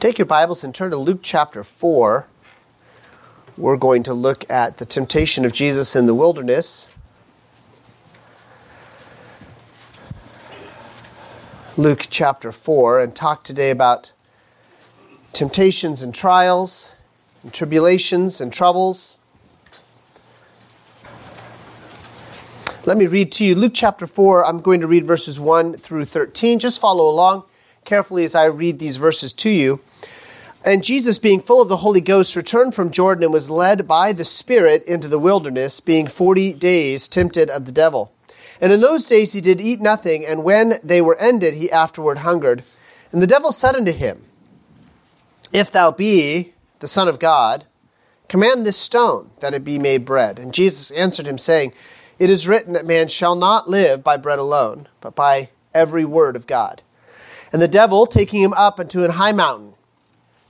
Take 0.00 0.16
your 0.16 0.24
Bibles 0.24 0.64
and 0.64 0.74
turn 0.74 0.92
to 0.92 0.96
Luke 0.96 1.20
chapter 1.20 1.62
4. 1.62 2.26
We're 3.58 3.76
going 3.76 4.02
to 4.04 4.14
look 4.14 4.50
at 4.50 4.78
the 4.78 4.86
temptation 4.86 5.44
of 5.44 5.52
Jesus 5.52 5.94
in 5.94 6.06
the 6.06 6.14
wilderness. 6.14 6.90
Luke 11.76 12.06
chapter 12.08 12.50
4 12.50 13.00
and 13.00 13.14
talk 13.14 13.44
today 13.44 13.68
about 13.68 14.12
temptations 15.34 16.00
and 16.00 16.14
trials, 16.14 16.94
and 17.42 17.52
tribulations 17.52 18.40
and 18.40 18.50
troubles. 18.50 19.18
Let 22.86 22.96
me 22.96 23.06
read 23.06 23.32
to 23.32 23.44
you 23.44 23.54
Luke 23.54 23.72
chapter 23.74 24.06
4. 24.06 24.46
I'm 24.46 24.62
going 24.62 24.80
to 24.80 24.86
read 24.86 25.04
verses 25.04 25.38
1 25.38 25.74
through 25.74 26.06
13. 26.06 26.58
Just 26.58 26.80
follow 26.80 27.06
along 27.06 27.44
carefully 27.84 28.24
as 28.24 28.34
I 28.34 28.46
read 28.46 28.78
these 28.78 28.96
verses 28.96 29.34
to 29.34 29.50
you. 29.50 29.80
And 30.62 30.84
Jesus, 30.84 31.18
being 31.18 31.40
full 31.40 31.62
of 31.62 31.68
the 31.68 31.78
Holy 31.78 32.02
Ghost, 32.02 32.36
returned 32.36 32.74
from 32.74 32.90
Jordan 32.90 33.24
and 33.24 33.32
was 33.32 33.48
led 33.48 33.88
by 33.88 34.12
the 34.12 34.26
Spirit 34.26 34.84
into 34.84 35.08
the 35.08 35.18
wilderness, 35.18 35.80
being 35.80 36.06
forty 36.06 36.52
days 36.52 37.08
tempted 37.08 37.48
of 37.48 37.64
the 37.64 37.72
devil. 37.72 38.12
And 38.60 38.72
in 38.72 38.82
those 38.82 39.06
days 39.06 39.32
he 39.32 39.40
did 39.40 39.60
eat 39.60 39.80
nothing, 39.80 40.26
and 40.26 40.44
when 40.44 40.78
they 40.82 41.00
were 41.00 41.16
ended, 41.16 41.54
he 41.54 41.72
afterward 41.72 42.18
hungered. 42.18 42.62
And 43.10 43.22
the 43.22 43.26
devil 43.26 43.52
said 43.52 43.74
unto 43.74 43.92
him, 43.92 44.24
If 45.50 45.72
thou 45.72 45.92
be 45.92 46.52
the 46.80 46.86
Son 46.86 47.08
of 47.08 47.18
God, 47.18 47.64
command 48.28 48.66
this 48.66 48.76
stone 48.76 49.30
that 49.40 49.54
it 49.54 49.64
be 49.64 49.78
made 49.78 50.04
bread. 50.04 50.38
And 50.38 50.52
Jesus 50.52 50.90
answered 50.90 51.26
him, 51.26 51.38
saying, 51.38 51.72
It 52.18 52.28
is 52.28 52.46
written 52.46 52.74
that 52.74 52.84
man 52.84 53.08
shall 53.08 53.34
not 53.34 53.68
live 53.68 54.04
by 54.04 54.18
bread 54.18 54.38
alone, 54.38 54.88
but 55.00 55.14
by 55.14 55.48
every 55.72 56.04
word 56.04 56.36
of 56.36 56.46
God. 56.46 56.82
And 57.50 57.62
the 57.62 57.66
devil, 57.66 58.04
taking 58.04 58.42
him 58.42 58.52
up 58.52 58.78
into 58.78 59.04
an 59.04 59.12
high 59.12 59.32
mountain, 59.32 59.69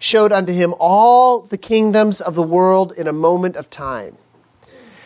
showed 0.00 0.32
unto 0.32 0.52
him 0.52 0.74
all 0.80 1.42
the 1.42 1.58
kingdoms 1.58 2.20
of 2.22 2.34
the 2.34 2.42
world 2.42 2.90
in 2.96 3.06
a 3.06 3.12
moment 3.12 3.54
of 3.54 3.68
time. 3.70 4.16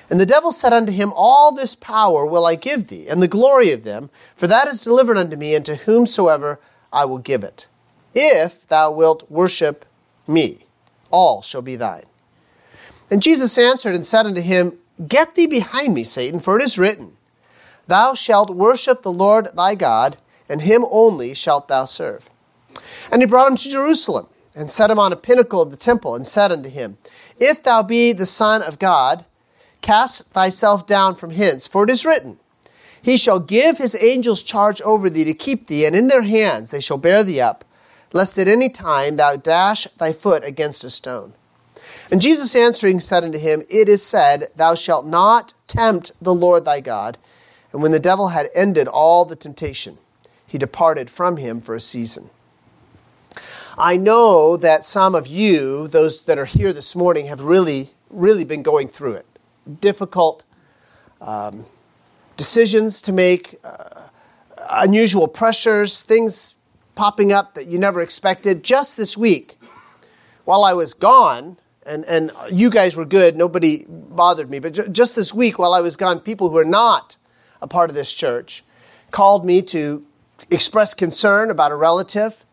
And 0.08 0.20
the 0.20 0.24
devil 0.24 0.52
said 0.52 0.72
unto 0.72 0.92
him, 0.92 1.12
All 1.16 1.52
this 1.52 1.74
power 1.74 2.24
will 2.24 2.46
I 2.46 2.54
give 2.54 2.86
thee, 2.86 3.08
and 3.08 3.20
the 3.20 3.28
glory 3.28 3.72
of 3.72 3.82
them, 3.82 4.08
for 4.36 4.46
that 4.46 4.68
is 4.68 4.80
delivered 4.80 5.18
unto 5.18 5.36
me, 5.36 5.54
and 5.54 5.64
to 5.64 5.74
whomsoever 5.74 6.60
I 6.92 7.04
will 7.06 7.18
give 7.18 7.42
it. 7.42 7.66
If 8.14 8.68
thou 8.68 8.92
wilt 8.92 9.28
worship 9.28 9.84
me, 10.28 10.66
all 11.10 11.42
shall 11.42 11.62
be 11.62 11.74
thine. 11.74 12.06
And 13.10 13.20
Jesus 13.20 13.58
answered 13.58 13.96
and 13.96 14.06
said 14.06 14.26
unto 14.26 14.40
him, 14.40 14.78
Get 15.08 15.34
thee 15.34 15.48
behind 15.48 15.94
me, 15.94 16.04
Satan, 16.04 16.38
for 16.38 16.56
it 16.56 16.62
is 16.62 16.78
written, 16.78 17.16
Thou 17.88 18.14
shalt 18.14 18.50
worship 18.50 19.02
the 19.02 19.12
Lord 19.12 19.48
thy 19.56 19.74
God, 19.74 20.18
and 20.48 20.62
him 20.62 20.84
only 20.88 21.34
shalt 21.34 21.66
thou 21.66 21.84
serve. 21.84 22.30
And 23.10 23.22
he 23.22 23.26
brought 23.26 23.50
him 23.50 23.56
to 23.56 23.68
Jerusalem 23.68 24.28
and 24.54 24.70
set 24.70 24.90
him 24.90 24.98
on 24.98 25.12
a 25.12 25.16
pinnacle 25.16 25.62
of 25.62 25.70
the 25.70 25.76
temple, 25.76 26.14
and 26.14 26.26
said 26.26 26.52
unto 26.52 26.68
him, 26.68 26.96
If 27.38 27.62
thou 27.62 27.82
be 27.82 28.12
the 28.12 28.26
Son 28.26 28.62
of 28.62 28.78
God, 28.78 29.24
cast 29.80 30.26
thyself 30.30 30.86
down 30.86 31.14
from 31.14 31.30
hence, 31.30 31.66
for 31.66 31.84
it 31.84 31.90
is 31.90 32.04
written, 32.04 32.38
He 33.02 33.16
shall 33.16 33.40
give 33.40 33.78
his 33.78 33.96
angels 34.00 34.42
charge 34.42 34.80
over 34.82 35.10
thee 35.10 35.24
to 35.24 35.34
keep 35.34 35.66
thee, 35.66 35.84
and 35.84 35.94
in 35.96 36.08
their 36.08 36.22
hands 36.22 36.70
they 36.70 36.80
shall 36.80 36.98
bear 36.98 37.22
thee 37.22 37.40
up, 37.40 37.64
lest 38.12 38.38
at 38.38 38.48
any 38.48 38.68
time 38.68 39.16
thou 39.16 39.36
dash 39.36 39.86
thy 39.98 40.12
foot 40.12 40.44
against 40.44 40.84
a 40.84 40.90
stone. 40.90 41.34
And 42.10 42.20
Jesus 42.20 42.54
answering 42.54 43.00
said 43.00 43.24
unto 43.24 43.38
him, 43.38 43.62
It 43.68 43.88
is 43.88 44.02
said, 44.02 44.50
Thou 44.56 44.74
shalt 44.74 45.06
not 45.06 45.54
tempt 45.66 46.12
the 46.20 46.34
Lord 46.34 46.64
thy 46.64 46.80
God. 46.80 47.18
And 47.72 47.82
when 47.82 47.92
the 47.92 47.98
devil 47.98 48.28
had 48.28 48.50
ended 48.54 48.86
all 48.86 49.24
the 49.24 49.36
temptation, 49.36 49.98
he 50.46 50.58
departed 50.58 51.10
from 51.10 51.38
him 51.38 51.60
for 51.60 51.74
a 51.74 51.80
season. 51.80 52.30
I 53.76 53.96
know 53.96 54.56
that 54.56 54.84
some 54.84 55.16
of 55.16 55.26
you, 55.26 55.88
those 55.88 56.24
that 56.24 56.38
are 56.38 56.44
here 56.44 56.72
this 56.72 56.94
morning, 56.94 57.26
have 57.26 57.40
really, 57.40 57.90
really 58.08 58.44
been 58.44 58.62
going 58.62 58.86
through 58.86 59.14
it. 59.14 59.26
Difficult 59.80 60.44
um, 61.20 61.66
decisions 62.36 63.00
to 63.02 63.12
make, 63.12 63.58
uh, 63.64 64.08
unusual 64.70 65.26
pressures, 65.26 66.02
things 66.02 66.54
popping 66.94 67.32
up 67.32 67.54
that 67.54 67.66
you 67.66 67.78
never 67.78 68.00
expected. 68.00 68.62
Just 68.62 68.96
this 68.96 69.16
week, 69.16 69.58
while 70.44 70.64
I 70.64 70.72
was 70.72 70.94
gone, 70.94 71.58
and, 71.84 72.04
and 72.04 72.30
you 72.52 72.70
guys 72.70 72.94
were 72.94 73.04
good, 73.04 73.36
nobody 73.36 73.86
bothered 73.88 74.50
me, 74.50 74.60
but 74.60 74.74
ju- 74.74 74.88
just 74.88 75.16
this 75.16 75.34
week, 75.34 75.58
while 75.58 75.74
I 75.74 75.80
was 75.80 75.96
gone, 75.96 76.20
people 76.20 76.48
who 76.48 76.56
are 76.58 76.64
not 76.64 77.16
a 77.60 77.66
part 77.66 77.90
of 77.90 77.96
this 77.96 78.12
church 78.12 78.64
called 79.10 79.44
me 79.44 79.62
to 79.62 80.06
express 80.50 80.94
concern 80.94 81.50
about 81.50 81.72
a 81.72 81.76
relative 81.76 82.43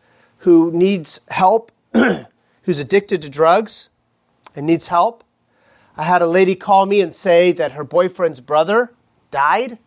who 0.42 0.72
needs 0.72 1.20
help, 1.28 1.70
who's 2.62 2.80
addicted 2.80 3.22
to 3.22 3.30
drugs 3.30 3.90
and 4.56 4.66
needs 4.66 4.88
help. 4.88 5.22
I 5.96 6.02
had 6.02 6.20
a 6.20 6.26
lady 6.26 6.56
call 6.56 6.86
me 6.86 7.00
and 7.00 7.14
say 7.14 7.52
that 7.52 7.72
her 7.72 7.84
boyfriend's 7.84 8.40
brother 8.40 8.92
died. 9.30 9.78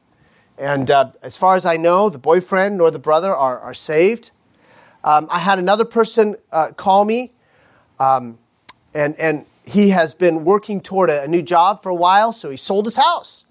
And 0.57 0.89
uh, 0.89 1.11
as 1.21 1.35
far 1.35 1.57
as 1.57 1.66
I 1.66 1.75
know, 1.75 2.09
the 2.09 2.17
boyfriend 2.17 2.77
nor 2.77 2.89
the 2.89 2.99
brother 2.99 3.35
are, 3.35 3.59
are 3.59 3.73
saved. 3.73 4.31
Um, 5.03 5.27
I 5.29 5.39
had 5.39 5.59
another 5.59 5.85
person 5.85 6.38
uh, 6.51 6.72
call 6.72 7.03
me, 7.03 7.33
um, 7.99 8.39
and, 8.93 9.19
and 9.19 9.45
he 9.66 9.89
has 9.89 10.13
been 10.13 10.45
working 10.45 10.79
toward 10.79 11.09
a, 11.09 11.23
a 11.23 11.27
new 11.27 11.41
job 11.41 11.83
for 11.83 11.89
a 11.89 11.95
while, 11.95 12.31
so 12.31 12.49
he 12.49 12.57
sold 12.57 12.85
his 12.85 12.95
house 12.95 13.44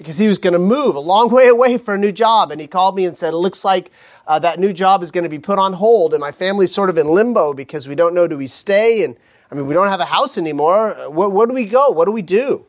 because 0.00 0.16
he 0.16 0.28
was 0.28 0.38
going 0.38 0.54
to 0.54 0.58
move 0.58 0.96
a 0.96 1.00
long 1.00 1.28
way 1.34 1.48
away 1.48 1.76
for 1.76 1.92
a 1.92 1.98
new 1.98 2.10
job. 2.10 2.50
And 2.50 2.58
he 2.58 2.66
called 2.66 2.96
me 2.96 3.04
and 3.04 3.14
said, 3.14 3.34
It 3.34 3.36
looks 3.36 3.66
like 3.66 3.90
uh, 4.26 4.38
that 4.38 4.58
new 4.58 4.72
job 4.72 5.02
is 5.02 5.10
going 5.10 5.24
to 5.24 5.30
be 5.30 5.38
put 5.38 5.58
on 5.58 5.74
hold. 5.74 6.14
And 6.14 6.22
my 6.22 6.32
family's 6.32 6.72
sort 6.72 6.88
of 6.88 6.96
in 6.96 7.06
limbo 7.06 7.52
because 7.52 7.86
we 7.86 7.94
don't 7.94 8.14
know 8.14 8.26
do 8.26 8.38
we 8.38 8.46
stay? 8.46 9.04
And 9.04 9.14
I 9.50 9.54
mean, 9.54 9.66
we 9.66 9.74
don't 9.74 9.88
have 9.88 10.00
a 10.00 10.06
house 10.06 10.38
anymore. 10.38 10.94
Where, 11.10 11.28
where 11.28 11.46
do 11.46 11.52
we 11.52 11.66
go? 11.66 11.90
What 11.90 12.06
do 12.06 12.12
we 12.12 12.22
do? 12.22 12.64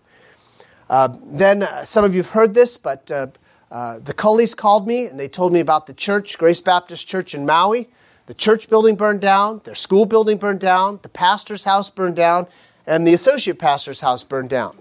Uh, 0.89 1.15
then 1.23 1.63
uh, 1.63 1.85
some 1.85 2.03
of 2.03 2.13
you 2.13 2.21
have 2.21 2.31
heard 2.31 2.53
this, 2.53 2.75
but 2.75 3.09
uh, 3.09 3.27
uh, 3.71 3.99
the 3.99 4.13
Culleys 4.13 4.53
called 4.53 4.85
me 4.85 5.05
and 5.05 5.17
they 5.17 5.29
told 5.29 5.53
me 5.53 5.61
about 5.61 5.87
the 5.87 5.93
church, 5.93 6.37
Grace 6.37 6.59
Baptist 6.59 7.07
Church 7.07 7.33
in 7.33 7.45
Maui. 7.45 7.89
The 8.25 8.33
church 8.33 8.69
building 8.69 8.95
burned 8.95 9.21
down, 9.21 9.61
their 9.63 9.75
school 9.75 10.05
building 10.05 10.35
burned 10.35 10.59
down, 10.59 10.99
the 11.01 11.09
pastor's 11.09 11.63
house 11.63 11.89
burned 11.89 12.17
down, 12.17 12.47
and 12.85 13.07
the 13.07 13.13
associate 13.13 13.57
pastor's 13.57 14.01
house 14.01 14.25
burned 14.25 14.49
down 14.49 14.75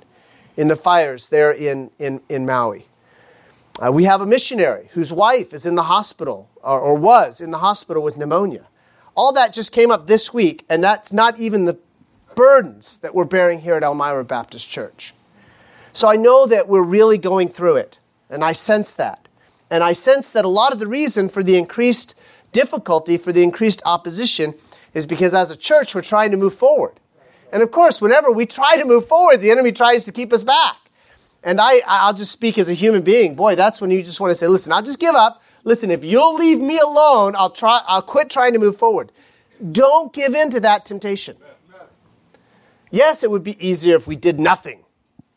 in 0.57 0.69
the 0.69 0.77
fires 0.77 1.29
there 1.29 1.51
in, 1.53 1.91
in, 1.99 2.21
in 2.29 2.47
Maui. 2.47 2.87
Uh, 3.79 3.91
we 3.91 4.05
have 4.05 4.21
a 4.21 4.27
missionary 4.27 4.91
whose 4.93 5.13
wife 5.13 5.55
is 5.55 5.65
in 5.65 5.75
the 5.75 5.85
hospital 5.85 6.51
or, 6.63 6.79
or 6.79 6.95
was 6.97 7.41
in 7.41 7.51
the 7.51 7.59
hospital 7.59 8.03
with 8.03 8.17
pneumonia. 8.17 8.67
All 9.15 9.33
that 9.33 9.53
just 9.53 9.73
came 9.73 9.91
up 9.91 10.07
this 10.07 10.35
week, 10.35 10.65
and 10.69 10.85
that's 10.85 11.13
not 11.13 11.39
even 11.39 11.65
the 11.65 11.79
burdens 12.35 12.99
that 12.99 13.15
we're 13.15 13.25
bearing 13.25 13.61
here 13.61 13.75
at 13.75 13.83
Elmira 13.83 14.25
Baptist 14.25 14.69
Church. 14.69 15.15
So 15.93 16.09
I 16.09 16.17
know 16.17 16.47
that 16.47 16.69
we're 16.69 16.83
really 16.83 17.19
going 17.19 17.49
through 17.49 17.77
it, 17.77 17.99
and 18.29 18.45
I 18.45 18.53
sense 18.53 18.95
that. 18.97 19.29
And 19.71 19.83
I 19.83 19.93
sense 19.93 20.33
that 20.33 20.45
a 20.45 20.49
lot 20.49 20.73
of 20.73 20.79
the 20.79 20.87
reason 20.87 21.29
for 21.29 21.43
the 21.43 21.57
increased 21.57 22.15
difficulty, 22.53 23.17
for 23.17 23.33
the 23.33 23.43
increased 23.43 23.83
opposition, 23.85 24.55
is 24.95 25.07
because 25.07 25.35
as 25.35 25.51
a 25.51 25.57
church 25.57 25.95
we're 25.95 26.03
trying 26.03 26.31
to 26.33 26.37
move 26.37 26.55
forward. 26.55 27.00
And 27.53 27.63
of 27.63 27.71
course, 27.71 28.01
whenever 28.01 28.31
we 28.31 28.47
try 28.47 28.77
to 28.77 28.85
move 28.85 29.07
forward, 29.07 29.41
the 29.41 29.51
enemy 29.51 29.73
tries 29.73 30.05
to 30.05 30.13
keep 30.13 30.33
us 30.33 30.45
back. 30.45 30.77
And 31.43 31.61
I, 31.61 31.81
I'll 31.87 32.15
just 32.15 32.33
speak 32.33 32.59
as 32.59 32.69
a 32.69 32.75
human 32.75 33.03
being. 33.03 33.35
Boy, 33.35 33.55
that's 33.55 33.81
when 33.81 33.91
you 33.91 34.03
just 34.03 34.21
want 34.21 34.31
to 34.31 34.35
say, 34.35 34.47
listen, 34.47 34.73
I'll 34.73 34.83
just 34.83 35.01
give 35.01 35.15
up. 35.15 35.43
Listen, 35.65 35.91
if 35.91 36.05
you'll 36.05 36.35
leave 36.35 36.61
me 36.61 36.79
alone, 36.79 37.35
I'll 37.37 37.51
try, 37.51 37.83
I'll 37.87 38.03
quit 38.03 38.31
trying 38.31 38.53
to 38.53 38.59
move 38.59 38.77
forward. 38.77 39.13
Don't 39.73 40.13
give 40.13 40.35
in 40.35 40.51
to 40.51 40.61
that 40.61 40.85
temptation. 40.87 41.37
Yes, 42.91 43.23
it 43.23 43.31
would 43.31 43.45
be 43.45 43.65
easier 43.67 43.97
if 43.97 44.07
we 44.07 44.17
did 44.17 44.41
nothing. 44.41 44.85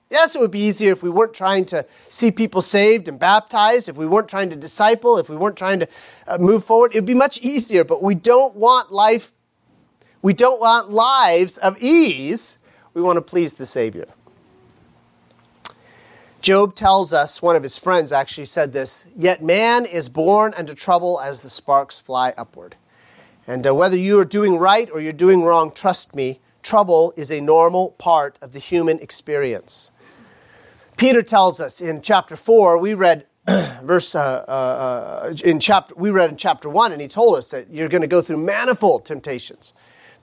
Yes, 0.09 0.35
it 0.35 0.39
would 0.39 0.51
be 0.51 0.61
easier 0.61 0.91
if 0.91 1.03
we 1.03 1.09
weren't 1.09 1.33
trying 1.33 1.65
to 1.65 1.85
see 2.07 2.31
people 2.31 2.61
saved 2.61 3.07
and 3.07 3.17
baptized, 3.19 3.89
if 3.89 3.97
we 3.97 4.05
weren't 4.05 4.29
trying 4.29 4.49
to 4.51 4.55
disciple, 4.55 5.17
if 5.17 5.27
we 5.27 5.35
weren't 5.35 5.57
trying 5.57 5.79
to 5.79 5.87
uh, 6.27 6.37
move 6.37 6.63
forward. 6.63 6.93
It 6.93 6.99
would 6.99 7.05
be 7.05 7.15
much 7.15 7.39
easier, 7.39 7.83
but 7.83 8.01
we 8.01 8.15
don't 8.15 8.55
want 8.55 8.91
life 8.91 9.32
we 10.23 10.33
don't 10.33 10.59
want 10.59 10.89
lives 10.89 11.59
of 11.59 11.77
ease. 11.83 12.57
We 12.95 13.01
want 13.03 13.17
to 13.17 13.21
please 13.21 13.53
the 13.53 13.65
Savior. 13.67 14.05
Job 16.41 16.75
tells 16.75 17.13
us, 17.13 17.41
one 17.41 17.55
of 17.55 17.63
his 17.63 17.77
friends 17.77 18.11
actually 18.11 18.45
said 18.45 18.73
this, 18.73 19.05
yet 19.15 19.43
man 19.43 19.85
is 19.85 20.09
born 20.09 20.53
unto 20.55 20.73
trouble 20.73 21.19
as 21.19 21.41
the 21.41 21.49
sparks 21.49 22.01
fly 22.01 22.33
upward. 22.37 22.75
And 23.47 23.67
uh, 23.67 23.75
whether 23.75 23.97
you 23.97 24.19
are 24.19 24.25
doing 24.25 24.57
right 24.57 24.89
or 24.91 24.99
you're 24.99 25.13
doing 25.13 25.43
wrong, 25.43 25.71
trust 25.71 26.15
me, 26.15 26.39
trouble 26.61 27.13
is 27.17 27.29
a 27.29 27.41
normal 27.41 27.91
part 27.91 28.39
of 28.41 28.53
the 28.53 28.59
human 28.59 28.99
experience. 28.99 29.91
Peter 30.95 31.21
tells 31.21 31.59
us 31.59 31.81
in 31.81 32.01
chapter 32.01 32.35
4, 32.35 32.77
we 32.77 32.93
read 32.93 33.25
verse 33.83 34.15
uh, 34.15 34.45
uh, 34.47 34.51
uh, 34.51 35.35
in 35.43 35.59
chapter 35.59 35.93
we 35.95 36.11
read 36.11 36.29
in 36.29 36.37
chapter 36.37 36.69
1 36.69 36.93
and 36.93 37.01
he 37.01 37.09
told 37.09 37.35
us 37.35 37.49
that 37.51 37.69
you're 37.69 37.89
going 37.89 38.01
to 38.01 38.07
go 38.07 38.21
through 38.21 38.37
manifold 38.37 39.05
temptations 39.05 39.73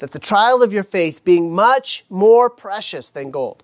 that 0.00 0.10
the 0.10 0.18
trial 0.18 0.62
of 0.62 0.72
your 0.72 0.82
faith, 0.82 1.24
being 1.24 1.54
much 1.54 2.04
more 2.10 2.50
precious 2.50 3.10
than 3.10 3.30
gold. 3.30 3.62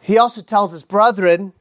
He 0.00 0.18
also 0.18 0.40
tells 0.40 0.72
his 0.72 0.84
brethren, 0.84 1.52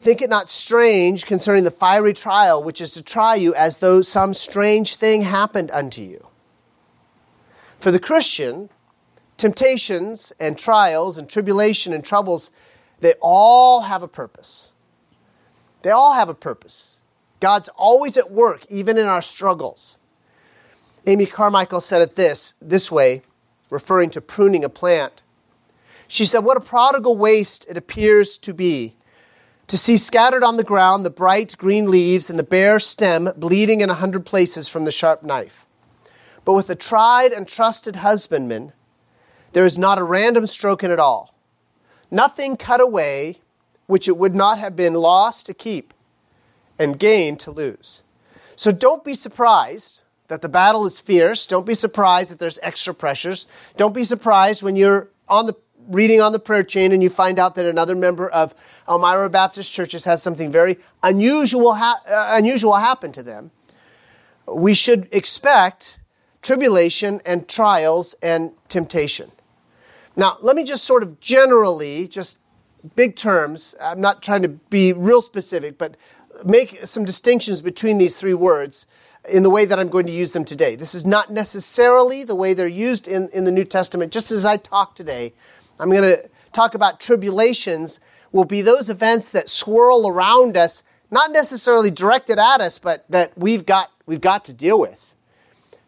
Think 0.00 0.22
it 0.22 0.30
not 0.30 0.48
strange 0.48 1.26
concerning 1.26 1.62
the 1.62 1.70
fiery 1.70 2.14
trial 2.14 2.62
which 2.62 2.80
is 2.80 2.92
to 2.92 3.02
try 3.02 3.36
you 3.36 3.54
as 3.54 3.78
though 3.78 4.02
some 4.02 4.34
strange 4.34 4.96
thing 4.96 5.22
happened 5.22 5.70
unto 5.70 6.00
you. 6.00 6.26
For 7.78 7.92
the 7.92 8.00
Christian, 8.00 8.68
temptations 9.36 10.32
and 10.40 10.58
trials 10.58 11.18
and 11.18 11.28
tribulation 11.28 11.92
and 11.92 12.04
troubles, 12.04 12.50
they 13.00 13.14
all 13.20 13.82
have 13.82 14.02
a 14.02 14.08
purpose. 14.08 14.72
They 15.82 15.90
all 15.90 16.14
have 16.14 16.28
a 16.28 16.34
purpose. 16.34 17.00
God's 17.38 17.68
always 17.76 18.16
at 18.16 18.30
work, 18.30 18.64
even 18.70 18.98
in 18.98 19.06
our 19.06 19.22
struggles. 19.22 19.98
Amy 21.06 21.26
Carmichael 21.26 21.80
said 21.80 22.02
it 22.02 22.16
this, 22.16 22.54
this 22.60 22.90
way, 22.90 23.22
referring 23.70 24.10
to 24.10 24.20
pruning 24.20 24.64
a 24.64 24.68
plant. 24.68 25.22
She 26.06 26.24
said, 26.24 26.40
What 26.40 26.56
a 26.56 26.60
prodigal 26.60 27.16
waste 27.16 27.66
it 27.68 27.76
appears 27.76 28.38
to 28.38 28.54
be 28.54 28.94
to 29.66 29.78
see 29.78 29.96
scattered 29.96 30.44
on 30.44 30.58
the 30.58 30.64
ground 30.64 31.04
the 31.04 31.10
bright 31.10 31.56
green 31.56 31.90
leaves 31.90 32.28
and 32.28 32.38
the 32.38 32.44
bare 32.44 32.78
stem 32.78 33.32
bleeding 33.36 33.80
in 33.80 33.90
a 33.90 33.94
hundred 33.94 34.26
places 34.26 34.68
from 34.68 34.84
the 34.84 34.92
sharp 34.92 35.22
knife. 35.22 35.64
But 36.44 36.52
with 36.52 36.68
a 36.68 36.74
tried 36.74 37.32
and 37.32 37.48
trusted 37.48 37.96
husbandman, 37.96 38.72
there 39.52 39.64
is 39.64 39.78
not 39.78 39.98
a 39.98 40.04
random 40.04 40.46
stroke 40.46 40.84
in 40.84 40.90
it 40.90 40.98
all. 40.98 41.34
Nothing 42.10 42.56
cut 42.56 42.80
away 42.80 43.38
which 43.86 44.08
it 44.08 44.16
would 44.16 44.34
not 44.34 44.58
have 44.58 44.76
been 44.76 44.94
lost 44.94 45.46
to 45.46 45.54
keep 45.54 45.94
and 46.78 46.98
gain 46.98 47.36
to 47.38 47.50
lose. 47.50 48.02
So 48.56 48.70
don't 48.70 49.04
be 49.04 49.14
surprised 49.14 50.01
that 50.28 50.42
the 50.42 50.48
battle 50.48 50.86
is 50.86 51.00
fierce. 51.00 51.46
Don't 51.46 51.66
be 51.66 51.74
surprised 51.74 52.30
that 52.30 52.38
there's 52.38 52.58
extra 52.62 52.94
pressures. 52.94 53.46
Don't 53.76 53.94
be 53.94 54.04
surprised 54.04 54.62
when 54.62 54.76
you're 54.76 55.08
on 55.28 55.46
the 55.46 55.54
reading 55.88 56.20
on 56.20 56.32
the 56.32 56.38
prayer 56.38 56.62
chain 56.62 56.92
and 56.92 57.02
you 57.02 57.10
find 57.10 57.38
out 57.38 57.54
that 57.56 57.66
another 57.66 57.94
member 57.94 58.28
of 58.28 58.54
Elmira 58.88 59.28
Baptist 59.28 59.72
Churches 59.72 60.04
has 60.04 60.22
something 60.22 60.50
very 60.50 60.78
unusual, 61.02 61.74
ha- 61.74 62.00
uh, 62.08 62.36
unusual 62.36 62.74
happen 62.74 63.12
to 63.12 63.22
them. 63.22 63.50
We 64.46 64.74
should 64.74 65.08
expect 65.12 65.98
tribulation 66.40 67.20
and 67.24 67.48
trials 67.48 68.14
and 68.22 68.52
temptation. 68.68 69.32
Now, 70.16 70.36
let 70.40 70.56
me 70.56 70.64
just 70.64 70.84
sort 70.84 71.02
of 71.02 71.20
generally, 71.20 72.06
just 72.06 72.38
big 72.96 73.16
terms, 73.16 73.74
I'm 73.80 74.00
not 74.00 74.22
trying 74.22 74.42
to 74.42 74.48
be 74.48 74.92
real 74.92 75.22
specific, 75.22 75.78
but 75.78 75.96
make 76.44 76.84
some 76.86 77.04
distinctions 77.04 77.62
between 77.62 77.98
these 77.98 78.16
three 78.16 78.34
words 78.34 78.86
in 79.28 79.42
the 79.42 79.50
way 79.50 79.64
that 79.64 79.78
I'm 79.78 79.88
going 79.88 80.06
to 80.06 80.12
use 80.12 80.32
them 80.32 80.44
today. 80.44 80.74
This 80.74 80.94
is 80.94 81.04
not 81.04 81.30
necessarily 81.32 82.24
the 82.24 82.34
way 82.34 82.54
they're 82.54 82.66
used 82.66 83.06
in, 83.06 83.28
in 83.30 83.44
the 83.44 83.52
New 83.52 83.64
Testament, 83.64 84.12
just 84.12 84.30
as 84.30 84.44
I 84.44 84.56
talk 84.56 84.94
today. 84.94 85.32
I'm 85.78 85.90
going 85.90 86.02
to 86.02 86.28
talk 86.52 86.74
about 86.74 87.00
tribulations, 87.00 88.00
will 88.32 88.44
be 88.44 88.62
those 88.62 88.90
events 88.90 89.30
that 89.32 89.48
swirl 89.48 90.08
around 90.08 90.56
us, 90.56 90.82
not 91.10 91.30
necessarily 91.30 91.90
directed 91.90 92.38
at 92.38 92.60
us, 92.60 92.78
but 92.78 93.04
that 93.10 93.36
we've 93.36 93.64
got, 93.64 93.90
we've 94.06 94.20
got 94.20 94.44
to 94.46 94.52
deal 94.52 94.80
with 94.80 95.12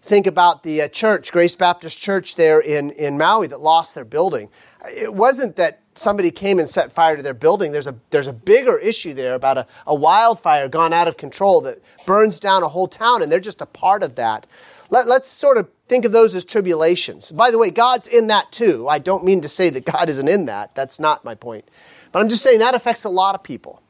think 0.04 0.26
about 0.26 0.62
the 0.62 0.82
uh, 0.82 0.88
church, 0.88 1.32
Grace 1.32 1.56
Baptist 1.56 1.98
Church 1.98 2.36
there 2.36 2.60
in, 2.60 2.90
in 2.90 3.16
Maui 3.16 3.46
that 3.46 3.60
lost 3.60 3.94
their 3.94 4.04
building. 4.04 4.50
It 4.86 5.14
wasn't 5.14 5.56
that 5.56 5.80
somebody 5.94 6.30
came 6.30 6.58
and 6.58 6.68
set 6.68 6.92
fire 6.92 7.16
to 7.16 7.22
their 7.22 7.34
building. 7.34 7.72
There's 7.72 7.86
a, 7.86 7.94
there's 8.10 8.26
a 8.26 8.32
bigger 8.32 8.78
issue 8.78 9.14
there 9.14 9.34
about 9.34 9.58
a, 9.58 9.66
a 9.86 9.94
wildfire 9.94 10.68
gone 10.68 10.92
out 10.92 11.08
of 11.08 11.16
control 11.16 11.60
that 11.62 11.80
burns 12.06 12.40
down 12.40 12.62
a 12.62 12.68
whole 12.68 12.88
town, 12.88 13.22
and 13.22 13.30
they're 13.30 13.40
just 13.40 13.62
a 13.62 13.66
part 13.66 14.02
of 14.02 14.16
that. 14.16 14.46
Let, 14.90 15.06
let's 15.06 15.28
sort 15.28 15.58
of 15.58 15.68
think 15.88 16.04
of 16.04 16.12
those 16.12 16.34
as 16.34 16.44
tribulations. 16.44 17.32
By 17.32 17.50
the 17.50 17.58
way, 17.58 17.70
God's 17.70 18.08
in 18.08 18.26
that 18.28 18.52
too. 18.52 18.88
I 18.88 18.98
don't 18.98 19.24
mean 19.24 19.40
to 19.42 19.48
say 19.48 19.70
that 19.70 19.84
God 19.84 20.08
isn't 20.08 20.28
in 20.28 20.46
that. 20.46 20.74
That's 20.74 21.00
not 21.00 21.24
my 21.24 21.34
point. 21.34 21.68
But 22.12 22.22
I'm 22.22 22.28
just 22.28 22.42
saying 22.42 22.60
that 22.60 22.74
affects 22.74 23.04
a 23.04 23.10
lot 23.10 23.34
of 23.34 23.42
people. 23.42 23.82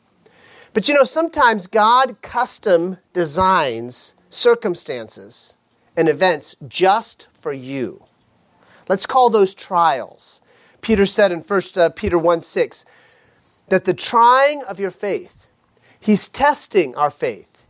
But 0.73 0.89
you 0.89 0.95
know, 0.95 1.05
sometimes 1.05 1.67
God 1.67 2.21
custom 2.23 2.99
designs 3.13 4.15
circumstances 4.29 5.57
and 5.97 6.09
events 6.09 6.57
just 6.67 7.29
for 7.41 7.53
you. 7.53 8.05
Let's 8.89 9.07
call 9.07 9.31
those 9.31 9.55
trials. 9.55 10.43
Peter 10.85 11.07
said 11.07 11.33
in 11.33 11.41
1 11.41 11.63
uh, 11.77 11.89
Peter 11.89 12.19
1 12.19 12.43
6 12.43 12.85
that 13.69 13.87
the 13.87 13.95
trying 13.95 14.63
of 14.65 14.79
your 14.79 14.91
faith, 14.91 15.47
he's 15.99 16.29
testing 16.29 16.95
our 16.95 17.11
faith, 17.11 17.65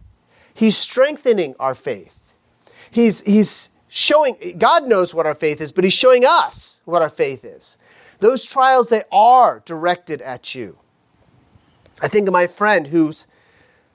he's 0.53 0.77
strengthening 0.77 1.55
our 1.61 1.77
faith. 1.77 2.19
He's, 2.91 3.23
he's 3.23 3.71
showing, 3.89 4.57
God 4.59 4.85
knows 4.85 5.15
what 5.15 5.27
our 5.27 5.35
faith 5.35 5.61
is, 5.61 5.71
but 5.71 5.85
he's 5.85 5.95
showing 5.95 6.25
us 6.25 6.81
what 6.85 7.03
our 7.03 7.11
faith 7.11 7.45
is. 7.45 7.79
Those 8.19 8.45
trials, 8.45 8.89
they 8.89 9.05
are 9.13 9.63
directed 9.65 10.21
at 10.23 10.55
you. 10.55 10.79
I 12.03 12.09
think 12.09 12.27
of 12.27 12.33
my 12.33 12.49
friend 12.49 12.89
who's 12.89 13.27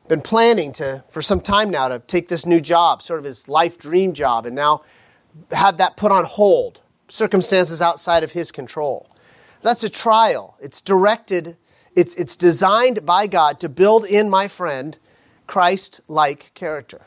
been 0.07 0.21
planning 0.21 0.71
to 0.73 1.03
for 1.09 1.21
some 1.21 1.41
time 1.41 1.69
now 1.69 1.89
to 1.89 1.99
take 1.99 2.29
this 2.29 2.45
new 2.45 2.61
job, 2.61 3.03
sort 3.03 3.19
of 3.19 3.25
his 3.25 3.49
life 3.49 3.77
dream 3.77 4.13
job, 4.13 4.45
and 4.45 4.55
now 4.55 4.83
have 5.51 5.77
that 5.77 5.97
put 5.97 6.11
on 6.11 6.23
hold. 6.23 6.79
Circumstances 7.09 7.81
outside 7.81 8.23
of 8.23 8.31
his 8.31 8.51
control. 8.51 9.08
That's 9.61 9.83
a 9.83 9.89
trial. 9.89 10.55
It's 10.61 10.81
directed, 10.81 11.57
it's, 11.95 12.15
it's 12.15 12.35
designed 12.35 13.05
by 13.05 13.27
God 13.27 13.59
to 13.59 13.69
build 13.69 14.05
in 14.05 14.29
my 14.29 14.47
friend 14.47 14.97
Christ 15.47 16.01
like 16.07 16.51
character. 16.53 17.01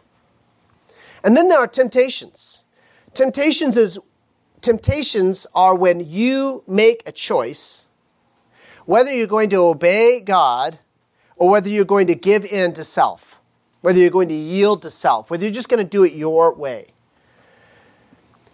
And 1.25 1.37
then 1.37 1.49
there 1.49 1.59
are 1.59 1.69
temptations. 1.69 2.65
Temptations 3.15 3.77
is 3.77 3.99
temptations 4.61 5.47
are 5.55 5.77
when 5.77 6.01
you 6.01 6.63
make 6.67 7.03
a 7.07 7.13
choice 7.13 7.87
whether 8.87 9.13
you're 9.13 9.27
going 9.27 9.51
to 9.51 9.57
obey 9.57 10.21
God 10.21 10.79
or 11.37 11.51
whether 11.51 11.69
you're 11.69 11.85
going 11.85 12.07
to 12.09 12.15
give 12.15 12.45
in 12.45 12.73
to 12.75 12.85
self, 12.85 13.41
whether 13.81 13.99
you're 13.99 14.11
going 14.11 14.29
to 14.29 14.35
yield 14.35 14.83
to 14.83 14.91
self, 14.91 15.31
whether 15.31 15.45
you're 15.45 15.53
just 15.53 15.69
going 15.69 15.85
to 15.85 15.89
do 15.89 16.05
it 16.05 16.13
your 16.13 16.55
way. 16.55 16.89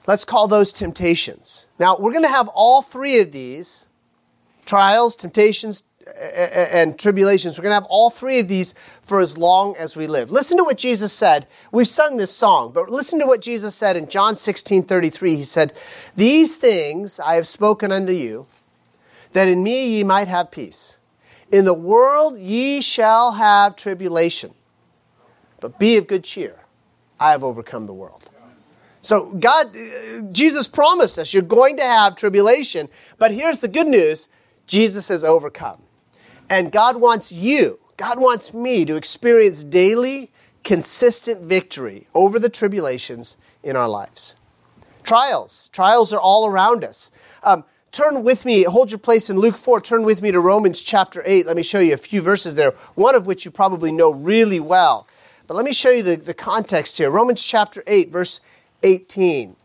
Let's 0.06 0.25
call 0.25 0.49
those 0.49 0.73
temptations. 0.73 1.67
Now, 1.79 1.97
we're 1.99 2.12
going 2.12 2.25
to 2.25 2.31
have 2.31 2.49
all 2.49 2.83
three 2.83 3.21
of 3.21 3.33
these 3.33 3.87
trials, 4.69 5.17
temptations, 5.17 5.82
and 6.20 6.99
tribulations. 6.99 7.59
We're 7.59 7.65
going 7.65 7.70
to 7.70 7.81
have 7.81 7.87
all 7.91 8.11
three 8.11 8.38
of 8.38 8.49
these 8.49 8.75
for 9.03 9.20
as 9.20 9.37
long 9.37 9.75
as 9.76 9.97
we 9.97 10.06
live. 10.06 10.31
Listen 10.31 10.59
to 10.59 10.65
what 10.65 10.76
Jesus 10.76 11.12
said. 11.12 11.47
We've 11.73 11.88
sung 11.88 12.19
this 12.19 12.31
song, 12.31 12.73
but 12.73 12.91
listen 12.91 13.19
to 13.19 13.26
what 13.26 13.41
Jesus 13.41 13.75
said 13.75 13.97
in 13.97 14.09
John 14.09 14.37
16 14.37 14.85
33. 14.85 15.37
He 15.37 15.44
said, 15.44 15.73
These 16.17 16.56
things 16.56 17.19
I 17.19 17.35
have 17.35 17.49
spoken 17.49 17.91
unto 17.91 18.12
you, 18.12 18.47
that 19.32 19.49
in 19.49 19.62
me 19.62 19.97
ye 19.97 20.05
might 20.05 20.29
have 20.29 20.50
peace. 20.50 20.99
In 21.50 21.64
the 21.64 21.75
world 21.75 22.38
ye 22.38 22.82
shall 22.82 23.32
have 23.32 23.75
tribulation, 23.75 24.53
but 25.61 25.79
be 25.79 25.97
of 25.97 26.06
good 26.06 26.25
cheer. 26.25 26.56
I 27.19 27.31
have 27.32 27.43
overcome 27.43 27.87
the 27.87 27.94
world. 27.94 28.29
So, 29.00 29.32
God, 29.32 29.75
uh, 29.75 30.21
Jesus 30.33 30.69
promised 30.69 31.19
us 31.19 31.33
you're 31.33 31.42
going 31.42 31.76
to 31.78 31.83
have 31.83 32.16
tribulation, 32.16 32.88
but 33.16 33.33
here's 33.33 33.61
the 33.61 33.69
good 33.69 33.87
news 33.87 34.28
Jesus 34.68 35.08
has 35.08 35.25
overcome. 35.25 35.82
And 36.48 36.70
God 36.70 36.96
wants 36.96 37.32
you, 37.32 37.80
God 37.96 38.20
wants 38.20 38.54
me 38.54 38.84
to 38.84 38.94
experience 38.94 39.64
daily, 39.64 40.30
consistent 40.62 41.42
victory 41.42 42.06
over 42.14 42.38
the 42.38 42.48
tribulations 42.48 43.37
in 43.62 43.75
our 43.75 43.88
lives. 43.88 44.34
Trials, 45.02 45.70
trials 45.70 46.12
are 46.12 46.20
all 46.20 46.46
around 46.46 46.84
us. 46.84 47.10
Um, 47.42 47.64
turn 47.90 48.22
with 48.22 48.44
me, 48.44 48.64
hold 48.64 48.90
your 48.90 48.98
place 48.98 49.30
in 49.30 49.38
Luke 49.38 49.56
4, 49.56 49.80
turn 49.80 50.04
with 50.04 50.22
me 50.22 50.30
to 50.30 50.40
Romans 50.40 50.80
chapter 50.80 51.22
8. 51.25 51.46
Let 51.46 51.56
me 51.56 51.62
show 51.62 51.80
you 51.80 51.94
a 51.94 51.98
few 51.98 52.22
verses 52.22 52.54
there, 52.54 52.72
one 52.94 53.14
of 53.14 53.26
which 53.26 53.44
you 53.44 53.50
probably 53.50 53.90
know 53.90 54.10
really 54.12 54.60
well. 54.60 55.08
But 55.46 55.54
let 55.56 55.64
me 55.64 55.72
show 55.72 55.90
you 55.90 56.02
the, 56.02 56.16
the 56.16 56.34
context 56.34 56.98
here. 56.98 57.10
Romans 57.10 57.42
chapter 57.42 57.82
8, 57.87 58.10
verse 58.10 58.40
18. 58.82 59.56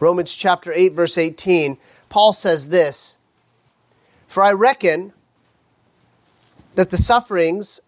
Romans 0.00 0.34
chapter 0.34 0.72
8, 0.72 0.94
verse 0.94 1.18
18, 1.18 1.76
Paul 2.08 2.32
says 2.32 2.68
this 2.68 3.16
For 4.26 4.42
I 4.42 4.52
reckon 4.52 5.12
that 6.74 6.90
the 6.90 6.96
sufferings 6.96 7.80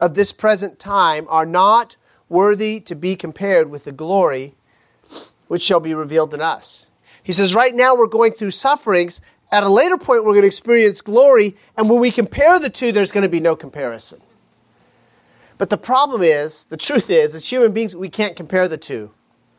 of 0.00 0.14
this 0.14 0.32
present 0.32 0.78
time 0.78 1.26
are 1.28 1.46
not 1.46 1.96
worthy 2.28 2.78
to 2.80 2.94
be 2.94 3.16
compared 3.16 3.70
with 3.70 3.84
the 3.84 3.92
glory 3.92 4.54
which 5.48 5.62
shall 5.62 5.80
be 5.80 5.94
revealed 5.94 6.32
in 6.32 6.40
us. 6.40 6.86
He 7.22 7.32
says, 7.32 7.54
right 7.54 7.74
now 7.74 7.96
we're 7.96 8.06
going 8.06 8.32
through 8.32 8.52
sufferings. 8.52 9.20
At 9.50 9.64
a 9.64 9.68
later 9.68 9.98
point, 9.98 10.24
we're 10.24 10.32
going 10.32 10.42
to 10.42 10.46
experience 10.46 11.02
glory. 11.02 11.56
And 11.76 11.90
when 11.90 12.00
we 12.00 12.10
compare 12.10 12.58
the 12.58 12.70
two, 12.70 12.92
there's 12.92 13.12
going 13.12 13.22
to 13.22 13.28
be 13.28 13.40
no 13.40 13.56
comparison. 13.56 14.20
But 15.58 15.70
the 15.70 15.76
problem 15.76 16.22
is, 16.22 16.64
the 16.64 16.76
truth 16.76 17.10
is, 17.10 17.34
as 17.34 17.50
human 17.50 17.72
beings, 17.72 17.94
we 17.94 18.08
can't 18.08 18.36
compare 18.36 18.68
the 18.68 18.78
two. 18.78 19.10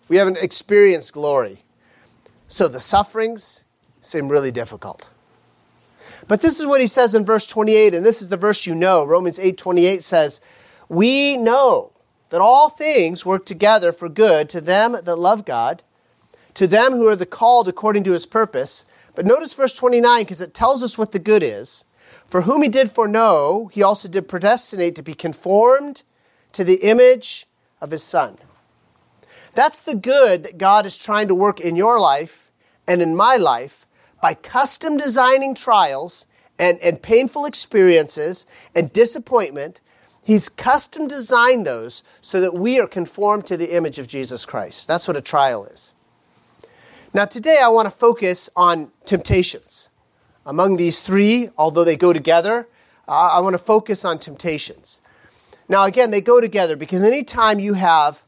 We 0.07 0.17
haven't 0.17 0.37
experienced 0.37 1.13
glory. 1.13 1.59
So 2.51 2.67
the 2.67 2.81
sufferings 2.81 3.63
seem 4.01 4.27
really 4.27 4.51
difficult. 4.51 5.07
But 6.27 6.41
this 6.41 6.59
is 6.59 6.65
what 6.65 6.81
he 6.81 6.87
says 6.87 7.15
in 7.15 7.23
verse 7.23 7.45
28, 7.45 7.93
and 7.93 8.05
this 8.05 8.21
is 8.21 8.27
the 8.27 8.35
verse 8.35 8.65
you 8.65 8.75
know. 8.75 9.05
Romans 9.05 9.39
8 9.39 9.57
28 9.57 10.03
says, 10.03 10.41
We 10.89 11.37
know 11.37 11.93
that 12.29 12.41
all 12.41 12.67
things 12.67 13.25
work 13.25 13.45
together 13.45 13.93
for 13.93 14.09
good 14.09 14.49
to 14.49 14.59
them 14.59 14.97
that 15.01 15.15
love 15.15 15.45
God, 15.45 15.81
to 16.55 16.67
them 16.67 16.91
who 16.91 17.07
are 17.07 17.15
the 17.15 17.25
called 17.25 17.69
according 17.69 18.03
to 18.03 18.11
his 18.11 18.25
purpose. 18.25 18.83
But 19.15 19.25
notice 19.25 19.53
verse 19.53 19.71
29 19.71 20.23
because 20.23 20.41
it 20.41 20.53
tells 20.53 20.83
us 20.83 20.97
what 20.97 21.13
the 21.13 21.19
good 21.19 21.43
is. 21.43 21.85
For 22.27 22.41
whom 22.41 22.63
he 22.63 22.67
did 22.67 22.91
foreknow, 22.91 23.69
he 23.71 23.81
also 23.81 24.09
did 24.09 24.27
predestinate 24.27 24.95
to 24.95 25.01
be 25.01 25.13
conformed 25.13 26.03
to 26.51 26.65
the 26.65 26.83
image 26.83 27.47
of 27.79 27.91
his 27.91 28.03
Son, 28.03 28.37
That's 29.53 29.81
the 29.81 29.95
good 29.95 30.43
that 30.43 30.57
God 30.57 30.85
is 30.85 30.97
trying 30.97 31.27
to 31.27 31.35
work 31.35 31.59
in 31.59 31.75
your 31.75 31.99
life 31.99 32.49
and 32.87 33.01
in 33.01 33.15
my 33.15 33.35
life 33.35 33.85
by 34.21 34.33
custom 34.33 34.97
designing 34.97 35.55
trials 35.55 36.25
and, 36.57 36.79
and 36.79 37.01
painful 37.01 37.45
experiences 37.45 38.45
and 38.75 38.93
disappointment. 38.93 39.81
He's 40.23 40.47
custom 40.47 41.07
designed 41.07 41.65
those 41.65 42.03
so 42.21 42.39
that 42.39 42.53
we 42.53 42.79
are 42.79 42.87
conformed 42.87 43.45
to 43.47 43.57
the 43.57 43.75
image 43.75 43.99
of 43.99 44.07
Jesus 44.07 44.45
Christ. 44.45 44.87
That's 44.87 45.07
what 45.07 45.17
a 45.17 45.21
trial 45.21 45.65
is. 45.65 45.93
Now, 47.13 47.25
today 47.25 47.59
I 47.61 47.67
want 47.69 47.87
to 47.87 47.95
focus 47.95 48.49
on 48.55 48.91
temptations. 49.03 49.89
Among 50.45 50.77
these 50.77 51.01
three, 51.01 51.49
although 51.57 51.83
they 51.83 51.97
go 51.97 52.13
together, 52.13 52.69
uh, 53.07 53.31
I 53.33 53.41
want 53.41 53.53
to 53.55 53.57
focus 53.57 54.05
on 54.05 54.19
temptations. 54.19 55.01
Now, 55.67 55.83
again, 55.83 56.11
they 56.11 56.21
go 56.21 56.39
together 56.39 56.75
because 56.75 57.03
anytime 57.03 57.59
you 57.59 57.73
have 57.73 58.23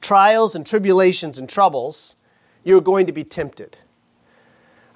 trials 0.00 0.54
and 0.54 0.66
tribulations 0.66 1.38
and 1.38 1.48
troubles, 1.48 2.16
you're 2.64 2.80
going 2.80 3.06
to 3.06 3.12
be 3.12 3.24
tempted. 3.24 3.78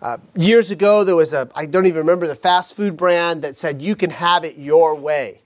Uh, 0.02 0.18
years 0.36 0.70
ago, 0.70 1.02
there 1.02 1.16
was 1.16 1.32
a, 1.32 1.48
I 1.54 1.66
don't 1.66 1.86
even 1.86 1.98
remember 1.98 2.26
the 2.26 2.34
fast 2.34 2.74
food 2.74 2.96
brand 2.96 3.42
that 3.42 3.56
said, 3.56 3.80
you 3.80 3.96
can 3.96 4.10
have 4.10 4.44
it 4.44 4.56
your 4.56 4.94
way. 4.94 5.40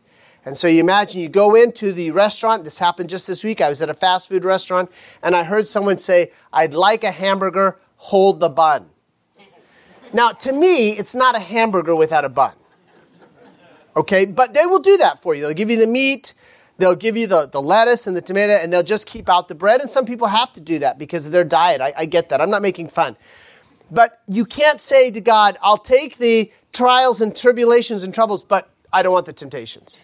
And 0.44 0.56
so 0.56 0.66
you 0.66 0.80
imagine 0.80 1.20
you 1.20 1.28
go 1.28 1.54
into 1.54 1.92
the 1.92 2.10
restaurant. 2.10 2.64
This 2.64 2.78
happened 2.78 3.10
just 3.10 3.26
this 3.26 3.44
week. 3.44 3.60
I 3.60 3.68
was 3.68 3.82
at 3.82 3.90
a 3.90 3.94
fast 3.94 4.28
food 4.28 4.44
restaurant 4.44 4.90
and 5.22 5.36
I 5.36 5.44
heard 5.44 5.68
someone 5.68 5.98
say, 5.98 6.32
I'd 6.52 6.74
like 6.74 7.04
a 7.04 7.10
hamburger, 7.10 7.78
hold 7.96 8.40
the 8.40 8.48
bun. 8.48 8.88
Now, 10.12 10.32
to 10.32 10.52
me, 10.52 10.92
it's 10.92 11.14
not 11.14 11.36
a 11.36 11.40
hamburger 11.40 11.94
without 11.94 12.24
a 12.24 12.28
bun. 12.28 12.54
Okay, 13.96 14.24
but 14.24 14.54
they 14.54 14.64
will 14.64 14.78
do 14.78 14.96
that 14.96 15.22
for 15.22 15.34
you. 15.34 15.42
They'll 15.42 15.54
give 15.54 15.70
you 15.70 15.78
the 15.78 15.86
meat, 15.86 16.32
they'll 16.78 16.96
give 16.96 17.16
you 17.16 17.26
the, 17.26 17.46
the 17.46 17.60
lettuce 17.60 18.06
and 18.06 18.16
the 18.16 18.22
tomato, 18.22 18.54
and 18.54 18.72
they'll 18.72 18.82
just 18.82 19.06
keep 19.06 19.28
out 19.28 19.48
the 19.48 19.54
bread. 19.54 19.80
And 19.80 19.90
some 19.90 20.06
people 20.06 20.28
have 20.28 20.52
to 20.54 20.60
do 20.60 20.78
that 20.78 20.98
because 20.98 21.26
of 21.26 21.32
their 21.32 21.44
diet. 21.44 21.80
I, 21.80 21.92
I 21.96 22.04
get 22.06 22.30
that. 22.30 22.40
I'm 22.40 22.50
not 22.50 22.62
making 22.62 22.88
fun. 22.88 23.16
But 23.90 24.20
you 24.26 24.44
can't 24.44 24.80
say 24.80 25.10
to 25.10 25.20
God, 25.20 25.58
I'll 25.62 25.78
take 25.78 26.18
the 26.18 26.52
trials 26.72 27.20
and 27.20 27.34
tribulations 27.34 28.02
and 28.02 28.14
troubles, 28.14 28.44
but 28.44 28.70
I 28.92 29.02
don't 29.02 29.12
want 29.12 29.26
the 29.26 29.32
temptations. 29.32 30.00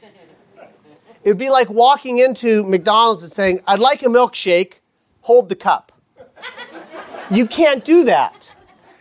It 1.23 1.31
would 1.31 1.39
be 1.39 1.51
like 1.51 1.71
walking 1.71 2.19
into 2.19 2.65
McDonald's 2.65 3.23
and 3.23 3.33
saying, 3.33 3.61
I'd 3.67 3.79
like 3.79 4.03
a 4.03 4.07
milkshake, 4.07 4.75
hold 5.23 5.49
the 5.49 5.55
cup. 5.55 5.93
you 7.31 7.47
can't 7.47 7.85
do 7.85 8.05
that. 8.05 8.55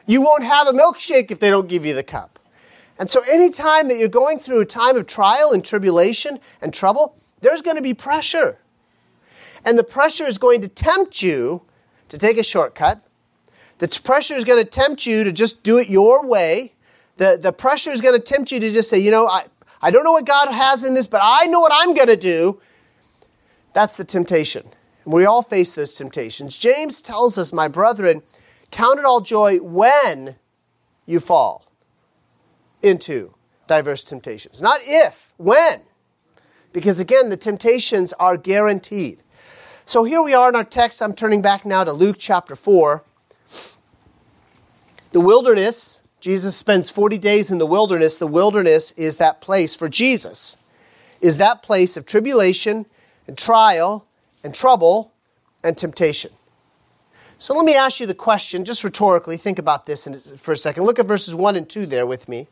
You 0.06 0.22
won't 0.22 0.44
have 0.44 0.68
a 0.68 0.72
milkshake 0.72 1.32
if 1.32 1.39
they 1.39 1.50
don't 1.50 1.68
give 1.68 1.86
you 1.86 1.94
the 1.94 2.03
cup. 2.03 2.39
And 3.00 3.10
so, 3.10 3.22
anytime 3.24 3.88
that 3.88 3.98
you're 3.98 4.08
going 4.08 4.39
through 4.39 4.60
a 4.60 4.65
time 4.65 4.96
of 4.96 5.08
trial 5.08 5.51
and 5.51 5.65
tribulation 5.65 6.39
and 6.62 6.74
trouble, 6.74 7.18
there's 7.44 7.62
going 7.62 7.76
to 7.76 7.84
be 7.84 7.94
pressure. 7.94 8.58
And 9.64 9.78
the 9.78 9.84
pressure 9.84 10.26
is 10.26 10.38
going 10.38 10.62
to 10.62 10.68
tempt 10.68 11.22
you 11.22 11.62
to 12.10 12.18
take 12.18 12.38
a 12.38 12.44
shortcut 12.44 13.04
the 13.84 14.00
pressure 14.02 14.36
is 14.36 14.46
going 14.46 14.64
to 14.64 14.70
tempt 14.70 15.06
you 15.06 15.26
to 15.26 15.32
just 15.34 15.62
do 15.62 15.78
it 15.78 15.90
your 15.90 16.26
way. 16.26 16.74
The, 17.18 17.38
the 17.42 17.52
pressure 17.52 17.92
is 17.92 18.00
going 18.00 18.20
to 18.20 18.26
tempt 18.26 18.50
you 18.52 18.60
to 18.62 18.72
just 18.72 18.90
say, 18.90 18.98
you 18.98 19.12
know, 19.12 19.28
I, 19.28 19.46
I 19.82 19.92
don't 19.92 20.06
know 20.06 20.14
what 20.14 20.26
God 20.26 20.50
has 20.52 20.84
in 20.84 20.94
this, 20.94 21.06
but 21.06 21.22
I 21.22 21.46
know 21.48 21.60
what 21.60 21.74
I'm 21.74 21.94
going 21.94 22.08
to 22.08 22.16
do. 22.16 22.62
That's 23.74 23.98
the 23.98 24.06
temptation. 24.06 24.70
We 25.04 25.26
all 25.26 25.42
face 25.42 25.76
those 25.76 25.96
temptations. 25.96 26.58
James 26.58 27.02
tells 27.02 27.38
us, 27.38 27.52
my 27.52 27.68
brethren, 27.68 28.22
count 28.72 29.00
it 29.00 29.06
all 29.06 29.20
joy 29.20 29.58
when 29.58 30.38
you 31.06 31.20
fall 31.20 31.70
into 32.82 33.34
diverse 33.68 34.06
temptations. 34.06 34.62
Not 34.62 34.80
if, 34.86 35.34
when. 35.36 35.82
Because 36.74 37.00
again, 37.00 37.30
the 37.30 37.38
temptations 37.38 38.12
are 38.13 38.36
guaranteed. 38.36 39.20
So 39.86 40.03
here 40.03 40.22
we 40.22 40.34
are 40.34 40.50
in 40.50 40.56
our 40.56 40.63
text. 40.63 41.01
I'm 41.01 41.13
turning 41.13 41.42
back 41.42 41.65
now 41.65 41.84
to 41.84 41.94
Luke 41.94 42.18
chapter 42.20 42.56
4. 42.56 43.03
The 45.12 45.20
wilderness, 45.20 46.01
Jesus 46.20 46.56
spends 46.56 46.89
40 46.89 47.18
days 47.20 47.51
in 47.51 47.60
the 47.60 47.65
wilderness. 47.65 48.18
The 48.18 48.27
wilderness 48.27 48.92
is 48.94 49.18
that 49.18 49.39
place 49.39 49.75
for 49.75 49.88
Jesus, 49.88 50.58
is 51.22 51.38
that 51.38 51.62
place 51.62 51.96
of 51.96 52.06
tribulation 52.06 52.88
and 53.27 53.38
trial 53.38 54.08
and 54.44 54.56
trouble 54.56 55.13
and 55.63 55.77
temptation. 55.77 56.32
So 57.38 57.53
let 57.53 57.65
me 57.65 57.75
ask 57.75 58.00
you 58.00 58.08
the 58.08 58.13
question, 58.15 58.65
just 58.65 58.84
rhetorically, 58.84 59.38
think 59.38 59.60
about 59.60 59.86
this 59.86 60.08
for 60.38 60.53
a 60.53 60.58
second. 60.58 60.86
Look 60.86 60.98
at 60.98 61.06
verses 61.06 61.36
1 61.36 61.56
and 61.56 61.70
2 61.70 61.86
there 61.86 62.08
with 62.08 62.27
me. 62.30 62.48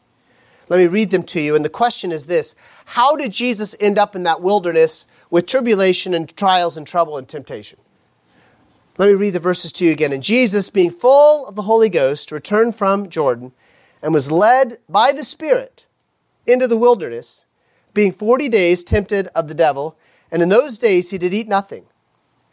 Let 0.72 0.78
me 0.78 0.88
read 0.88 1.10
them 1.12 1.24
to 1.24 1.42
you. 1.42 1.54
And 1.54 1.66
the 1.66 1.70
question 1.70 2.14
is 2.14 2.28
this 2.28 2.56
How 2.86 3.18
did 3.18 3.34
Jesus 3.34 3.76
end 3.82 4.00
up 4.00 4.16
in 4.16 4.24
that 4.24 4.42
wilderness 4.42 5.06
with 5.30 5.46
tribulation 5.46 6.14
and 6.14 6.34
trials 6.38 6.78
and 6.78 6.88
trouble 6.88 7.18
and 7.18 7.28
temptation? 7.28 7.78
Let 8.98 9.08
me 9.08 9.16
read 9.16 9.34
the 9.34 9.40
verses 9.40 9.74
to 9.74 9.86
you 9.86 9.92
again. 9.92 10.14
And 10.14 10.24
Jesus, 10.24 10.70
being 10.70 10.90
full 10.90 11.46
of 11.46 11.58
the 11.58 11.64
Holy 11.64 11.90
Ghost, 11.90 12.32
returned 12.32 12.78
from 12.78 13.10
Jordan 13.10 13.52
and 14.02 14.14
was 14.14 14.32
led 14.32 14.78
by 14.88 15.12
the 15.12 15.26
Spirit 15.26 15.88
into 16.48 16.70
the 16.70 16.78
wilderness, 16.78 17.44
being 17.94 18.14
forty 18.14 18.48
days 18.48 18.82
tempted 18.82 19.28
of 19.36 19.50
the 19.50 19.54
devil. 19.54 19.98
And 20.32 20.42
in 20.42 20.48
those 20.48 20.80
days 20.80 21.10
he 21.10 21.18
did 21.18 21.34
eat 21.34 21.50
nothing. 21.50 21.84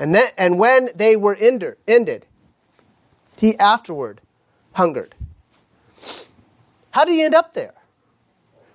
And, 0.00 0.12
then, 0.12 0.32
and 0.36 0.58
when 0.58 0.90
they 0.92 1.14
were 1.14 1.36
ended, 1.36 2.26
he 3.36 3.56
afterward 3.60 4.20
hungered. 4.72 5.14
How 6.90 7.04
did 7.04 7.12
he 7.12 7.22
end 7.22 7.36
up 7.36 7.54
there? 7.54 7.74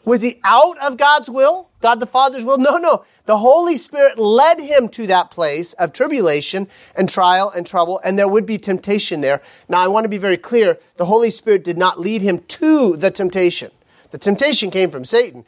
Was 0.05 0.21
he 0.21 0.39
out 0.43 0.77
of 0.79 0.97
God's 0.97 1.29
will? 1.29 1.69
God 1.79 1.99
the 1.99 2.05
Father's 2.05 2.43
will? 2.43 2.57
No, 2.57 2.77
no. 2.77 3.05
The 3.25 3.37
Holy 3.37 3.77
Spirit 3.77 4.19
led 4.19 4.59
him 4.59 4.89
to 4.89 5.07
that 5.07 5.31
place 5.31 5.73
of 5.73 5.93
tribulation 5.93 6.67
and 6.95 7.07
trial 7.07 7.49
and 7.49 7.65
trouble, 7.65 8.01
and 8.03 8.19
there 8.19 8.27
would 8.27 8.45
be 8.45 8.57
temptation 8.57 9.21
there. 9.21 9.41
Now, 9.69 9.79
I 9.79 9.87
want 9.87 10.03
to 10.03 10.09
be 10.09 10.17
very 10.17 10.37
clear 10.37 10.77
the 10.97 11.05
Holy 11.05 11.29
Spirit 11.29 11.63
did 11.63 11.77
not 11.77 11.99
lead 11.99 12.21
him 12.21 12.39
to 12.39 12.97
the 12.97 13.11
temptation. 13.11 13.71
The 14.11 14.17
temptation 14.17 14.71
came 14.71 14.89
from 14.91 15.05
Satan. 15.05 15.45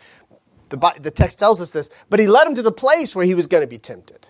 The, 0.69 0.93
the 0.99 1.11
text 1.11 1.37
tells 1.37 1.59
us 1.59 1.71
this, 1.71 1.89
but 2.09 2.19
he 2.19 2.27
led 2.27 2.47
him 2.47 2.55
to 2.55 2.61
the 2.61 2.71
place 2.71 3.15
where 3.15 3.25
he 3.25 3.35
was 3.35 3.47
going 3.47 3.61
to 3.61 3.67
be 3.67 3.77
tempted. 3.77 4.27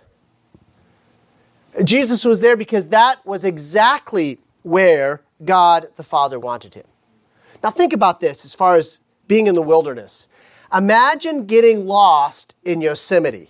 Jesus 1.84 2.26
was 2.26 2.42
there 2.42 2.58
because 2.58 2.90
that 2.90 3.26
was 3.26 3.46
exactly 3.46 4.40
where 4.64 5.22
God 5.44 5.88
the 5.96 6.04
Father 6.04 6.40
wanted 6.40 6.74
him. 6.74 6.86
Now, 7.64 7.70
think 7.70 7.94
about 7.94 8.20
this 8.20 8.44
as 8.46 8.54
far 8.54 8.76
as 8.76 9.00
being 9.28 9.48
in 9.48 9.56
the 9.56 9.62
wilderness. 9.62 10.28
Imagine 10.74 11.46
getting 11.46 11.86
lost 11.86 12.56
in 12.64 12.82
Yosemite. 12.82 13.50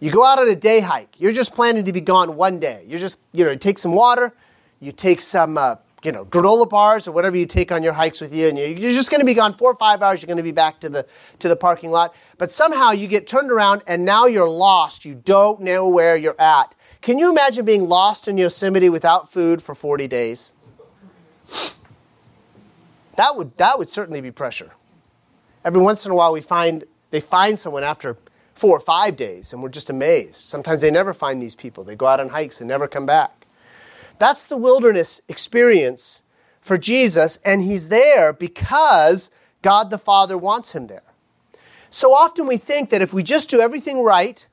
You 0.00 0.10
go 0.10 0.24
out 0.24 0.38
on 0.38 0.48
a 0.48 0.54
day 0.54 0.80
hike. 0.80 1.20
You're 1.20 1.32
just 1.32 1.54
planning 1.54 1.84
to 1.84 1.92
be 1.92 2.00
gone 2.00 2.36
one 2.36 2.60
day. 2.60 2.84
You're 2.86 2.98
just, 2.98 3.18
you 3.32 3.44
know, 3.44 3.50
you 3.50 3.58
take 3.58 3.78
some 3.78 3.94
water, 3.94 4.32
you 4.80 4.92
take 4.92 5.20
some, 5.20 5.58
uh, 5.58 5.76
you 6.04 6.12
know, 6.12 6.24
granola 6.24 6.68
bars 6.68 7.08
or 7.08 7.12
whatever 7.12 7.36
you 7.36 7.46
take 7.46 7.72
on 7.72 7.82
your 7.82 7.92
hikes 7.92 8.20
with 8.20 8.32
you, 8.32 8.46
and 8.46 8.56
you're 8.56 8.92
just 8.92 9.10
going 9.10 9.20
to 9.20 9.26
be 9.26 9.34
gone 9.34 9.52
four 9.54 9.72
or 9.72 9.74
five 9.74 10.00
hours. 10.00 10.22
You're 10.22 10.28
going 10.28 10.36
to 10.36 10.42
be 10.44 10.52
back 10.52 10.78
to 10.80 10.88
the 10.88 11.06
to 11.40 11.48
the 11.48 11.56
parking 11.56 11.90
lot. 11.90 12.14
But 12.36 12.52
somehow 12.52 12.92
you 12.92 13.08
get 13.08 13.26
turned 13.26 13.50
around, 13.50 13.82
and 13.88 14.04
now 14.04 14.26
you're 14.26 14.48
lost. 14.48 15.04
You 15.04 15.14
don't 15.14 15.60
know 15.60 15.88
where 15.88 16.16
you're 16.16 16.40
at. 16.40 16.74
Can 17.00 17.18
you 17.18 17.30
imagine 17.30 17.64
being 17.64 17.88
lost 17.88 18.28
in 18.28 18.38
Yosemite 18.38 18.88
without 18.88 19.30
food 19.30 19.60
for 19.60 19.74
40 19.74 20.06
days? 20.06 20.52
That 23.18 23.36
would, 23.36 23.56
that 23.56 23.80
would 23.80 23.90
certainly 23.90 24.20
be 24.20 24.30
pressure. 24.30 24.70
Every 25.64 25.82
once 25.82 26.06
in 26.06 26.12
a 26.12 26.14
while, 26.14 26.32
we 26.32 26.40
find 26.40 26.84
they 27.10 27.18
find 27.18 27.58
someone 27.58 27.82
after 27.82 28.16
four 28.54 28.76
or 28.76 28.80
five 28.80 29.16
days, 29.16 29.52
and 29.52 29.60
we're 29.60 29.70
just 29.70 29.90
amazed. 29.90 30.36
Sometimes 30.36 30.82
they 30.82 30.90
never 30.92 31.12
find 31.12 31.42
these 31.42 31.56
people. 31.56 31.82
They 31.82 31.96
go 31.96 32.06
out 32.06 32.20
on 32.20 32.28
hikes 32.28 32.60
and 32.60 32.68
never 32.68 32.86
come 32.86 33.06
back. 33.06 33.48
That's 34.20 34.46
the 34.46 34.56
wilderness 34.56 35.20
experience 35.26 36.22
for 36.60 36.78
Jesus, 36.78 37.40
and 37.44 37.64
he's 37.64 37.88
there 37.88 38.32
because 38.32 39.32
God 39.62 39.90
the 39.90 39.98
Father 39.98 40.38
wants 40.38 40.76
him 40.76 40.86
there. 40.86 41.02
So 41.90 42.14
often 42.14 42.46
we 42.46 42.56
think 42.56 42.90
that 42.90 43.02
if 43.02 43.12
we 43.12 43.24
just 43.24 43.50
do 43.50 43.60
everything 43.60 44.00
right, 44.04 44.46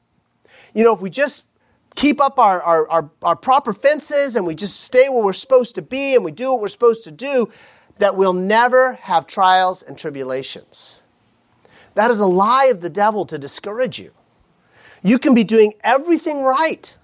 you 0.73 0.83
know, 0.83 0.95
if 0.95 1.01
we 1.01 1.11
just 1.11 1.45
keep 1.93 2.19
up 2.19 2.39
our, 2.39 2.63
our, 2.63 2.89
our, 2.89 3.09
our, 3.21 3.35
proper 3.35 3.73
fences 3.73 4.35
and 4.35 4.45
we 4.45 4.55
just 4.55 4.81
stay 4.81 5.07
where 5.07 5.23
we're 5.23 5.33
supposed 5.33 5.75
to 5.75 5.81
be 5.81 6.15
and 6.15 6.25
we 6.25 6.31
do 6.31 6.51
what 6.51 6.61
we're 6.61 6.67
supposed 6.67 7.03
to 7.05 7.11
do, 7.11 7.49
that 7.97 8.15
we'll 8.15 8.33
never 8.33 8.93
have 8.93 9.27
trials 9.27 9.81
and 9.81 9.97
tribulations. 9.97 11.01
That 11.93 12.11
is 12.11 12.19
a 12.19 12.25
lie 12.25 12.65
of 12.65 12.81
the 12.81 12.89
devil 12.89 13.25
to 13.27 13.37
discourage 13.37 13.99
you. 13.99 14.11
You 15.01 15.17
can 15.17 15.33
be 15.33 15.43
doing 15.43 15.73
everything 15.81 16.43
right. 16.43 16.95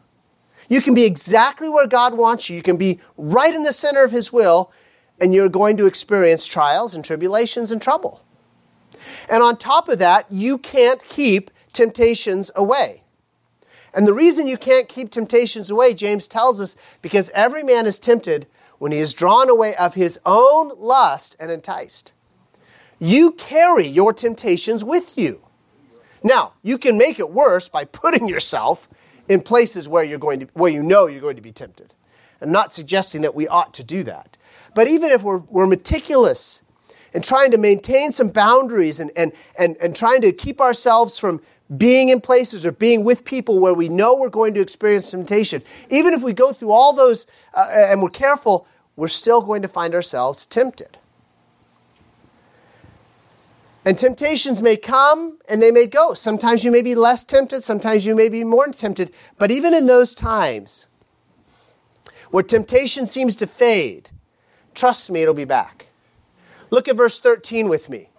You 0.68 0.82
can 0.82 0.94
be 0.94 1.06
exactly 1.06 1.70
where 1.70 1.88
God 1.88 2.14
wants 2.16 2.50
you. 2.50 2.56
You 2.56 2.64
can 2.64 2.78
be 2.78 3.00
right 3.18 3.54
in 3.54 3.64
the 3.64 3.74
center 3.74 4.04
of 4.04 4.12
His 4.12 4.34
will, 4.34 4.72
and 5.20 5.34
you're 5.34 5.50
going 5.50 5.78
to 5.78 5.86
experience 5.86 6.46
trials 6.46 6.96
and 6.96 7.06
tribulations 7.06 7.72
and 7.72 7.82
trouble. 7.82 8.22
And 9.30 9.44
on 9.44 9.58
top 9.58 9.88
of 9.88 10.00
that, 10.00 10.26
you 10.32 10.58
can't 10.58 11.04
keep 11.04 11.52
temptations 11.74 12.52
away. 12.56 13.04
And 13.94 14.08
the 14.08 14.14
reason 14.14 14.48
you 14.48 14.58
can't 14.58 14.88
keep 14.88 15.12
temptations 15.12 15.70
away, 15.70 15.94
James 15.94 16.28
tells 16.28 16.62
us, 16.62 16.76
because 17.02 17.30
every 17.32 17.64
man 17.64 17.86
is 17.86 18.00
tempted 18.00 18.48
when 18.82 18.92
he 18.92 18.98
is 18.98 19.14
drawn 19.14 19.48
away 19.48 19.76
of 19.76 19.94
his 19.94 20.20
own 20.26 20.72
lust 20.76 21.36
and 21.40 21.52
enticed. 21.52 22.14
You 22.98 23.34
carry 23.34 23.86
your 23.86 24.12
temptations 24.12 24.84
with 24.84 25.20
you. 25.20 25.40
Now, 26.24 26.54
you 26.64 26.80
can 26.80 26.98
make 26.98 27.20
it 27.20 27.30
worse 27.30 27.70
by 27.70 27.86
putting 27.86 28.28
yourself 28.28 28.90
in 29.30 29.42
places 29.42 29.88
where 29.88 30.04
you're 30.04 30.18
going 30.18 30.40
to 30.40 30.48
where 30.54 30.72
you 30.72 30.82
know 30.82 31.06
you're 31.06 31.22
going 31.22 31.36
to 31.36 31.44
be 31.44 31.52
tempted. 31.52 31.94
I'm 32.42 32.52
not 32.52 32.74
suggesting 32.74 33.22
that 33.22 33.36
we 33.36 33.48
ought 33.48 33.72
to 33.76 33.84
do 33.84 34.02
that. 34.02 34.36
But 34.74 34.88
even 34.88 35.12
if 35.12 35.22
we're, 35.22 35.38
we're 35.38 35.68
meticulous 35.68 36.64
in 37.14 37.22
trying 37.22 37.52
to 37.52 37.60
maintain 37.60 38.12
some 38.12 38.30
boundaries 38.30 39.00
and, 39.00 39.12
and, 39.16 39.32
and, 39.60 39.78
and 39.78 39.96
trying 39.96 40.22
to 40.22 40.32
keep 40.32 40.60
ourselves 40.60 41.20
from 41.20 41.40
being 41.78 42.10
in 42.10 42.20
places 42.20 42.66
or 42.66 42.72
being 42.72 43.04
with 43.04 43.24
people 43.26 43.60
where 43.60 43.76
we 43.76 43.90
know 43.90 44.16
we're 44.16 44.30
going 44.30 44.56
to 44.56 44.60
experience 44.60 45.12
temptation, 45.12 45.62
even 45.92 46.14
if 46.14 46.22
we 46.22 46.34
go 46.34 46.52
through 46.52 46.72
all 46.72 46.94
those 46.94 47.28
uh, 47.54 47.68
and 47.72 48.02
we're 48.02 48.10
careful, 48.10 48.68
we're 48.96 49.08
still 49.08 49.42
going 49.42 49.62
to 49.62 49.68
find 49.68 49.96
ourselves 49.96 50.46
tempted. 50.46 50.98
And 53.84 53.98
temptations 53.98 54.62
may 54.62 54.78
come 54.78 55.40
and 55.50 55.62
they 55.62 55.72
may 55.72 55.88
go. 55.88 56.14
Sometimes 56.14 56.64
you 56.64 56.72
may 56.72 56.82
be 56.82 56.94
less 56.94 57.24
tempted, 57.24 57.64
sometimes 57.64 58.06
you 58.06 58.16
may 58.16 58.30
be 58.30 58.44
more 58.44 58.68
tempted. 58.68 59.12
But 59.38 59.50
even 59.50 59.74
in 59.74 59.88
those 59.88 60.14
times 60.14 60.88
where 62.30 62.44
temptation 62.44 63.08
seems 63.08 63.36
to 63.38 63.48
fade, 63.48 64.12
trust 64.76 65.10
me, 65.10 65.22
it'll 65.22 65.34
be 65.34 65.46
back. 65.46 65.88
Look 66.70 66.88
at 66.88 66.96
verse 66.96 67.20
13 67.20 67.70
with 67.70 67.90
me. 67.90 68.10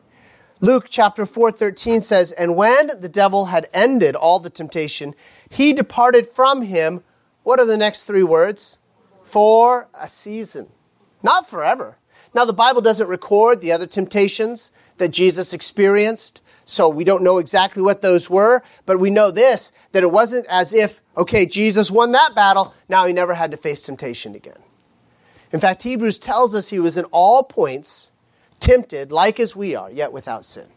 Luke 0.61 0.87
chapter 0.89 1.27
4 1.27 1.51
13 1.51 2.03
says, 2.03 2.33
And 2.33 2.57
when 2.57 2.91
the 3.01 3.09
devil 3.09 3.47
had 3.47 3.69
ended 3.73 4.15
all 4.15 4.39
the 4.39 4.51
temptation, 4.51 5.15
he 5.49 5.73
departed 5.73 6.29
from 6.29 6.63
him. 6.63 7.03
What 7.43 7.59
are 7.59 7.67
the 7.67 7.77
next 7.77 8.05
three 8.05 8.23
words? 8.23 8.79
For 9.33 9.89
a 9.99 10.09
season. 10.09 10.69
Not 11.23 11.49
forever. 11.49 11.97
Now, 12.35 12.45
the 12.45 12.53
Bible 12.53 12.83
doesn't 12.83 13.09
record 13.09 13.63
the 13.63 13.73
other 13.73 13.87
temptations 13.87 14.73
that 14.99 15.09
Jesus 15.09 15.55
experienced. 15.55 16.43
So 16.67 16.91
we 16.91 17.03
don't 17.03 17.23
know 17.23 17.39
exactly 17.39 17.83
what 17.83 18.03
those 18.03 18.29
were, 18.29 18.63
but 18.85 19.01
we 19.01 19.09
know 19.09 19.31
this 19.31 19.73
that 19.93 20.03
it 20.03 20.13
wasn't 20.13 20.45
as 20.49 20.75
if, 20.75 21.01
okay, 21.17 21.47
Jesus 21.47 21.91
won 21.91 22.13
that 22.13 22.35
battle, 22.35 22.75
now 22.91 23.07
he 23.07 23.15
never 23.15 23.33
had 23.33 23.53
to 23.53 23.57
face 23.57 23.81
temptation 23.81 24.35
again. 24.35 24.59
In 25.51 25.61
fact, 25.61 25.83
Hebrews 25.83 26.19
tells 26.19 26.55
us 26.55 26.69
he 26.69 26.79
was 26.79 26.99
in 26.99 27.07
all 27.07 27.43
points 27.43 28.11
tempted, 28.61 29.11
like 29.11 29.41
as 29.41 29.57
we 29.57 29.75
are, 29.75 29.91
yet 29.91 30.13
without 30.13 30.45
sin. 30.45 30.69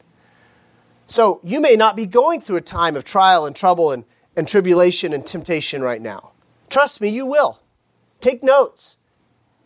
So 1.07 1.41
you 1.43 1.59
may 1.59 1.75
not 1.75 1.97
be 1.97 2.05
going 2.05 2.39
through 2.39 2.55
a 2.55 2.61
time 2.61 2.95
of 2.95 3.03
trial 3.03 3.45
and 3.45 3.53
trouble 3.53 3.91
and, 3.91 4.05
and 4.37 4.47
tribulation 4.47 5.11
and 5.11 5.27
temptation 5.27 5.81
right 5.81 6.01
now. 6.01 6.31
Trust 6.69 7.01
me, 7.01 7.09
you 7.09 7.25
will. 7.25 7.59
Take 8.19 8.43
notes. 8.43 8.97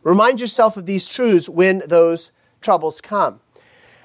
Remind 0.04 0.40
yourself 0.40 0.78
of 0.78 0.86
these 0.86 1.08
truths 1.08 1.50
when 1.50 1.84
those 1.86 2.32
troubles 2.62 3.02
come. 3.02 3.42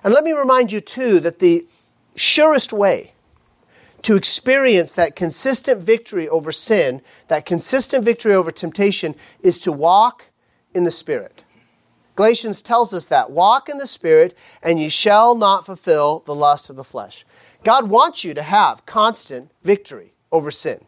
And 0.02 0.12
let 0.12 0.24
me 0.24 0.32
remind 0.32 0.72
you, 0.72 0.80
too, 0.80 1.20
that 1.20 1.38
the 1.38 1.66
surest 2.14 2.72
way 2.72 3.12
to 4.02 4.16
experience 4.16 4.94
that 4.94 5.16
consistent 5.16 5.82
victory 5.82 6.28
over 6.28 6.52
sin, 6.52 7.00
that 7.28 7.46
consistent 7.46 8.04
victory 8.04 8.34
over 8.34 8.50
temptation, 8.50 9.14
is 9.42 9.58
to 9.60 9.72
walk 9.72 10.26
in 10.74 10.84
the 10.84 10.90
Spirit. 10.90 11.42
Galatians 12.14 12.60
tells 12.60 12.92
us 12.92 13.06
that. 13.06 13.30
Walk 13.30 13.68
in 13.68 13.78
the 13.78 13.86
Spirit, 13.86 14.36
and 14.62 14.78
ye 14.78 14.88
shall 14.88 15.34
not 15.34 15.64
fulfill 15.64 16.20
the 16.26 16.34
lust 16.34 16.68
of 16.68 16.76
the 16.76 16.84
flesh. 16.84 17.24
God 17.64 17.88
wants 17.88 18.24
you 18.24 18.34
to 18.34 18.42
have 18.42 18.84
constant 18.84 19.50
victory 19.62 20.12
over 20.30 20.50
sin. 20.50 20.84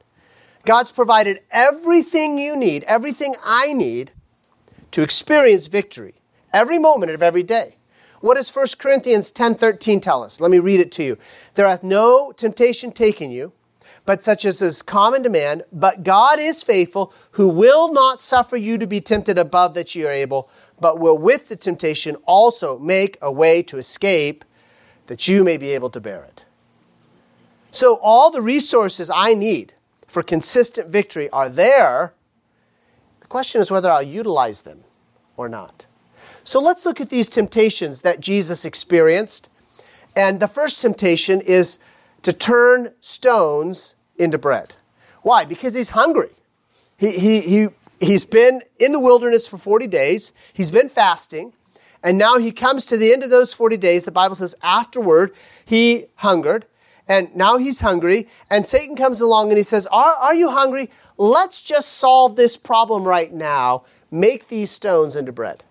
God's 0.67 0.91
provided 0.91 1.41
everything 1.51 2.39
you 2.39 2.57
need, 2.57 2.85
everything 2.85 3.35
I 3.43 3.73
need, 3.73 4.13
to 4.91 5.03
experience 5.03 5.69
victory 5.69 6.15
every 6.53 6.79
moment 6.79 7.13
of 7.13 7.23
every 7.23 7.43
day. 7.43 7.77
What 8.21 8.35
does 8.35 8.51
1 8.51 8.79
Corinthians 8.79 9.31
10:13 9.31 10.01
tell 10.01 10.23
us? 10.23 10.41
Let 10.41 10.51
me 10.51 10.59
read 10.59 10.81
it 10.81 10.91
to 10.93 11.05
you. 11.05 11.19
There 11.55 11.69
hath 11.69 11.83
no 11.83 12.33
temptation 12.33 12.91
taken 12.91 13.31
you, 13.31 13.53
but 14.05 14.25
such 14.25 14.45
as 14.45 14.61
is 14.61 14.83
common 14.83 15.23
to 15.23 15.29
man, 15.29 15.63
but 15.73 16.03
God 16.03 16.41
is 16.41 16.63
faithful, 16.63 17.13
who 17.33 17.49
will 17.49 17.93
not 17.93 18.21
suffer 18.21 18.57
you 18.57 18.79
to 18.79 18.87
be 18.87 19.01
tempted 19.01 19.39
above 19.39 19.75
that 19.75 19.95
ye 19.95 20.05
are 20.05 20.11
able, 20.11 20.49
but 20.81 20.99
will 20.99 21.19
with 21.19 21.49
the 21.49 21.57
temptation 21.57 22.17
also 22.27 22.79
make 22.79 23.19
a 23.23 23.31
way 23.31 23.63
to 23.63 23.79
escape 23.79 24.45
that 25.07 25.29
you 25.29 25.45
may 25.45 25.57
be 25.57 25.71
able 25.71 25.91
to 25.91 26.01
bear 26.01 26.25
it. 26.25 26.45
So 27.71 27.99
all 28.03 28.31
the 28.31 28.43
resources 28.43 29.11
I 29.15 29.35
need 29.35 29.75
for 30.17 30.23
consistent 30.23 30.89
victory 30.89 31.29
are 31.29 31.51
there. 31.51 32.15
The 33.21 33.27
question 33.27 33.61
is 33.61 33.71
whether 33.71 33.91
I'll 33.91 34.03
utilize 34.03 34.63
them 34.63 34.83
or 35.37 35.47
not. 35.47 35.85
So 36.43 36.59
let's 36.59 36.87
look 36.87 37.03
at 37.03 37.11
these 37.11 37.29
temptations 37.29 38.01
that 38.01 38.21
Jesus 38.21 38.65
experienced. 38.65 39.51
And 40.17 40.41
the 40.41 40.49
first 40.49 40.81
temptation 40.81 41.43
is 41.43 41.79
to 42.23 42.33
turn 42.33 42.95
stones 42.99 43.95
into 44.17 44.39
bread. 44.39 44.73
Why? 45.21 45.45
Because 45.45 45.75
he's 45.75 45.91
hungry. 45.91 46.31
He, 46.97 47.19
he, 47.19 47.41
he, 47.43 47.69
he's 48.01 48.25
been 48.25 48.63
in 48.79 48.93
the 48.93 49.01
wilderness 49.01 49.47
for 49.47 49.59
40 49.59 49.87
days, 49.87 50.33
he's 50.55 50.71
been 50.71 50.89
fasting, 50.89 51.53
and 52.03 52.17
now 52.17 52.39
he 52.39 52.53
comes 52.53 52.87
to 52.87 52.97
the 52.97 53.13
end 53.13 53.23
of 53.23 53.29
those 53.29 53.53
40 53.53 53.77
days. 53.77 54.05
The 54.05 54.13
Bible 54.13 54.37
says 54.37 54.55
afterward 54.63 55.35
he 55.67 56.07
hungered, 56.15 56.65
and 57.09 57.35
now 57.37 57.57
he's 57.57 57.81
hungry, 57.81 58.29
and 58.51 58.67
Satan 58.67 58.97
comes 58.97 59.21
along 59.21 59.51
and 59.51 59.57
he 59.57 59.63
says, 59.63 59.87
Are, 59.89 60.17
are 60.17 60.35
you 60.35 60.51
hungry? 60.51 60.91
Let's 61.17 61.61
just 61.63 61.93
solve 61.95 62.37
this 62.37 62.57
problem 62.57 63.05
right 63.05 63.33
now. 63.33 63.85
Make 64.11 64.49
these 64.49 64.71
stones 64.71 65.17
into 65.17 65.33
bread. 65.33 65.63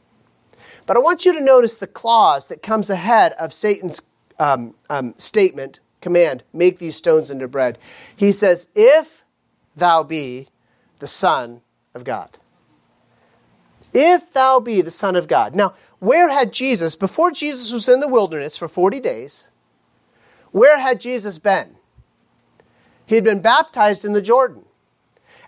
But 0.86 0.98
I 0.98 1.00
want 1.00 1.26
you 1.26 1.34
to 1.34 1.42
notice 1.42 1.78
the 1.78 1.88
clause 1.88 2.48
that 2.48 2.64
comes 2.64 2.90
ahead 2.90 3.34
of 3.34 3.54
Satan's 3.54 4.02
um, 4.40 4.76
um, 4.90 5.14
statement, 5.18 5.80
command, 6.02 6.44
make 6.54 6.78
these 6.80 6.96
stones 6.96 7.32
into 7.32 7.48
bread. 7.48 7.78
He 8.16 8.32
says, 8.32 8.68
If 8.76 9.24
thou 9.76 10.04
be 10.04 10.48
the 11.00 11.08
Son 11.08 11.62
of 11.94 12.04
God. 12.04 12.38
If 13.94 14.34
thou 14.34 14.60
be 14.60 14.82
the 14.82 14.92
Son 14.92 15.16
of 15.16 15.28
God. 15.28 15.56
Now, 15.56 15.74
where 16.00 16.30
had 16.30 16.52
Jesus, 16.52 16.96
before 16.96 17.32
Jesus 17.32 17.72
was 17.72 17.90
in 17.90 18.00
the 18.00 18.08
wilderness 18.08 18.58
for 18.58 18.68
40 18.68 19.00
days, 19.00 19.48
where 20.56 20.80
had 20.80 21.02
Jesus 21.02 21.38
been? 21.38 21.76
He 23.06 23.16
had 23.16 23.26
been 23.26 23.42
baptized 23.42 24.06
in 24.06 24.14
the 24.14 24.22
Jordan. 24.22 24.64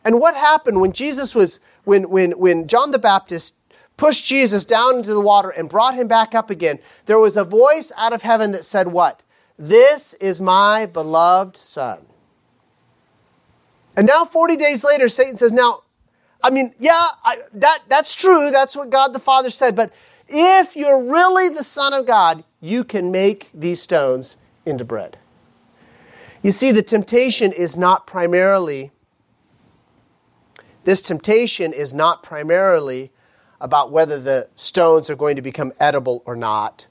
And 0.03 0.19
what 0.19 0.35
happened 0.35 0.81
when 0.81 0.91
Jesus 0.91 1.33
was, 1.33 1.61
when, 1.85 2.09
when, 2.09 2.31
when 2.31 2.67
John 2.67 2.91
the 2.91 2.99
Baptist 2.99 3.55
pushed 3.95 4.25
Jesus 4.25 4.65
down 4.65 4.97
into 4.97 5.13
the 5.13 5.21
water 5.21 5.49
and 5.49 5.69
brought 5.69 5.95
him 5.95 6.09
back 6.09 6.35
up 6.35 6.49
again, 6.49 6.79
there 7.05 7.19
was 7.19 7.37
a 7.37 7.45
voice 7.45 7.93
out 7.95 8.11
of 8.11 8.23
heaven 8.23 8.51
that 8.51 8.65
said, 8.65 8.89
What? 8.89 9.23
This 9.57 10.13
is 10.15 10.41
my 10.41 10.85
beloved 10.85 11.55
Son. 11.55 11.99
And 13.95 14.07
now, 14.07 14.25
40 14.25 14.57
days 14.57 14.83
later, 14.83 15.07
Satan 15.07 15.37
says, 15.37 15.53
Now, 15.53 15.83
I 16.43 16.49
mean, 16.49 16.75
yeah, 16.79 17.07
I, 17.23 17.43
that, 17.53 17.83
that's 17.87 18.13
true. 18.13 18.51
That's 18.51 18.75
what 18.75 18.89
God 18.89 19.13
the 19.13 19.19
Father 19.19 19.49
said. 19.49 19.73
But 19.73 19.93
if 20.27 20.75
you're 20.75 21.01
really 21.01 21.47
the 21.47 21.63
Son 21.63 21.93
of 21.93 22.05
God, 22.05 22.43
you 22.59 22.83
can 22.83 23.09
make 23.09 23.49
these 23.53 23.81
stones 23.81 24.35
into 24.67 24.85
bread. 24.85 25.17
You 26.43 26.51
see, 26.51 26.71
the 26.71 26.83
temptation 26.83 27.51
is 27.51 27.75
not 27.75 28.05
primarily, 28.05 28.91
this 30.83 31.01
temptation 31.01 31.73
is 31.73 31.93
not 31.93 32.21
primarily 32.21 33.11
about 33.59 33.91
whether 33.91 34.19
the 34.19 34.47
stones 34.55 35.09
are 35.09 35.15
going 35.15 35.35
to 35.35 35.41
become 35.41 35.73
edible 35.79 36.21
or 36.25 36.35
not. 36.35 36.87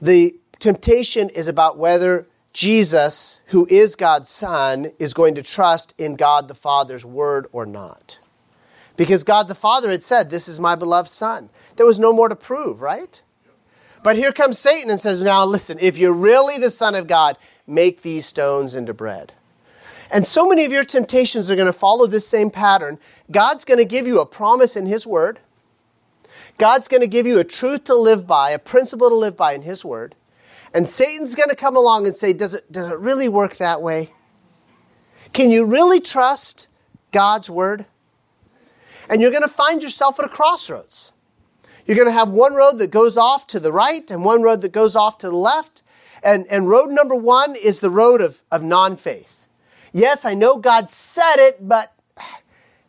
The 0.00 0.38
temptation 0.58 1.30
is 1.30 1.48
about 1.48 1.78
whether 1.78 2.26
Jesus, 2.52 3.42
who 3.46 3.66
is 3.70 3.96
God's 3.96 4.30
Son, 4.30 4.92
is 4.98 5.14
going 5.14 5.34
to 5.34 5.42
trust 5.42 5.94
in 5.98 6.16
God 6.16 6.48
the 6.48 6.54
Father's 6.54 7.04
word 7.04 7.46
or 7.52 7.66
not. 7.66 8.18
Because 8.96 9.24
God 9.24 9.48
the 9.48 9.54
Father 9.54 9.90
had 9.90 10.02
said, 10.02 10.30
This 10.30 10.48
is 10.48 10.58
my 10.58 10.74
beloved 10.74 11.10
Son. 11.10 11.50
There 11.76 11.86
was 11.86 11.98
no 11.98 12.12
more 12.12 12.28
to 12.28 12.36
prove, 12.36 12.80
right? 12.80 13.20
But 14.06 14.14
here 14.14 14.30
comes 14.30 14.56
Satan 14.56 14.88
and 14.88 15.00
says, 15.00 15.20
Now 15.20 15.44
listen, 15.44 15.78
if 15.80 15.98
you're 15.98 16.12
really 16.12 16.58
the 16.58 16.70
Son 16.70 16.94
of 16.94 17.08
God, 17.08 17.36
make 17.66 18.02
these 18.02 18.24
stones 18.24 18.76
into 18.76 18.94
bread. 18.94 19.32
And 20.12 20.24
so 20.24 20.46
many 20.46 20.64
of 20.64 20.70
your 20.70 20.84
temptations 20.84 21.50
are 21.50 21.56
going 21.56 21.66
to 21.66 21.72
follow 21.72 22.06
this 22.06 22.24
same 22.24 22.48
pattern. 22.48 23.00
God's 23.32 23.64
going 23.64 23.78
to 23.78 23.84
give 23.84 24.06
you 24.06 24.20
a 24.20 24.24
promise 24.24 24.76
in 24.76 24.86
His 24.86 25.08
Word. 25.08 25.40
God's 26.56 26.86
going 26.86 27.00
to 27.00 27.08
give 27.08 27.26
you 27.26 27.40
a 27.40 27.44
truth 27.44 27.82
to 27.86 27.96
live 27.96 28.28
by, 28.28 28.50
a 28.52 28.60
principle 28.60 29.08
to 29.08 29.16
live 29.16 29.36
by 29.36 29.54
in 29.54 29.62
His 29.62 29.84
Word. 29.84 30.14
And 30.72 30.88
Satan's 30.88 31.34
going 31.34 31.50
to 31.50 31.56
come 31.56 31.76
along 31.76 32.06
and 32.06 32.14
say, 32.16 32.32
does 32.32 32.54
it, 32.54 32.70
does 32.70 32.86
it 32.86 32.98
really 33.00 33.28
work 33.28 33.56
that 33.56 33.82
way? 33.82 34.12
Can 35.32 35.50
you 35.50 35.64
really 35.64 35.98
trust 35.98 36.68
God's 37.10 37.50
Word? 37.50 37.86
And 39.10 39.20
you're 39.20 39.32
going 39.32 39.42
to 39.42 39.48
find 39.48 39.82
yourself 39.82 40.20
at 40.20 40.26
a 40.26 40.28
crossroads. 40.28 41.10
You're 41.86 41.96
going 41.96 42.08
to 42.08 42.12
have 42.12 42.30
one 42.30 42.54
road 42.54 42.78
that 42.78 42.90
goes 42.90 43.16
off 43.16 43.46
to 43.48 43.60
the 43.60 43.72
right 43.72 44.10
and 44.10 44.24
one 44.24 44.42
road 44.42 44.60
that 44.62 44.72
goes 44.72 44.96
off 44.96 45.18
to 45.18 45.28
the 45.28 45.36
left. 45.36 45.82
And, 46.22 46.46
and 46.48 46.68
road 46.68 46.90
number 46.90 47.14
one 47.14 47.54
is 47.54 47.80
the 47.80 47.90
road 47.90 48.20
of, 48.20 48.42
of 48.50 48.62
non 48.62 48.96
faith. 48.96 49.46
Yes, 49.92 50.24
I 50.24 50.34
know 50.34 50.56
God 50.56 50.90
said 50.90 51.36
it, 51.36 51.68
but 51.68 51.94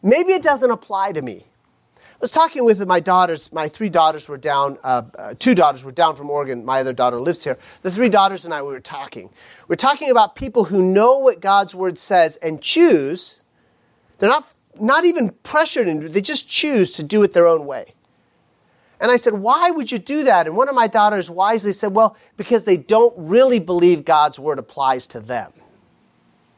maybe 0.02 0.34
it 0.34 0.42
doesn't 0.42 0.72
apply 0.72 1.12
to 1.14 1.22
me. 1.22 1.46
I 1.98 2.20
was 2.20 2.32
talking 2.32 2.66
with 2.66 2.86
my 2.88 3.00
daughters. 3.00 3.54
My 3.54 3.68
three 3.70 3.90
daughters 3.90 4.28
were 4.28 4.38
down. 4.38 4.80
Uh, 4.84 5.04
uh, 5.18 5.34
two 5.38 5.54
daughters 5.54 5.84
were 5.84 5.92
down 5.92 6.16
from 6.16 6.32
Oregon. 6.32 6.66
My 6.66 6.80
other 6.80 6.94
daughter 6.94 7.20
lives 7.20 7.44
here. 7.44 7.60
The 7.84 7.92
three 7.92 8.10
daughters 8.10 8.44
and 8.46 8.54
I 8.54 8.64
we 8.64 8.70
were 8.74 8.80
talking. 8.80 9.30
We're 9.68 9.76
talking 9.76 10.10
about 10.10 10.36
people 10.36 10.66
who 10.66 10.82
know 10.82 11.20
what 11.20 11.42
God's 11.42 11.76
word 11.76 12.00
says 12.00 12.38
and 12.38 12.60
choose 12.62 13.40
They're 14.18 14.30
not, 14.30 14.52
not 14.80 15.06
even 15.06 15.30
pressured 15.44 15.88
into 15.88 16.08
it, 16.08 16.14
they 16.14 16.22
just 16.22 16.50
choose 16.50 16.92
to 16.94 17.04
do 17.04 17.22
it 17.24 17.34
their 17.34 17.48
own 17.48 17.68
way. 17.68 17.94
And 19.00 19.12
I 19.12 19.18
said, 19.18 19.34
Why 19.34 19.72
would 19.72 19.92
you 19.92 20.00
do 20.00 20.24
that? 20.24 20.48
And 20.48 20.56
one 20.56 20.70
of 20.70 20.76
my 20.76 20.88
daughters 20.88 21.30
wisely 21.30 21.74
said, 21.74 21.94
Well, 21.94 22.18
because 22.36 22.66
they 22.66 22.78
don't 22.78 23.14
really 23.18 23.60
believe 23.60 24.06
God's 24.06 24.40
word 24.40 24.60
applies 24.60 25.08
to 25.08 25.20
them. 25.20 25.54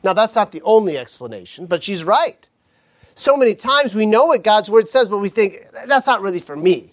Now, 0.04 0.13
that's 0.13 0.36
not 0.36 0.52
the 0.52 0.62
only 0.62 0.97
explanation, 0.97 1.65
but 1.65 1.84
she's 1.84 2.04
right. 2.04 2.47
So 3.15 3.36
many 3.36 3.54
times 3.54 3.95
we 3.95 4.06
know 4.06 4.28
what 4.28 4.43
God's 4.43 4.69
word 4.69 4.88
says, 4.88 5.10
but 5.10 5.17
we 5.17 5.30
think, 5.30 5.65
That's 5.86 6.08
not 6.08 6.21
really 6.21 6.39
for 6.39 6.56
me. 6.56 6.91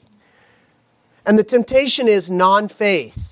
And 1.24 1.38
the 1.38 1.44
temptation 1.44 2.09
is 2.09 2.30
non 2.30 2.68
faith, 2.68 3.30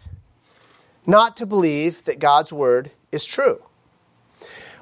not 1.07 1.37
to 1.37 1.47
believe 1.47 2.05
that 2.05 2.19
God's 2.19 2.53
word 2.53 2.91
is 3.11 3.25
true. 3.25 3.63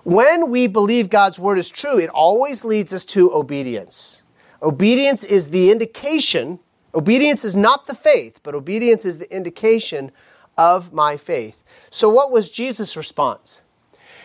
When 0.04 0.50
we 0.50 0.66
believe 0.66 1.10
God's 1.10 1.38
word 1.38 1.58
is 1.58 1.70
true, 1.70 1.98
it 1.98 2.10
always 2.10 2.64
leads 2.64 2.92
us 2.92 3.04
to 3.06 3.32
obedience. 3.32 4.22
Obedience 4.62 5.24
is 5.24 5.50
the 5.50 5.70
indication, 5.70 6.58
obedience 6.94 7.44
is 7.44 7.54
not 7.54 7.86
the 7.86 7.94
faith, 7.94 8.40
but 8.42 8.54
obedience 8.54 9.04
is 9.04 9.18
the 9.18 9.34
indication 9.34 10.10
of 10.56 10.92
my 10.92 11.16
faith. 11.16 11.62
So, 11.90 12.08
what 12.08 12.32
was 12.32 12.48
Jesus' 12.48 12.96
response? 12.96 13.62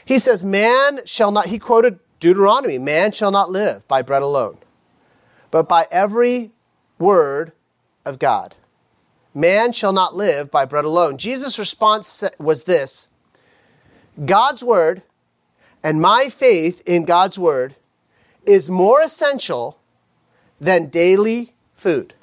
He 0.06 0.20
says, 0.20 0.44
Man 0.44 1.02
shall 1.06 1.32
not, 1.32 1.48
he 1.48 1.60
quoted 1.60 2.00
Deuteronomy, 2.20 2.78
man 2.78 3.12
shall 3.12 3.32
not 3.32 3.52
live 3.52 3.88
by 3.88 4.02
bread 4.02 4.22
alone, 4.22 4.58
but 5.52 5.68
by 5.68 5.88
every 5.92 6.52
word 6.98 7.52
of 8.06 8.20
God. 8.20 8.56
Man 9.34 9.72
shall 9.72 9.94
not 9.94 10.16
live 10.16 10.50
by 10.50 10.66
bread 10.66 10.86
alone. 10.86 11.18
Jesus' 11.18 11.60
response 11.60 12.24
was 12.40 12.64
this 12.64 13.10
God's 14.26 14.64
word 14.64 15.04
and 15.84 16.02
my 16.02 16.30
faith 16.30 16.82
in 16.86 17.06
God's 17.06 17.38
word 17.38 17.76
is 18.46 18.70
more 18.70 19.02
essential 19.02 19.80
than 20.60 20.88
daily 20.88 21.54
food. 21.74 22.14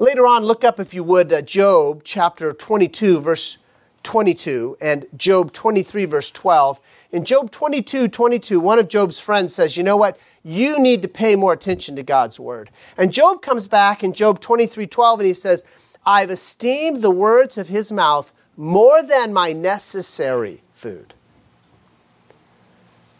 Later 0.00 0.26
on, 0.26 0.46
look 0.46 0.64
up, 0.64 0.80
if 0.80 0.94
you 0.94 1.04
would, 1.04 1.30
uh, 1.30 1.42
Job 1.42 2.00
chapter 2.04 2.54
22, 2.54 3.20
verse 3.20 3.58
22, 4.02 4.78
and 4.80 5.06
Job 5.14 5.52
23, 5.52 6.06
verse 6.06 6.30
12. 6.30 6.80
In 7.12 7.22
Job 7.22 7.50
22, 7.50 8.08
22, 8.08 8.58
one 8.58 8.78
of 8.78 8.88
Job's 8.88 9.20
friends 9.20 9.54
says, 9.54 9.76
You 9.76 9.82
know 9.82 9.98
what? 9.98 10.18
You 10.42 10.78
need 10.78 11.02
to 11.02 11.08
pay 11.08 11.36
more 11.36 11.52
attention 11.52 11.96
to 11.96 12.02
God's 12.02 12.40
word. 12.40 12.70
And 12.96 13.12
Job 13.12 13.42
comes 13.42 13.66
back 13.66 14.02
in 14.02 14.14
Job 14.14 14.40
23, 14.40 14.86
12, 14.86 15.20
and 15.20 15.26
he 15.26 15.34
says, 15.34 15.64
I've 16.06 16.30
esteemed 16.30 17.02
the 17.02 17.10
words 17.10 17.58
of 17.58 17.68
his 17.68 17.92
mouth 17.92 18.32
more 18.56 19.02
than 19.02 19.34
my 19.34 19.52
necessary 19.52 20.62
food. 20.72 21.12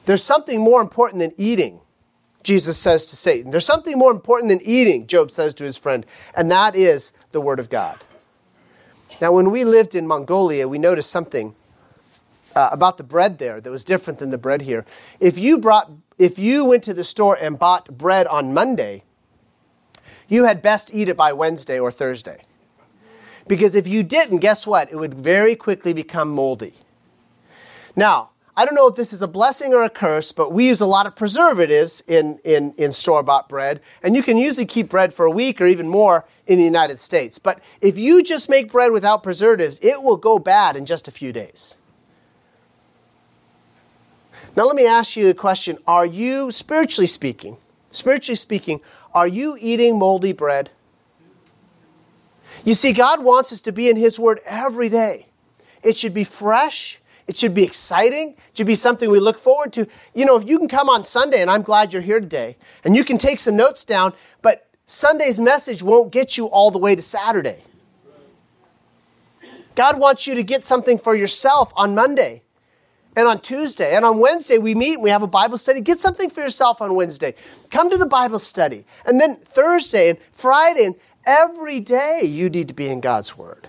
There's 0.07 0.25
something 0.25 0.59
more 0.59 0.81
important 0.81 1.21
than 1.21 1.35
eating, 1.37 1.81
Jesus 2.43 2.79
says 2.79 3.07
to 3.07 3.17
Satan. 3.17 3.51
There's 3.51 3.67
something 3.67 3.99
more 3.99 4.11
important 4.11 4.49
than 4.49 4.61
eating, 4.63 5.07
Job 5.07 5.31
says 5.31 5.53
to 5.55 5.65
his 5.65 5.77
friend, 5.77 6.07
and 6.35 6.51
that 6.51 6.75
is 6.75 7.13
the 7.33 7.41
Word 7.41 7.59
of 7.59 7.69
God. 7.69 7.99
Now, 9.21 9.33
when 9.33 9.51
we 9.51 9.65
lived 9.65 9.95
in 9.95 10.07
Mongolia, 10.07 10.67
we 10.67 10.79
noticed 10.79 11.11
something 11.11 11.55
uh, 12.57 12.71
about 12.73 12.97
the 12.97 13.05
bread 13.05 13.39
there 13.39 13.61
that 13.61 13.71
was 13.71 13.85
different 13.85 14.19
than 14.19 14.31
the 14.31 14.39
bread 14.39 14.63
here. 14.63 14.87
If 15.21 15.39
you 15.39 15.59
brought, 15.59 15.91
if 16.19 16.39
you 16.39 16.65
went 16.65 16.83
to 16.85 16.95
the 16.95 17.05
store 17.05 17.37
and 17.41 17.59
bought 17.59 17.97
bread 17.99 18.27
on 18.27 18.55
Monday, 18.55 19.05
you 20.29 20.45
had 20.45 20.63
best 20.63 20.95
eat 20.95 21.09
it 21.09 21.17
by 21.17 21.33
Wednesday 21.33 21.79
or 21.79 21.93
Thursday. 21.93 22.43
Because 23.47 23.75
if 23.75 23.87
you 23.87 24.03
didn't, 24.03 24.39
guess 24.39 24.67
what? 24.67 24.91
It 24.93 24.97
would 24.97 25.15
very 25.15 25.57
quickly 25.57 25.93
become 25.93 26.31
moldy. 26.31 26.75
Now, 27.97 28.31
I 28.61 28.67
don't 28.67 28.75
know 28.75 28.89
if 28.89 28.95
this 28.95 29.15
is 29.15 29.23
a 29.23 29.27
blessing 29.27 29.73
or 29.73 29.85
a 29.85 29.89
curse, 29.89 30.33
but 30.33 30.53
we 30.53 30.67
use 30.67 30.83
a 30.83 30.87
lot 30.87 31.07
of 31.07 31.17
preservatives 31.17 32.03
in, 32.07 32.39
in, 32.45 32.75
in 32.77 32.93
store 32.93 33.23
bought 33.23 33.49
bread, 33.49 33.81
and 34.03 34.15
you 34.15 34.23
can 34.23 34.37
usually 34.37 34.67
keep 34.67 34.91
bread 34.91 35.15
for 35.15 35.25
a 35.25 35.31
week 35.31 35.63
or 35.63 35.67
even 35.67 35.89
more 35.89 36.27
in 36.47 36.59
the 36.59 36.65
United 36.67 37.01
States. 37.01 37.39
But 37.39 37.63
if 37.81 37.97
you 37.97 38.23
just 38.23 38.51
make 38.51 38.71
bread 38.71 38.93
without 38.93 39.23
preservatives, 39.23 39.81
it 39.81 40.03
will 40.03 40.19
go 40.19 40.39
bad 40.39 40.77
in 40.77 40.85
just 40.85 41.09
a 41.09 41.11
few 41.11 41.33
days. 41.33 41.79
Now, 44.55 44.65
let 44.65 44.77
me 44.77 44.85
ask 44.85 45.17
you 45.17 45.31
a 45.31 45.33
question 45.33 45.79
Are 45.87 46.05
you, 46.05 46.51
spiritually 46.51 47.07
speaking, 47.07 47.57
spiritually 47.93 48.37
speaking, 48.37 48.83
are 49.15 49.27
you 49.27 49.57
eating 49.59 49.99
moldy 49.99 50.33
bread? 50.33 50.69
You 52.67 52.75
see, 52.75 52.93
God 52.93 53.25
wants 53.25 53.55
us 53.55 53.63
to 53.63 53.73
be 53.73 53.89
in 53.89 53.97
His 53.97 54.19
Word 54.19 54.41
every 54.45 54.91
day. 54.91 55.29
It 55.83 55.97
should 55.97 56.13
be 56.13 56.25
fresh, 56.25 57.00
it 57.31 57.37
should 57.37 57.55
be 57.55 57.63
exciting. 57.63 58.31
It 58.31 58.57
should 58.57 58.67
be 58.67 58.75
something 58.75 59.09
we 59.09 59.21
look 59.21 59.39
forward 59.39 59.73
to. 59.75 59.87
You 60.15 60.25
know, 60.25 60.37
if 60.37 60.49
you 60.49 60.59
can 60.59 60.67
come 60.67 60.89
on 60.89 61.05
Sunday, 61.05 61.41
and 61.41 61.49
I'm 61.49 61.63
glad 61.63 61.93
you're 61.93 62.03
here 62.03 62.19
today, 62.19 62.57
and 62.83 62.97
you 62.97 63.05
can 63.05 63.19
take 63.19 63.39
some 63.39 63.55
notes 63.55 63.85
down, 63.85 64.15
but 64.43 64.69
Sunday's 64.85 65.39
message 65.39 65.81
won't 65.81 66.11
get 66.11 66.37
you 66.37 66.47
all 66.47 66.73
the 66.73 66.81
way 66.81 66.97
to 66.97 67.03
Saturday. 67.03 67.63
God 69.77 70.01
wants 70.01 70.27
you 70.27 70.35
to 70.35 70.43
get 70.43 70.65
something 70.65 70.99
for 70.99 71.15
yourself 71.15 71.73
on 71.77 71.95
Monday 71.95 72.43
and 73.15 73.29
on 73.29 73.41
Tuesday. 73.41 73.95
And 73.95 74.05
on 74.05 74.19
Wednesday, 74.19 74.59
we 74.59 74.75
meet 74.75 74.95
and 74.95 75.05
we 75.05 75.11
have 75.11 75.23
a 75.23 75.29
Bible 75.29 75.57
study. 75.57 75.81
Get 75.81 76.01
something 76.01 76.31
for 76.31 76.41
yourself 76.41 76.83
on 76.83 76.97
Wednesday. 76.97 77.37
Come 77.71 77.91
to 77.91 77.97
the 77.97 78.07
Bible 78.07 78.41
study. 78.41 78.85
And 79.07 79.21
then 79.21 79.37
Thursday 79.37 80.09
and 80.09 80.19
Friday 80.33 80.87
and 80.87 80.97
every 81.25 81.79
day, 81.79 82.23
you 82.25 82.51
need 82.51 82.67
to 82.67 82.75
be 82.75 82.89
in 82.89 82.99
God's 82.99 83.39
Word. 83.39 83.69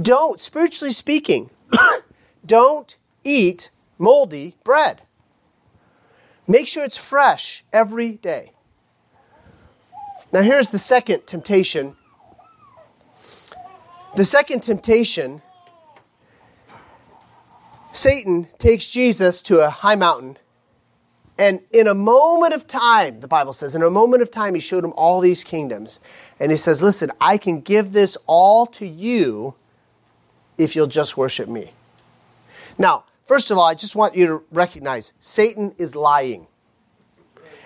Don't, 0.00 0.40
spiritually 0.40 0.92
speaking, 0.92 1.50
Don't 2.44 2.96
eat 3.24 3.70
moldy 3.98 4.56
bread. 4.64 5.02
Make 6.46 6.66
sure 6.66 6.84
it's 6.84 6.96
fresh 6.96 7.64
every 7.72 8.14
day. 8.14 8.52
Now, 10.32 10.42
here's 10.42 10.70
the 10.70 10.78
second 10.78 11.26
temptation. 11.26 11.96
The 14.16 14.24
second 14.24 14.62
temptation 14.62 15.42
Satan 17.92 18.48
takes 18.58 18.88
Jesus 18.88 19.42
to 19.42 19.60
a 19.60 19.68
high 19.68 19.96
mountain, 19.96 20.38
and 21.38 21.60
in 21.70 21.86
a 21.86 21.94
moment 21.94 22.54
of 22.54 22.66
time, 22.66 23.20
the 23.20 23.28
Bible 23.28 23.52
says, 23.52 23.74
in 23.74 23.82
a 23.82 23.90
moment 23.90 24.22
of 24.22 24.30
time, 24.30 24.54
he 24.54 24.60
showed 24.60 24.84
him 24.84 24.92
all 24.96 25.20
these 25.20 25.44
kingdoms. 25.44 26.00
And 26.38 26.50
he 26.50 26.56
says, 26.56 26.82
Listen, 26.82 27.10
I 27.20 27.36
can 27.36 27.60
give 27.60 27.92
this 27.92 28.16
all 28.26 28.66
to 28.66 28.86
you 28.86 29.54
if 30.56 30.76
you'll 30.76 30.86
just 30.86 31.16
worship 31.16 31.48
me. 31.48 31.72
Now, 32.78 33.04
first 33.24 33.50
of 33.50 33.58
all, 33.58 33.64
I 33.64 33.74
just 33.74 33.94
want 33.94 34.16
you 34.16 34.26
to 34.26 34.42
recognize 34.50 35.12
Satan 35.20 35.74
is 35.78 35.94
lying. 35.94 36.46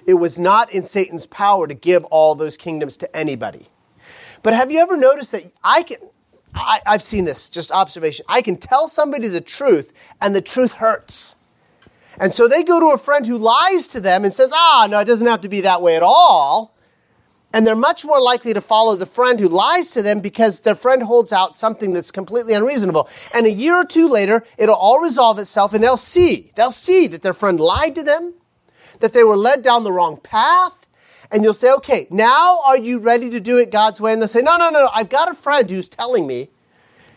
It 0.07 0.14
was 0.14 0.38
not 0.38 0.73
in 0.73 0.85
Satan's 0.85 1.27
power 1.27 1.66
to 1.66 1.75
give 1.75 2.05
all 2.07 2.35
those 2.35 2.57
kingdoms 2.57 2.97
to 2.99 3.16
anybody. 3.16 3.66
But 4.42 4.55
have 4.55 4.71
you 4.71 4.79
ever 4.79 4.97
noticed 4.97 5.33
that 5.33 5.51
I 5.64 5.83
can, 5.83 5.99
I, 6.55 6.81
have 6.87 7.03
seen 7.03 7.25
this, 7.25 7.49
just 7.49 7.73
observation. 7.73 8.25
I 8.29 8.42
can 8.42 8.57
tell 8.57 8.88
somebody 8.88 9.29
the 9.29 9.40
truth, 9.40 9.92
and 10.21 10.35
the 10.35 10.40
truth 10.40 10.75
hurts. 10.75 11.37
And 12.19 12.33
so 12.33 12.49
they 12.49 12.62
go 12.62 12.81
to 12.81 12.90
a 12.90 12.99
friend 12.99 13.27
who 13.27 13.37
lies 13.37 13.88
to 13.88 14.01
them 14.01 14.25
and 14.25 14.33
says, 14.33 14.51
ah, 14.55 14.87
no, 14.88 15.01
it 15.01 15.05
doesn't 15.05 15.27
have 15.27 15.42
to 15.42 15.49
be 15.49 15.62
that 15.62 15.83
way 15.83 15.97
at 15.97 16.03
all. 16.03 16.76
And 17.52 17.66
they're 17.66 17.76
much 17.76 18.04
more 18.04 18.20
likely 18.20 18.52
to 18.52 18.61
follow 18.61 18.96
the 18.96 19.06
friend 19.06 19.40
who 19.40 19.48
lies 19.48 19.88
to 19.90 20.02
them 20.02 20.20
because 20.20 20.61
their 20.61 20.74
friend 20.74 21.02
holds 21.02 21.32
out 21.32 21.56
something 21.56 21.92
that's 21.92 22.11
completely 22.11 22.52
unreasonable. 22.52 23.09
And 23.32 23.46
a 23.46 23.50
year 23.50 23.76
or 23.76 23.85
two 23.85 24.09
later, 24.09 24.44
it'll 24.59 24.74
all 24.74 25.00
resolve 25.00 25.38
itself 25.38 25.72
and 25.72 25.82
they'll 25.82 25.96
see. 25.96 26.50
They'll 26.54 26.70
see 26.70 27.06
that 27.06 27.22
their 27.22 27.32
friend 27.32 27.59
lied 27.59 27.94
to 27.94 28.02
them, 28.02 28.35
that 29.00 29.12
they 29.12 29.24
were 29.24 29.37
led 29.37 29.62
down 29.62 29.85
the 29.85 29.92
wrong 29.92 30.18
path. 30.18 30.87
And 31.30 31.42
you'll 31.42 31.54
say, 31.54 31.72
okay, 31.72 32.06
now 32.11 32.61
are 32.66 32.76
you 32.76 32.98
ready 32.98 33.30
to 33.30 33.40
do 33.40 33.59
it 33.59 33.70
God's 33.70 34.00
way? 34.00 34.12
And 34.12 34.20
they'll 34.20 34.28
say, 34.28 34.42
no, 34.42 34.56
no, 34.56 34.70
no, 34.70 34.88
I've 34.92 35.09
got 35.09 35.30
a 35.30 35.35
friend 35.35 35.68
who's 35.68 35.88
telling 35.88 36.26
me, 36.26 36.50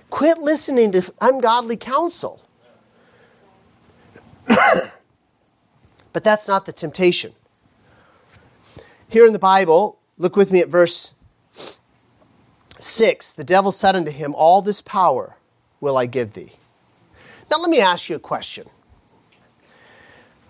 quit 0.09 0.39
listening 0.39 0.91
to 0.93 1.13
ungodly 1.21 1.77
counsel. 1.77 2.41
but 4.47 6.23
that's 6.23 6.47
not 6.47 6.65
the 6.65 6.73
temptation. 6.73 7.33
Here 9.07 9.25
in 9.25 9.33
the 9.33 9.39
Bible, 9.39 9.98
Look 10.19 10.35
with 10.35 10.51
me 10.51 10.59
at 10.59 10.67
verse 10.67 11.13
6. 12.77 13.33
The 13.33 13.43
devil 13.43 13.71
said 13.71 13.95
unto 13.95 14.11
him, 14.11 14.35
All 14.35 14.61
this 14.61 14.81
power 14.81 15.37
will 15.79 15.97
I 15.97 16.05
give 16.05 16.33
thee. 16.33 16.51
Now, 17.49 17.57
let 17.57 17.69
me 17.69 17.79
ask 17.79 18.09
you 18.09 18.17
a 18.17 18.19
question. 18.19 18.69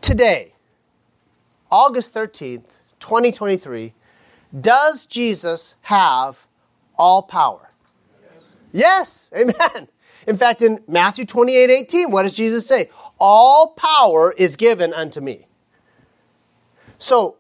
Today, 0.02 0.54
August 1.72 2.14
13th, 2.16 2.66
2023, 3.00 3.94
does 4.60 5.06
Jesus 5.06 5.76
have 5.82 6.48
all 6.98 7.22
power? 7.22 7.70
Yes, 8.74 9.30
amen. 9.36 9.88
In 10.28 10.36
fact, 10.36 10.62
in 10.62 10.84
Matthew 10.88 11.26
28 11.26 11.70
18, 11.70 12.12
what 12.12 12.24
does 12.24 12.34
Jesus 12.34 12.66
say? 12.66 12.90
All 13.20 13.74
power 13.78 14.32
is 14.32 14.56
given 14.56 14.94
unto 14.94 15.22
me. 15.22 15.48
So, 16.98 17.38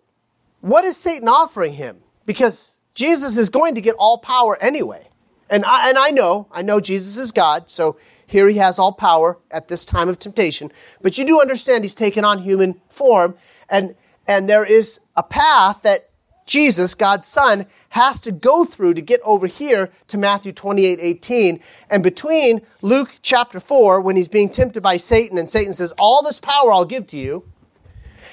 what 0.62 0.86
is 0.86 0.96
Satan 0.96 1.28
offering 1.28 1.74
him? 1.74 2.02
Because 2.30 2.78
Jesus 2.94 3.38
is 3.38 3.50
going 3.50 3.74
to 3.74 3.82
get 3.82 3.96
all 3.98 4.20
power 4.20 4.56
anyway. 4.62 5.10
And 5.50 5.65
I, 5.65 5.89
and 5.89 5.98
I 5.98 6.12
know, 6.12 6.46
I 6.52 6.62
know 6.62 6.80
Jesus 6.80 7.18
is 7.18 7.32
God, 7.32 7.72
so 7.72 7.98
Here 8.28 8.48
he 8.48 8.58
has 8.58 8.78
all 8.78 8.94
power 8.94 9.39
at 9.50 9.68
this 9.68 9.84
time 9.84 10.08
of 10.08 10.20
temptation. 10.20 10.72
But 11.02 11.18
you 11.18 11.26
do 11.26 11.42
understand 11.42 11.84
he's 11.84 11.96
taken 11.96 12.24
on 12.24 12.38
human 12.38 12.80
form. 12.88 13.34
And, 13.68 13.96
and 14.28 14.48
there 14.48 14.63
is 14.63 15.00
a 15.15 15.24
path 15.24 15.82
that 15.82 16.12
Jesus, 16.46 16.94
God's 16.94 17.26
Son, 17.26 17.65
has 17.89 18.20
to 18.20 18.32
go 18.32 18.63
through 18.63 18.94
to 18.94 19.02
get 19.02 19.22
over 19.24 19.48
here 19.48 19.89
to 20.10 20.20
Matthew 20.20 20.52
28 20.52 21.00
18. 21.02 21.60
And 21.89 22.04
between 22.04 22.62
Luke 22.84 23.18
chapter 23.24 23.60
4, 23.60 24.02
when 24.02 24.15
he's 24.15 24.28
being 24.28 24.50
tempted 24.50 24.84
by 24.84 24.98
Satan, 24.98 25.39
and 25.39 25.50
Satan 25.50 25.74
says, 25.74 25.94
All 25.98 26.22
this 26.22 26.39
power 26.39 26.72
I'll 26.72 26.86
give 26.86 27.08
to 27.08 27.18
you, 27.18 27.44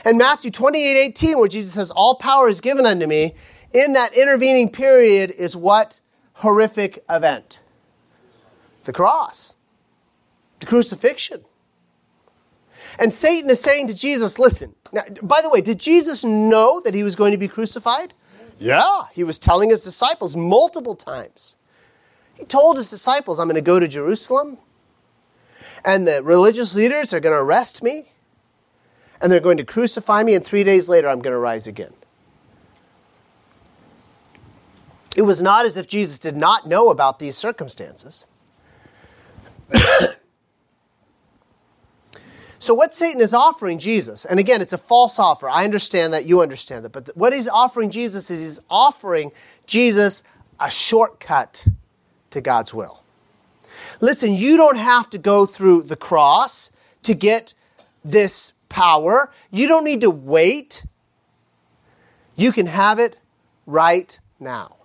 and 0.05 0.19
Matthew 0.19 0.51
28 0.51 0.99
18, 0.99 1.39
where 1.39 1.49
Jesus 1.49 1.73
says, 1.73 1.91
All 1.91 2.17
power 2.17 2.51
is 2.51 2.61
given 2.61 2.85
unto 2.85 3.07
me, 3.07 3.35
in 3.73 3.93
that 3.95 4.15
intervening 4.15 4.71
period 4.71 5.31
is 5.31 5.57
what 5.57 6.01
horrific 6.35 7.05
event? 7.09 7.61
The 8.85 8.93
cross, 8.93 9.55
the 10.61 10.67
crucifixion. 10.67 11.45
And 12.99 13.13
Satan 13.13 13.51
is 13.51 13.61
saying 13.61 13.89
to 13.89 13.95
Jesus, 13.95 14.39
Listen, 14.39 14.75
now, 14.93 15.03
by 15.23 15.43
the 15.43 15.49
way, 15.49 15.61
did 15.61 15.79
Jesus 15.79 16.25
know 16.25 16.81
that 16.85 16.95
he 16.95 17.03
was 17.03 17.17
going 17.17 17.33
to 17.33 17.39
be 17.39 17.49
crucified? 17.49 18.15
Yeah, 18.59 19.03
he 19.13 19.25
was 19.25 19.39
telling 19.39 19.71
his 19.71 19.81
disciples 19.81 20.37
multiple 20.37 20.95
times. 20.95 21.57
He 22.35 22.45
told 22.45 22.77
his 22.77 22.91
disciples, 22.91 23.39
I'm 23.39 23.49
going 23.49 23.57
to 23.57 23.61
go 23.61 23.81
to 23.81 23.89
Jerusalem, 23.89 24.59
and 25.85 26.07
the 26.07 26.23
religious 26.23 26.75
leaders 26.75 27.13
are 27.13 27.21
going 27.21 27.35
to 27.35 27.41
arrest 27.41 27.83
me, 27.83 28.13
and 29.21 29.31
they're 29.31 29.41
going 29.41 29.57
to 29.57 29.65
crucify 29.65 30.23
me, 30.23 30.35
and 30.35 30.45
three 30.45 30.65
days 30.65 30.89
later, 30.89 31.09
I'm 31.09 31.21
going 31.21 31.33
to 31.33 31.39
rise 31.39 31.67
again. 31.67 31.93
It 35.17 35.23
was 35.23 35.43
not 35.43 35.67
as 35.67 35.77
if 35.77 35.89
Jesus 35.89 36.19
did 36.19 36.37
not 36.37 36.69
know 36.69 36.91
about 36.91 37.19
these 37.19 37.37
circumstances. 37.37 38.27
So, 42.59 42.75
what 42.75 42.95
Satan 42.95 43.21
is 43.21 43.35
offering 43.35 43.79
Jesus, 43.79 44.25
and 44.25 44.41
again, 44.41 44.61
it's 44.63 44.73
a 44.73 44.79
false 44.79 45.19
offer. 45.19 45.49
I 45.49 45.65
understand 45.65 46.13
that, 46.13 46.25
you 46.25 46.41
understand 46.41 46.85
that. 46.85 46.91
But 46.91 47.17
what 47.17 47.33
he's 47.33 47.47
offering 47.49 47.91
Jesus 47.91 48.31
is 48.31 48.41
he's 48.41 48.61
offering 48.71 49.31
Jesus 49.67 50.23
a 50.59 50.71
shortcut 50.71 51.67
to 52.31 52.41
God's 52.41 52.73
will. 52.73 53.03
Listen, 54.01 54.35
you 54.35 54.57
don't 54.57 54.79
have 54.79 55.11
to 55.11 55.19
go 55.19 55.47
through 55.47 55.83
the 55.83 55.97
cross 55.97 56.73
to 57.03 57.15
get 57.15 57.55
this 58.05 58.53
power. 58.69 59.31
You 59.51 59.69
don't 59.69 59.85
need 59.85 60.01
to 60.01 60.11
wait. 60.11 60.85
You 62.37 62.53
can 62.53 62.67
have 62.67 62.99
it 62.99 63.17
right 63.67 64.19
now. 64.41 64.76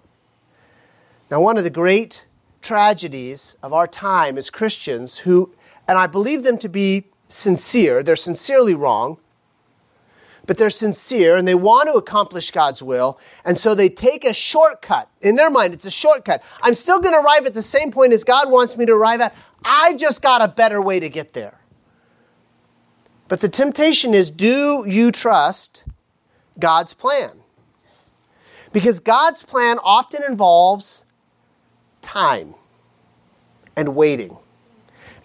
Now, 1.32 1.40
one 1.40 1.58
of 1.58 1.64
the 1.64 1.70
great 1.70 2.26
tragedies 2.62 3.56
of 3.64 3.72
our 3.72 3.88
time 3.88 4.38
is 4.38 4.50
Christians 4.50 5.20
who, 5.20 5.56
and 5.88 5.98
I 5.98 6.06
believe 6.06 6.44
them 6.44 6.58
to 6.58 6.68
be 6.68 7.06
sincere, 7.30 8.04
they're 8.04 8.18
sincerely 8.18 8.76
wrong, 8.76 9.18
but 10.46 10.58
they're 10.58 10.70
sincere 10.70 11.38
and 11.38 11.48
they 11.48 11.56
want 11.56 11.88
to 11.88 11.94
accomplish 11.94 12.52
God's 12.52 12.84
will, 12.84 13.18
and 13.46 13.58
so 13.58 13.74
they 13.74 13.88
take 13.88 14.26
a 14.26 14.34
shortcut. 14.34 15.10
In 15.22 15.36
their 15.36 15.50
mind, 15.50 15.74
it's 15.74 15.86
a 15.86 15.92
shortcut. 15.92 16.44
I'm 16.62 16.76
still 16.76 17.00
going 17.00 17.14
to 17.14 17.22
arrive 17.22 17.46
at 17.46 17.54
the 17.54 17.62
same 17.62 17.94
point 17.94 18.12
as 18.12 18.26
God 18.26 18.52
wants 18.52 18.76
me 18.76 18.86
to 18.86 18.92
arrive 18.92 19.22
at. 19.22 19.34
I've 19.64 19.98
just 19.98 20.22
got 20.22 20.42
a 20.42 20.50
better 20.50 20.82
way 20.82 21.00
to 21.00 21.08
get 21.08 21.32
there. 21.32 21.62
But 23.30 23.40
the 23.40 23.48
temptation 23.48 24.14
is 24.14 24.30
do 24.30 24.84
you 24.86 25.14
trust 25.14 25.86
God's 26.60 26.94
plan? 26.94 27.32
Because 28.74 29.00
God's 29.00 29.44
plan 29.44 29.80
often 29.82 30.24
involves 30.24 31.06
time 32.02 32.56
and 33.76 33.96
waiting. 33.96 34.38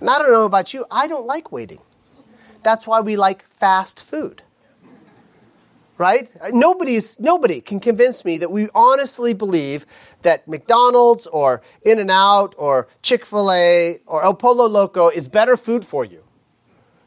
And 0.00 0.10
I 0.10 0.18
don't 0.18 0.30
know 0.30 0.44
about 0.44 0.74
you, 0.74 0.84
I 0.90 1.08
don't 1.08 1.26
like 1.26 1.50
waiting. 1.50 1.80
That's 2.62 2.86
why 2.86 3.00
we 3.00 3.16
like 3.16 3.44
fast 3.50 4.02
food. 4.02 4.42
Right? 5.98 6.30
Nobody's, 6.52 7.18
nobody 7.18 7.62
can 7.62 7.80
convince 7.80 8.22
me 8.22 8.36
that 8.38 8.50
we 8.50 8.68
honestly 8.74 9.32
believe 9.32 9.86
that 10.22 10.46
McDonald's 10.46 11.26
or 11.26 11.62
In 11.82 11.98
N 11.98 12.10
Out 12.10 12.54
or 12.58 12.88
Chick 13.00 13.24
fil 13.24 13.50
A 13.50 14.00
or 14.06 14.22
El 14.22 14.34
Pollo 14.34 14.66
Loco 14.66 15.08
is 15.08 15.26
better 15.26 15.56
food 15.56 15.86
for 15.86 16.04
you 16.04 16.22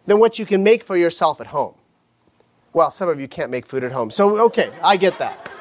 than 0.06 0.20
what 0.20 0.40
you 0.40 0.46
can 0.46 0.64
make 0.64 0.84
for 0.84 0.98
yourself 0.98 1.40
at 1.40 1.48
home. 1.48 1.76
Well, 2.74 2.90
some 2.90 3.10
of 3.10 3.20
you 3.20 3.28
can't 3.28 3.52
make 3.52 3.68
food 3.68 3.84
at 3.84 3.92
home. 3.92 4.10
So, 4.10 4.40
okay, 4.46 4.72
I 4.82 4.98
get 4.98 5.20
that. 5.20 5.52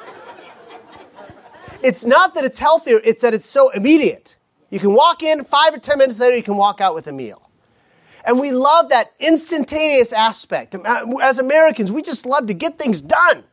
It's 1.83 2.05
not 2.05 2.35
that 2.35 2.45
it's 2.45 2.59
healthier, 2.59 3.01
it's 3.05 3.23
that 3.23 3.35
it's 3.35 3.47
so 3.47 3.71
immediate. 3.71 4.37
You 4.71 4.79
can 4.79 4.93
walk 4.93 5.23
in, 5.23 5.45
five 5.45 5.75
or 5.75 5.79
ten 5.79 5.99
minutes 5.99 6.21
later, 6.21 6.37
you 6.37 6.43
can 6.43 6.57
walk 6.57 6.81
out 6.81 6.95
with 6.95 7.07
a 7.07 7.13
meal. 7.13 7.49
And 8.25 8.39
we 8.39 8.51
love 8.51 8.91
that 8.91 9.13
instantaneous 9.19 10.13
aspect. 10.13 10.75
Um, 10.75 10.83
uh, 10.85 11.19
as 11.23 11.39
Americans, 11.39 11.91
we 11.91 12.03
just 12.03 12.27
love 12.27 12.47
to 12.49 12.55
get 12.55 12.79
things 12.79 13.01
done. 13.01 13.45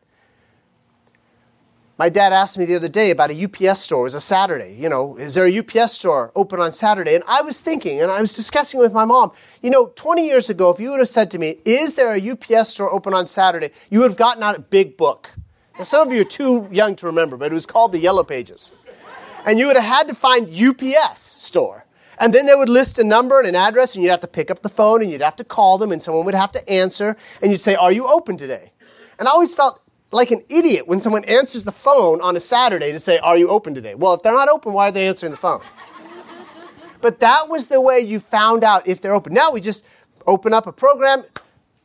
My 1.97 2.09
dad 2.09 2.33
asked 2.33 2.57
me 2.57 2.65
the 2.65 2.75
other 2.75 2.89
day 2.89 3.09
about 3.09 3.31
a 3.31 3.45
UPS 3.45 3.79
store. 3.79 4.01
It 4.01 4.03
was 4.03 4.15
a 4.15 4.19
Saturday. 4.19 4.75
You 4.77 4.89
know, 4.89 5.15
is 5.15 5.33
there 5.35 5.45
a 5.45 5.59
UPS 5.59 5.93
store 5.93 6.33
open 6.35 6.59
on 6.59 6.73
Saturday? 6.73 7.15
And 7.15 7.23
I 7.25 7.41
was 7.41 7.61
thinking, 7.61 8.01
and 8.01 8.11
I 8.11 8.19
was 8.19 8.35
discussing 8.35 8.81
with 8.81 8.91
my 8.91 9.05
mom, 9.05 9.31
you 9.61 9.69
know, 9.69 9.93
20 9.95 10.25
years 10.25 10.49
ago, 10.49 10.69
if 10.71 10.79
you 10.81 10.89
would 10.89 10.99
have 10.99 11.07
said 11.07 11.31
to 11.31 11.39
me, 11.39 11.59
is 11.63 11.95
there 11.95 12.13
a 12.13 12.31
UPS 12.31 12.69
store 12.69 12.91
open 12.91 13.13
on 13.13 13.27
Saturday? 13.27 13.71
You 13.89 13.99
would 13.99 14.11
have 14.11 14.17
gotten 14.17 14.43
out 14.43 14.57
a 14.57 14.59
big 14.59 14.97
book. 14.97 15.31
Now, 15.77 15.83
some 15.83 16.07
of 16.07 16.13
you 16.13 16.21
are 16.21 16.25
too 16.25 16.69
young 16.71 16.95
to 16.95 17.05
remember, 17.05 17.35
but 17.35 17.51
it 17.51 17.53
was 17.53 17.65
called 17.65 17.91
the 17.91 17.99
Yellow 17.99 18.23
Pages. 18.23 18.73
And 19.45 19.59
you 19.59 19.67
would 19.67 19.75
have 19.75 19.85
had 19.85 20.07
to 20.07 20.15
find 20.15 20.47
UPS 20.49 21.19
store. 21.19 21.85
And 22.17 22.33
then 22.33 22.45
they 22.45 22.55
would 22.55 22.69
list 22.69 22.97
a 22.97 23.03
number 23.03 23.39
and 23.39 23.47
an 23.47 23.55
address, 23.55 23.93
and 23.93 24.03
you'd 24.03 24.09
have 24.09 24.21
to 24.21 24.27
pick 24.27 24.49
up 24.49 24.61
the 24.61 24.69
phone 24.69 25.01
and 25.01 25.11
you'd 25.11 25.21
have 25.21 25.35
to 25.35 25.43
call 25.43 25.77
them, 25.77 25.91
and 25.91 26.01
someone 26.01 26.25
would 26.25 26.33
have 26.33 26.53
to 26.53 26.69
answer, 26.69 27.17
and 27.41 27.51
you'd 27.51 27.59
say, 27.59 27.75
Are 27.75 27.91
you 27.91 28.07
open 28.07 28.37
today? 28.37 28.71
And 29.19 29.27
I 29.27 29.31
always 29.31 29.53
felt 29.53 29.81
like 30.11 30.31
an 30.31 30.43
idiot 30.47 30.87
when 30.87 31.01
someone 31.01 31.25
answers 31.25 31.65
the 31.65 31.73
phone 31.73 32.21
on 32.21 32.37
a 32.37 32.39
Saturday 32.39 32.93
to 32.93 32.99
say, 32.99 33.17
Are 33.17 33.37
you 33.37 33.49
open 33.49 33.75
today? 33.75 33.95
Well, 33.95 34.13
if 34.13 34.23
they're 34.23 34.31
not 34.31 34.47
open, 34.47 34.71
why 34.71 34.87
are 34.87 34.91
they 34.93 35.07
answering 35.07 35.31
the 35.31 35.37
phone? 35.37 35.61
but 37.01 37.19
that 37.19 37.49
was 37.49 37.67
the 37.67 37.81
way 37.81 37.99
you 37.99 38.21
found 38.21 38.63
out 38.63 38.87
if 38.87 39.01
they're 39.01 39.13
open. 39.13 39.33
Now 39.33 39.51
we 39.51 39.59
just 39.59 39.83
open 40.25 40.53
up 40.53 40.67
a 40.67 40.71
program. 40.71 41.25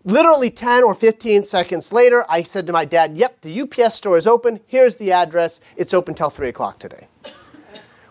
Literally 0.04 0.50
10 0.50 0.82
or 0.82 0.94
15 0.94 1.42
seconds 1.42 1.92
later, 1.92 2.24
I 2.28 2.42
said 2.42 2.66
to 2.66 2.72
my 2.72 2.86
dad, 2.86 3.16
Yep, 3.16 3.42
the 3.42 3.60
UPS 3.60 3.94
store 3.94 4.16
is 4.16 4.26
open. 4.26 4.60
Here's 4.66 4.96
the 4.96 5.12
address. 5.12 5.60
It's 5.76 5.92
open 5.92 6.14
till 6.14 6.30
3 6.30 6.48
o'clock 6.48 6.78
today. 6.78 7.06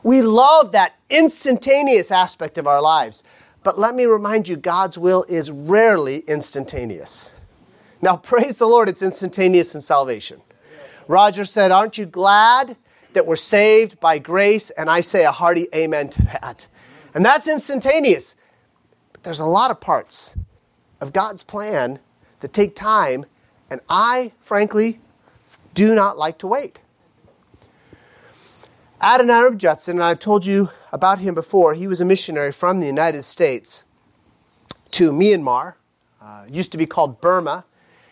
We 0.04 0.22
love 0.22 0.72
that 0.74 0.96
instantaneous 1.10 2.12
aspect 2.12 2.58
of 2.58 2.68
our 2.68 2.82
lives. 2.82 3.24
But 3.64 3.80
let 3.80 3.96
me 3.96 4.06
remind 4.06 4.48
you, 4.48 4.56
God's 4.56 4.98
will 4.98 5.26
is 5.28 5.50
rarely 5.50 6.20
instantaneous. 6.20 7.34
Now, 8.02 8.18
praise 8.18 8.58
the 8.58 8.68
Lord, 8.68 8.88
it's 8.88 9.02
instantaneous 9.02 9.74
in 9.74 9.82
salvation. 9.82 10.42
Roger 11.08 11.44
said, 11.44 11.72
Aren't 11.72 11.98
you 11.98 12.06
glad 12.06 12.78
that 13.14 13.26
we're 13.26 13.36
saved 13.36 14.00
by 14.00 14.20
grace? 14.20 14.70
And 14.70 14.92
I 14.92 15.02
say 15.02 15.26
a 15.26 15.32
hearty 15.32 15.68
amen 15.74 16.10
to 16.10 16.22
that. 16.22 16.68
And 17.16 17.26
that's 17.26 17.48
instantaneous. 17.48 18.36
But 19.12 19.24
there's 19.24 19.40
a 19.40 19.46
lot 19.46 19.72
of 19.72 19.82
parts 19.82 20.36
of 21.02 21.14
God's 21.14 21.44
plan 21.44 22.00
that 22.40 22.54
take 22.54 22.76
time, 22.76 23.26
and 23.70 23.82
I, 23.90 24.34
frankly, 24.42 25.00
do 25.74 25.94
not 25.96 26.18
like 26.18 26.38
to 26.40 26.48
wait. 26.48 26.80
Adoniram 29.02 29.58
Judson, 29.58 29.98
and 29.98 30.04
I've 30.04 30.20
told 30.20 30.46
you 30.46 30.70
about 30.92 31.20
him 31.20 31.34
before, 31.34 31.74
he 31.74 31.88
was 31.88 32.02
a 32.02 32.06
missionary 32.06 32.52
from 32.52 32.80
the 32.80 32.86
United 32.86 33.24
States 33.24 33.84
to 34.92 35.12
Myanmar, 35.12 35.76
uh, 36.22 36.46
used 36.50 36.72
to 36.74 36.78
be 36.78 36.86
called 36.86 37.22
Burma. 37.22 37.66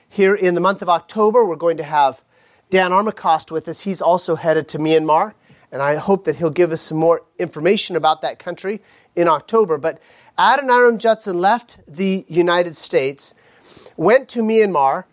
Here 0.08 0.34
in 0.34 0.54
the 0.54 0.62
month 0.62 0.82
of 0.82 0.88
October, 0.88 1.44
we're 1.44 1.58
going 1.58 1.78
to 1.78 1.84
have 1.84 2.22
Dan 2.70 2.92
Armacost 2.92 3.52
with 3.52 3.68
us. 3.68 3.82
He's 3.82 4.02
also 4.02 4.36
headed 4.36 4.70
to 4.70 4.80
Myanmar, 4.80 5.34
and 5.72 5.82
I 5.82 5.96
hope 5.96 6.24
that 6.26 6.38
he'll 6.38 6.50
give 6.50 6.72
us 6.72 6.82
some 6.82 6.98
more 6.98 7.24
information 7.38 7.98
about 7.98 8.22
that 8.22 8.40
country 8.40 8.82
in 9.16 9.28
October. 9.28 9.78
But 9.78 10.00
Adoniram 10.38 11.00
Judson 11.00 11.40
left 11.40 11.80
the 11.88 12.26
United 12.28 12.78
States, 12.78 13.34
went 13.96 14.30
to 14.30 14.42
Myanmar, 14.42 15.06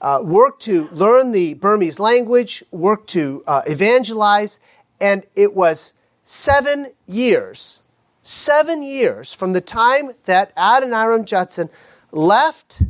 uh, 0.00 0.20
worked 0.24 0.62
to 0.62 0.88
learn 0.92 1.32
the 1.32 1.54
Burmese 1.54 2.00
language, 2.00 2.64
worked 2.70 3.08
to 3.10 3.44
uh, 3.46 3.62
evangelize, 3.66 4.58
and 5.00 5.24
it 5.36 5.54
was 5.54 5.92
seven 6.24 6.92
years, 7.06 7.82
seven 8.22 8.82
years 8.82 9.34
from 9.34 9.52
the 9.52 9.60
time 9.60 10.12
that 10.24 10.54
Adoniram 10.56 11.24
Judson 11.24 11.68
left 12.10 12.82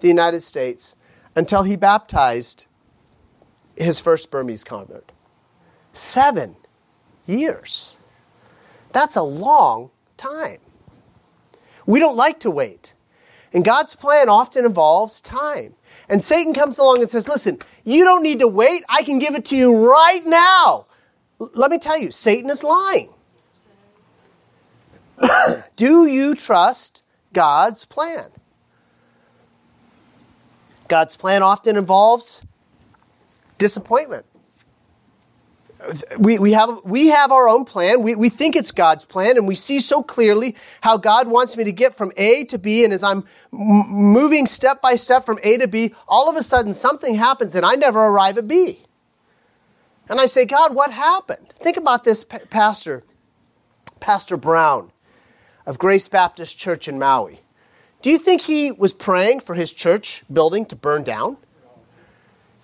the 0.00 0.08
United 0.08 0.42
States 0.42 0.96
until 1.36 1.62
he 1.62 1.76
baptized 1.76 2.66
his 3.76 4.00
first 4.00 4.30
Burmese 4.30 4.64
convert. 4.64 5.12
Seven 5.92 6.56
years. 7.26 7.98
That's 8.92 9.16
a 9.16 9.22
long 9.22 9.90
time. 10.16 10.58
We 11.90 12.00
don't 12.00 12.16
like 12.16 12.40
to 12.40 12.50
wait. 12.50 12.94
And 13.52 13.64
God's 13.64 13.94
plan 13.94 14.28
often 14.28 14.64
involves 14.64 15.20
time. 15.20 15.74
And 16.08 16.22
Satan 16.22 16.54
comes 16.54 16.78
along 16.78 17.02
and 17.02 17.10
says, 17.10 17.28
Listen, 17.28 17.58
you 17.84 18.04
don't 18.04 18.22
need 18.22 18.38
to 18.40 18.48
wait. 18.48 18.84
I 18.88 19.02
can 19.02 19.18
give 19.18 19.34
it 19.34 19.44
to 19.46 19.56
you 19.56 19.74
right 19.74 20.24
now 20.24 20.86
let 21.40 21.70
me 21.70 21.78
tell 21.78 21.98
you, 21.98 22.10
Satan 22.10 22.50
is 22.50 22.62
lying. 22.62 23.10
Do 25.76 26.06
you 26.06 26.34
trust 26.34 27.02
God's 27.32 27.84
plan? 27.84 28.30
God's 30.88 31.16
plan 31.16 31.42
often 31.42 31.76
involves 31.76 32.42
disappointment. 33.58 34.26
We, 36.18 36.38
we, 36.38 36.52
have, 36.52 36.80
we 36.84 37.08
have 37.08 37.32
our 37.32 37.48
own 37.48 37.64
plan. 37.64 38.02
We, 38.02 38.14
we 38.14 38.28
think 38.28 38.54
it's 38.54 38.70
God's 38.70 39.04
plan, 39.04 39.36
and 39.36 39.48
we 39.48 39.54
see 39.54 39.80
so 39.80 40.02
clearly 40.02 40.56
how 40.82 40.96
God 40.98 41.26
wants 41.28 41.56
me 41.56 41.64
to 41.64 41.72
get 41.72 41.94
from 41.96 42.12
A 42.16 42.44
to 42.44 42.58
B. 42.58 42.84
And 42.84 42.92
as 42.92 43.02
I'm 43.02 43.24
m- 43.52 43.86
moving 43.88 44.46
step 44.46 44.82
by 44.82 44.96
step 44.96 45.24
from 45.24 45.38
A 45.42 45.56
to 45.56 45.66
B, 45.66 45.94
all 46.06 46.28
of 46.28 46.36
a 46.36 46.42
sudden 46.42 46.74
something 46.74 47.14
happens 47.14 47.54
and 47.54 47.64
I 47.64 47.76
never 47.76 47.98
arrive 47.98 48.36
at 48.36 48.46
B. 48.46 48.82
And 50.08 50.20
I 50.20 50.26
say, 50.26 50.44
God, 50.44 50.74
what 50.74 50.92
happened? 50.92 51.54
Think 51.60 51.76
about 51.76 52.04
this 52.04 52.24
pastor, 52.24 53.04
Pastor 54.00 54.36
Brown 54.36 54.90
of 55.66 55.78
Grace 55.78 56.08
Baptist 56.08 56.58
Church 56.58 56.88
in 56.88 56.98
Maui. 56.98 57.40
Do 58.02 58.10
you 58.10 58.18
think 58.18 58.42
he 58.42 58.72
was 58.72 58.92
praying 58.92 59.40
for 59.40 59.54
his 59.54 59.72
church 59.72 60.24
building 60.32 60.66
to 60.66 60.76
burn 60.76 61.04
down? 61.04 61.36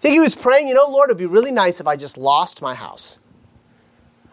Think 0.07 0.15
he 0.15 0.21
was 0.21 0.37
praying, 0.37 0.69
you 0.69 0.75
know, 0.75 0.87
Lord, 0.87 1.11
it'd 1.11 1.19
be 1.19 1.27
really 1.27 1.51
nice 1.51 1.81
if 1.81 1.89
I 1.89 1.97
just 1.97 2.17
lost 2.17 2.63
my 2.63 2.77
house. 2.77 3.19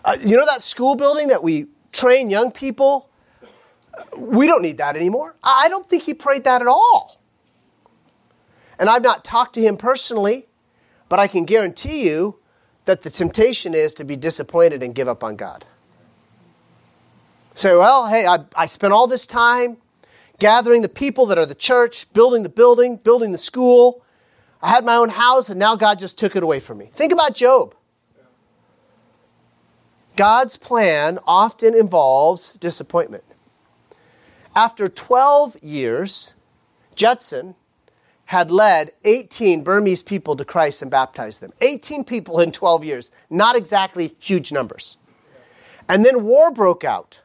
Uh, 0.06 0.16
you 0.24 0.38
know 0.38 0.46
that 0.46 0.62
school 0.62 0.94
building 0.94 1.30
that 1.30 1.42
we 1.42 1.66
train 1.92 2.30
young 2.30 2.52
people? 2.52 3.10
We 4.16 4.46
don't 4.46 4.62
need 4.62 4.78
that 4.78 4.96
anymore. 4.96 5.36
I 5.44 5.70
don't 5.70 5.90
think 5.90 6.04
he 6.04 6.14
prayed 6.14 6.44
that 6.44 6.62
at 6.62 6.68
all. 6.68 7.20
And 8.78 8.88
I've 8.88 9.02
not 9.02 9.24
talked 9.24 9.56
to 9.56 9.62
him 9.62 9.76
personally, 9.76 10.46
but 11.10 11.20
I 11.20 11.28
can 11.28 11.44
guarantee 11.44 12.08
you 12.08 12.38
that 12.86 13.02
the 13.02 13.10
temptation 13.10 13.74
is 13.74 13.96
to 13.96 14.04
be 14.04 14.16
disappointed 14.16 14.84
and 14.84 14.94
give 14.94 15.08
up 15.08 15.24
on 15.24 15.36
God. 15.36 15.66
Say, 17.56 17.76
well, 17.76 18.10
hey, 18.10 18.28
I, 18.28 18.46
I 18.56 18.68
spent 18.68 18.94
all 18.94 19.08
this 19.08 19.26
time 19.26 19.78
gathering 20.38 20.84
the 20.84 20.88
people 20.88 21.26
that 21.26 21.40
are 21.40 21.48
the 21.48 21.56
church, 21.56 22.14
building 22.14 22.44
the 22.44 22.50
building, 22.50 22.98
building 22.98 23.32
the 23.32 23.40
school. 23.40 24.03
I 24.64 24.70
had 24.70 24.86
my 24.86 24.96
own 24.96 25.10
house, 25.10 25.50
and 25.50 25.60
now 25.60 25.76
God 25.76 26.00
just 26.00 26.18
took 26.18 26.38
it 26.38 26.42
away 26.42 26.62
from 26.62 26.78
me. 26.78 26.90
Think 26.96 27.12
about 27.12 27.36
Job. 27.36 27.76
God's 30.16 30.56
plan 30.56 31.20
often 31.28 31.76
involves 31.76 32.54
disappointment. 32.54 33.26
After 34.56 34.88
12 34.88 35.62
years, 35.62 36.34
Judson 36.96 37.56
had 38.26 38.52
led 38.52 38.94
18 39.04 39.64
Burmese 39.64 40.02
people 40.02 40.38
to 40.38 40.46
Christ 40.46 40.82
and 40.82 40.90
baptized 40.90 41.42
them. 41.42 41.52
18 41.60 42.06
people 42.06 42.40
in 42.40 42.54
12 42.54 42.86
years, 42.86 43.12
not 43.30 43.58
exactly 43.58 44.16
huge 44.18 44.54
numbers. 44.54 44.96
And 45.90 46.06
then 46.06 46.24
war 46.24 46.52
broke 46.52 46.86
out 46.86 47.20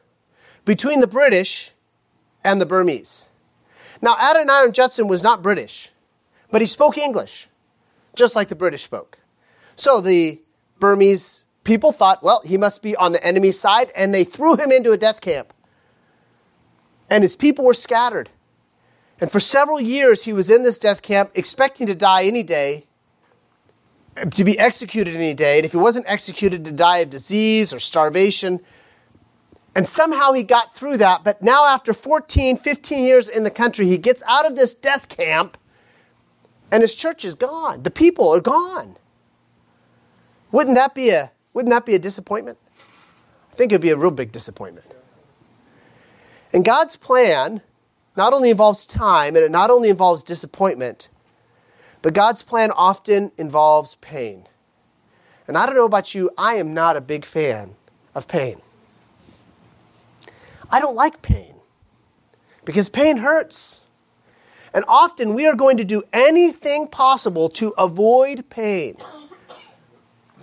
between 0.65 0.99
the 0.99 1.07
British 1.07 1.71
and 2.43 2.59
the 2.59 2.65
Burmese. 2.65 3.29
Now, 4.01 4.15
Adoniram 4.15 4.73
Judson 4.73 5.07
was 5.07 5.23
not 5.23 5.41
British, 5.41 5.89
but 6.51 6.61
he 6.61 6.67
spoke 6.67 6.97
English, 6.97 7.47
just 8.15 8.35
like 8.35 8.47
the 8.49 8.55
British 8.55 8.83
spoke. 8.83 9.19
So 9.75 10.01
the 10.01 10.41
Burmese 10.79 11.45
people 11.63 11.91
thought, 11.91 12.23
well, 12.23 12.41
he 12.43 12.57
must 12.57 12.81
be 12.81 12.95
on 12.95 13.11
the 13.11 13.23
enemy 13.23 13.51
side, 13.51 13.91
and 13.95 14.13
they 14.13 14.23
threw 14.23 14.55
him 14.55 14.71
into 14.71 14.91
a 14.91 14.97
death 14.97 15.21
camp. 15.21 15.53
And 17.09 17.23
his 17.23 17.35
people 17.35 17.65
were 17.65 17.73
scattered. 17.73 18.29
And 19.21 19.31
for 19.31 19.39
several 19.39 19.79
years, 19.79 20.23
he 20.23 20.33
was 20.33 20.49
in 20.49 20.63
this 20.63 20.77
death 20.77 21.01
camp, 21.01 21.31
expecting 21.33 21.87
to 21.87 21.95
die 21.95 22.23
any 22.23 22.43
day, 22.43 22.85
to 24.33 24.43
be 24.43 24.57
executed 24.57 25.15
any 25.15 25.33
day. 25.33 25.57
And 25.57 25.65
if 25.65 25.71
he 25.71 25.77
wasn't 25.77 26.05
executed, 26.07 26.65
to 26.65 26.71
die 26.71 26.99
of 26.99 27.09
disease 27.09 27.73
or 27.73 27.79
starvation. 27.79 28.59
And 29.75 29.87
somehow 29.87 30.33
he 30.33 30.43
got 30.43 30.73
through 30.73 30.97
that. 30.97 31.23
But 31.23 31.41
now, 31.41 31.67
after 31.67 31.93
14, 31.93 32.57
15 32.57 33.03
years 33.03 33.29
in 33.29 33.43
the 33.43 33.51
country, 33.51 33.87
he 33.87 33.97
gets 33.97 34.23
out 34.27 34.45
of 34.45 34.55
this 34.55 34.73
death 34.73 35.09
camp 35.09 35.57
and 36.71 36.81
his 36.81 36.95
church 36.95 37.25
is 37.25 37.35
gone. 37.35 37.83
The 37.83 37.91
people 37.91 38.29
are 38.29 38.39
gone. 38.39 38.97
Wouldn't 40.51 40.75
that 40.75 40.95
be 40.95 41.09
a, 41.09 41.31
wouldn't 41.53 41.71
that 41.71 41.85
be 41.85 41.95
a 41.95 41.99
disappointment? 41.99 42.57
I 43.51 43.55
think 43.55 43.71
it 43.71 43.75
would 43.75 43.81
be 43.81 43.91
a 43.91 43.97
real 43.97 44.11
big 44.11 44.31
disappointment. 44.31 44.87
And 46.53 46.65
God's 46.65 46.95
plan 46.95 47.61
not 48.15 48.33
only 48.33 48.49
involves 48.49 48.85
time 48.85 49.35
and 49.35 49.45
it 49.45 49.51
not 49.51 49.69
only 49.69 49.89
involves 49.89 50.23
disappointment, 50.23 51.09
but 52.01 52.13
God's 52.13 52.41
plan 52.41 52.71
often 52.71 53.31
involves 53.37 53.95
pain. 53.95 54.47
And 55.47 55.57
I 55.57 55.65
don't 55.65 55.75
know 55.75 55.85
about 55.85 56.13
you, 56.15 56.29
I 56.37 56.55
am 56.55 56.73
not 56.73 56.95
a 56.95 57.01
big 57.01 57.25
fan 57.25 57.75
of 58.15 58.27
pain. 58.27 58.61
I 60.71 60.79
don't 60.79 60.95
like 60.95 61.21
pain 61.21 61.55
because 62.65 62.89
pain 62.89 63.17
hurts. 63.17 63.81
And 64.73 64.85
often 64.87 65.33
we 65.33 65.45
are 65.45 65.55
going 65.55 65.77
to 65.77 65.83
do 65.83 66.03
anything 66.13 66.87
possible 66.87 67.49
to 67.51 67.69
avoid 67.77 68.49
pain. 68.49 68.97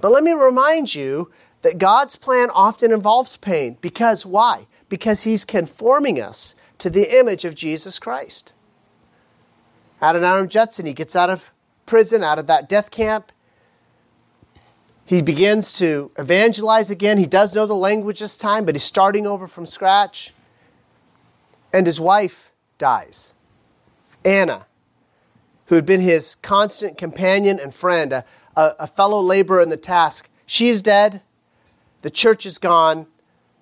But 0.00 0.12
let 0.12 0.24
me 0.24 0.32
remind 0.32 0.94
you 0.94 1.30
that 1.62 1.78
God's 1.78 2.16
plan 2.16 2.50
often 2.50 2.92
involves 2.92 3.36
pain. 3.36 3.76
Because 3.80 4.26
why? 4.26 4.66
Because 4.88 5.22
He's 5.22 5.44
conforming 5.44 6.20
us 6.20 6.54
to 6.78 6.90
the 6.90 7.18
image 7.18 7.44
of 7.44 7.54
Jesus 7.54 7.98
Christ. 7.98 8.52
Adoniram 10.00 10.48
Judson, 10.48 10.86
he 10.86 10.92
gets 10.92 11.16
out 11.16 11.30
of 11.30 11.50
prison, 11.86 12.22
out 12.22 12.38
of 12.38 12.46
that 12.48 12.68
death 12.68 12.90
camp. 12.90 13.32
He 15.06 15.22
begins 15.22 15.78
to 15.78 16.10
evangelize 16.18 16.90
again. 16.90 17.16
He 17.16 17.26
does 17.26 17.54
know 17.54 17.66
the 17.66 17.74
language 17.74 18.18
this 18.18 18.36
time, 18.36 18.64
but 18.64 18.74
he's 18.74 18.82
starting 18.82 19.26
over 19.26 19.48
from 19.48 19.64
scratch. 19.64 20.34
And 21.72 21.86
his 21.86 22.00
wife 22.00 22.52
dies. 22.76 23.32
Anna, 24.26 24.66
who 25.66 25.76
had 25.76 25.86
been 25.86 26.00
his 26.00 26.34
constant 26.34 26.98
companion 26.98 27.60
and 27.60 27.72
friend, 27.72 28.12
a, 28.12 28.24
a, 28.56 28.86
fellow 28.86 29.20
laborer 29.20 29.60
in 29.60 29.68
the 29.68 29.76
task, 29.76 30.28
she's 30.44 30.82
dead. 30.82 31.22
The 32.02 32.10
church 32.10 32.44
is 32.44 32.58
gone. 32.58 33.06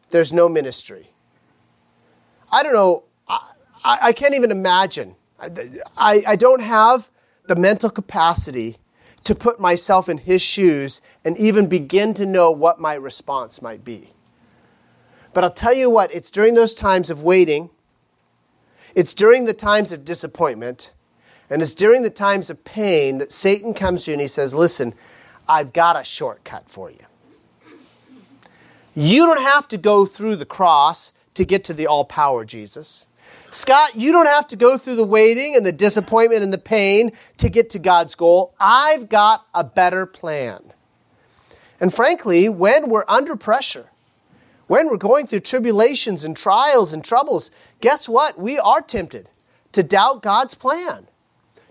There's 0.08 0.32
no 0.32 0.48
ministry. 0.48 1.10
I 2.50 2.62
don't 2.62 2.72
know. 2.72 3.04
I, 3.28 3.50
I 3.84 4.12
can't 4.12 4.34
even 4.34 4.50
imagine. 4.50 5.16
I, 5.96 6.22
I 6.26 6.36
don't 6.36 6.62
have 6.62 7.10
the 7.46 7.56
mental 7.56 7.90
capacity 7.90 8.78
to 9.24 9.34
put 9.34 9.60
myself 9.60 10.08
in 10.08 10.18
his 10.18 10.40
shoes 10.40 11.02
and 11.24 11.36
even 11.36 11.66
begin 11.66 12.14
to 12.14 12.24
know 12.24 12.50
what 12.50 12.80
my 12.80 12.94
response 12.94 13.60
might 13.60 13.84
be. 13.84 14.10
But 15.34 15.44
I'll 15.44 15.50
tell 15.50 15.74
you 15.74 15.90
what, 15.90 16.14
it's 16.14 16.30
during 16.30 16.54
those 16.54 16.72
times 16.72 17.10
of 17.10 17.22
waiting 17.22 17.70
it's 18.94 19.14
during 19.14 19.44
the 19.44 19.54
times 19.54 19.92
of 19.92 20.04
disappointment 20.04 20.92
and 21.50 21.60
it's 21.60 21.74
during 21.74 22.02
the 22.02 22.10
times 22.10 22.50
of 22.50 22.64
pain 22.64 23.18
that 23.18 23.30
Satan 23.32 23.74
comes 23.74 24.04
to 24.04 24.10
you 24.10 24.14
and 24.14 24.20
he 24.20 24.28
says, 24.28 24.54
Listen, 24.54 24.94
I've 25.48 25.72
got 25.72 25.96
a 25.96 26.04
shortcut 26.04 26.68
for 26.68 26.90
you. 26.90 26.98
You 28.94 29.26
don't 29.26 29.42
have 29.42 29.68
to 29.68 29.76
go 29.76 30.06
through 30.06 30.36
the 30.36 30.46
cross 30.46 31.12
to 31.34 31.44
get 31.44 31.64
to 31.64 31.74
the 31.74 31.86
all 31.86 32.04
power 32.04 32.44
Jesus. 32.44 33.08
Scott, 33.50 33.94
you 33.94 34.10
don't 34.10 34.26
have 34.26 34.48
to 34.48 34.56
go 34.56 34.78
through 34.78 34.96
the 34.96 35.04
waiting 35.04 35.54
and 35.54 35.64
the 35.64 35.72
disappointment 35.72 36.42
and 36.42 36.52
the 36.52 36.58
pain 36.58 37.12
to 37.36 37.48
get 37.48 37.70
to 37.70 37.78
God's 37.78 38.14
goal. 38.14 38.54
I've 38.58 39.08
got 39.08 39.46
a 39.54 39.62
better 39.62 40.06
plan. 40.06 40.72
And 41.80 41.92
frankly, 41.92 42.48
when 42.48 42.88
we're 42.88 43.04
under 43.06 43.36
pressure, 43.36 43.90
when 44.74 44.88
we're 44.88 44.96
going 44.96 45.24
through 45.24 45.38
tribulations 45.38 46.24
and 46.24 46.36
trials 46.36 46.92
and 46.92 47.04
troubles, 47.04 47.52
guess 47.80 48.08
what? 48.08 48.36
We 48.36 48.58
are 48.58 48.80
tempted 48.80 49.28
to 49.70 49.84
doubt 49.84 50.20
God's 50.20 50.54
plan, 50.54 51.06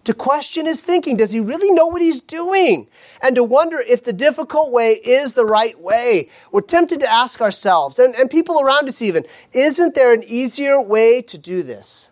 to 0.05 0.13
question 0.13 0.67
his 0.67 0.85
thinking. 0.85 1.17
Does 1.17 1.31
he 1.33 1.41
really 1.41 1.69
know 1.69 1.87
what 1.87 2.01
he's 2.01 2.21
doing? 2.21 2.87
And 3.21 3.35
to 3.35 3.43
wonder 3.43 3.81
if 3.81 4.05
the 4.05 4.13
difficult 4.13 4.71
way 4.71 4.93
is 4.93 5.33
the 5.33 5.45
right 5.45 5.77
way. 5.77 6.29
We're 6.53 6.61
tempted 6.61 7.01
to 7.01 7.11
ask 7.11 7.41
ourselves, 7.41 7.99
and, 7.99 8.15
and 8.15 8.29
people 8.29 8.61
around 8.61 8.87
us 8.87 9.01
even, 9.01 9.25
isn't 9.51 9.95
there 9.95 10.13
an 10.13 10.23
easier 10.23 10.79
way 10.79 11.21
to 11.23 11.37
do 11.37 11.61
this? 11.61 12.09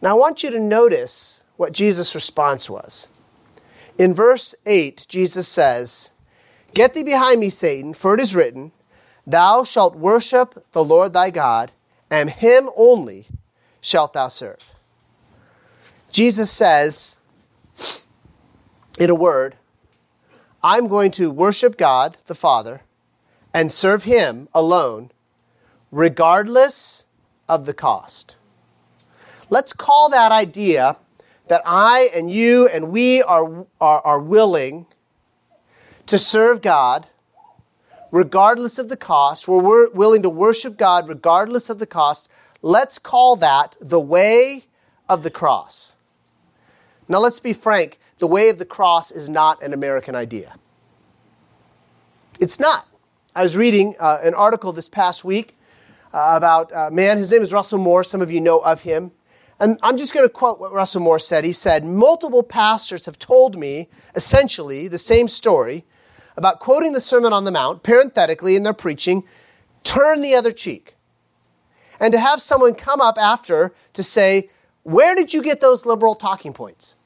Now, 0.00 0.10
I 0.10 0.20
want 0.20 0.44
you 0.44 0.50
to 0.50 0.60
notice 0.60 1.42
what 1.56 1.72
Jesus' 1.72 2.14
response 2.14 2.70
was. 2.70 3.10
In 3.98 4.14
verse 4.14 4.54
8, 4.66 5.04
Jesus 5.08 5.48
says, 5.48 6.12
Get 6.74 6.94
thee 6.94 7.02
behind 7.02 7.40
me, 7.40 7.50
Satan, 7.50 7.92
for 7.92 8.14
it 8.14 8.20
is 8.20 8.36
written, 8.36 8.70
Thou 9.26 9.64
shalt 9.64 9.94
worship 9.94 10.66
the 10.72 10.84
Lord 10.84 11.12
thy 11.12 11.30
God, 11.30 11.72
and 12.10 12.30
him 12.30 12.68
only 12.76 13.26
shalt 13.80 14.12
thou 14.12 14.28
serve. 14.28 14.72
Jesus 16.10 16.50
says, 16.50 17.16
in 18.98 19.10
a 19.10 19.14
word, 19.14 19.56
I'm 20.62 20.86
going 20.86 21.10
to 21.12 21.30
worship 21.30 21.76
God 21.76 22.18
the 22.26 22.34
Father 22.34 22.82
and 23.54 23.72
serve 23.72 24.04
him 24.04 24.48
alone, 24.54 25.10
regardless 25.90 27.04
of 27.48 27.66
the 27.66 27.74
cost. 27.74 28.36
Let's 29.50 29.72
call 29.72 30.08
that 30.10 30.32
idea 30.32 30.96
that 31.48 31.62
I 31.66 32.10
and 32.14 32.30
you 32.30 32.68
and 32.68 32.90
we 32.90 33.22
are, 33.22 33.66
are, 33.80 34.00
are 34.00 34.20
willing 34.20 34.86
to 36.06 36.18
serve 36.18 36.62
God 36.62 37.06
regardless 38.12 38.78
of 38.78 38.88
the 38.88 38.96
cost, 38.96 39.48
where 39.48 39.60
we're 39.60 39.90
willing 39.90 40.22
to 40.22 40.30
worship 40.30 40.76
God 40.76 41.08
regardless 41.08 41.68
of 41.68 41.80
the 41.80 41.86
cost, 41.86 42.28
let's 42.60 43.00
call 43.00 43.34
that 43.36 43.76
the 43.80 43.98
way 43.98 44.66
of 45.08 45.24
the 45.24 45.30
cross. 45.30 45.96
Now, 47.08 47.18
let's 47.18 47.40
be 47.40 47.52
frank 47.52 47.98
the 48.18 48.28
way 48.28 48.48
of 48.50 48.58
the 48.58 48.64
cross 48.64 49.10
is 49.10 49.28
not 49.28 49.60
an 49.62 49.72
American 49.72 50.14
idea. 50.14 50.54
It's 52.38 52.60
not. 52.60 52.86
I 53.34 53.42
was 53.42 53.56
reading 53.56 53.96
uh, 53.98 54.20
an 54.22 54.34
article 54.34 54.72
this 54.72 54.88
past 54.88 55.24
week 55.24 55.56
uh, 56.12 56.34
about 56.36 56.70
a 56.74 56.90
man, 56.90 57.18
his 57.18 57.32
name 57.32 57.42
is 57.42 57.52
Russell 57.52 57.78
Moore. 57.78 58.04
Some 58.04 58.20
of 58.20 58.30
you 58.30 58.40
know 58.40 58.60
of 58.60 58.82
him. 58.82 59.10
And 59.58 59.78
I'm 59.82 59.96
just 59.96 60.12
going 60.12 60.24
to 60.26 60.32
quote 60.32 60.60
what 60.60 60.72
Russell 60.72 61.00
Moore 61.00 61.18
said. 61.18 61.44
He 61.44 61.52
said, 61.52 61.84
Multiple 61.84 62.42
pastors 62.42 63.06
have 63.06 63.18
told 63.18 63.58
me 63.58 63.88
essentially 64.14 64.88
the 64.88 64.98
same 64.98 65.28
story 65.28 65.84
about 66.36 66.60
quoting 66.60 66.92
the 66.92 67.00
Sermon 67.00 67.32
on 67.32 67.44
the 67.44 67.50
Mount, 67.50 67.82
parenthetically, 67.82 68.56
in 68.56 68.62
their 68.62 68.72
preaching, 68.72 69.24
turn 69.84 70.22
the 70.22 70.34
other 70.34 70.52
cheek. 70.52 70.96
And 72.00 72.12
to 72.12 72.18
have 72.18 72.40
someone 72.40 72.74
come 72.74 73.00
up 73.00 73.16
after 73.18 73.72
to 73.92 74.02
say, 74.02 74.50
Where 74.82 75.14
did 75.14 75.32
you 75.32 75.42
get 75.42 75.60
those 75.60 75.86
liberal 75.86 76.14
talking 76.14 76.52
points? 76.52 76.96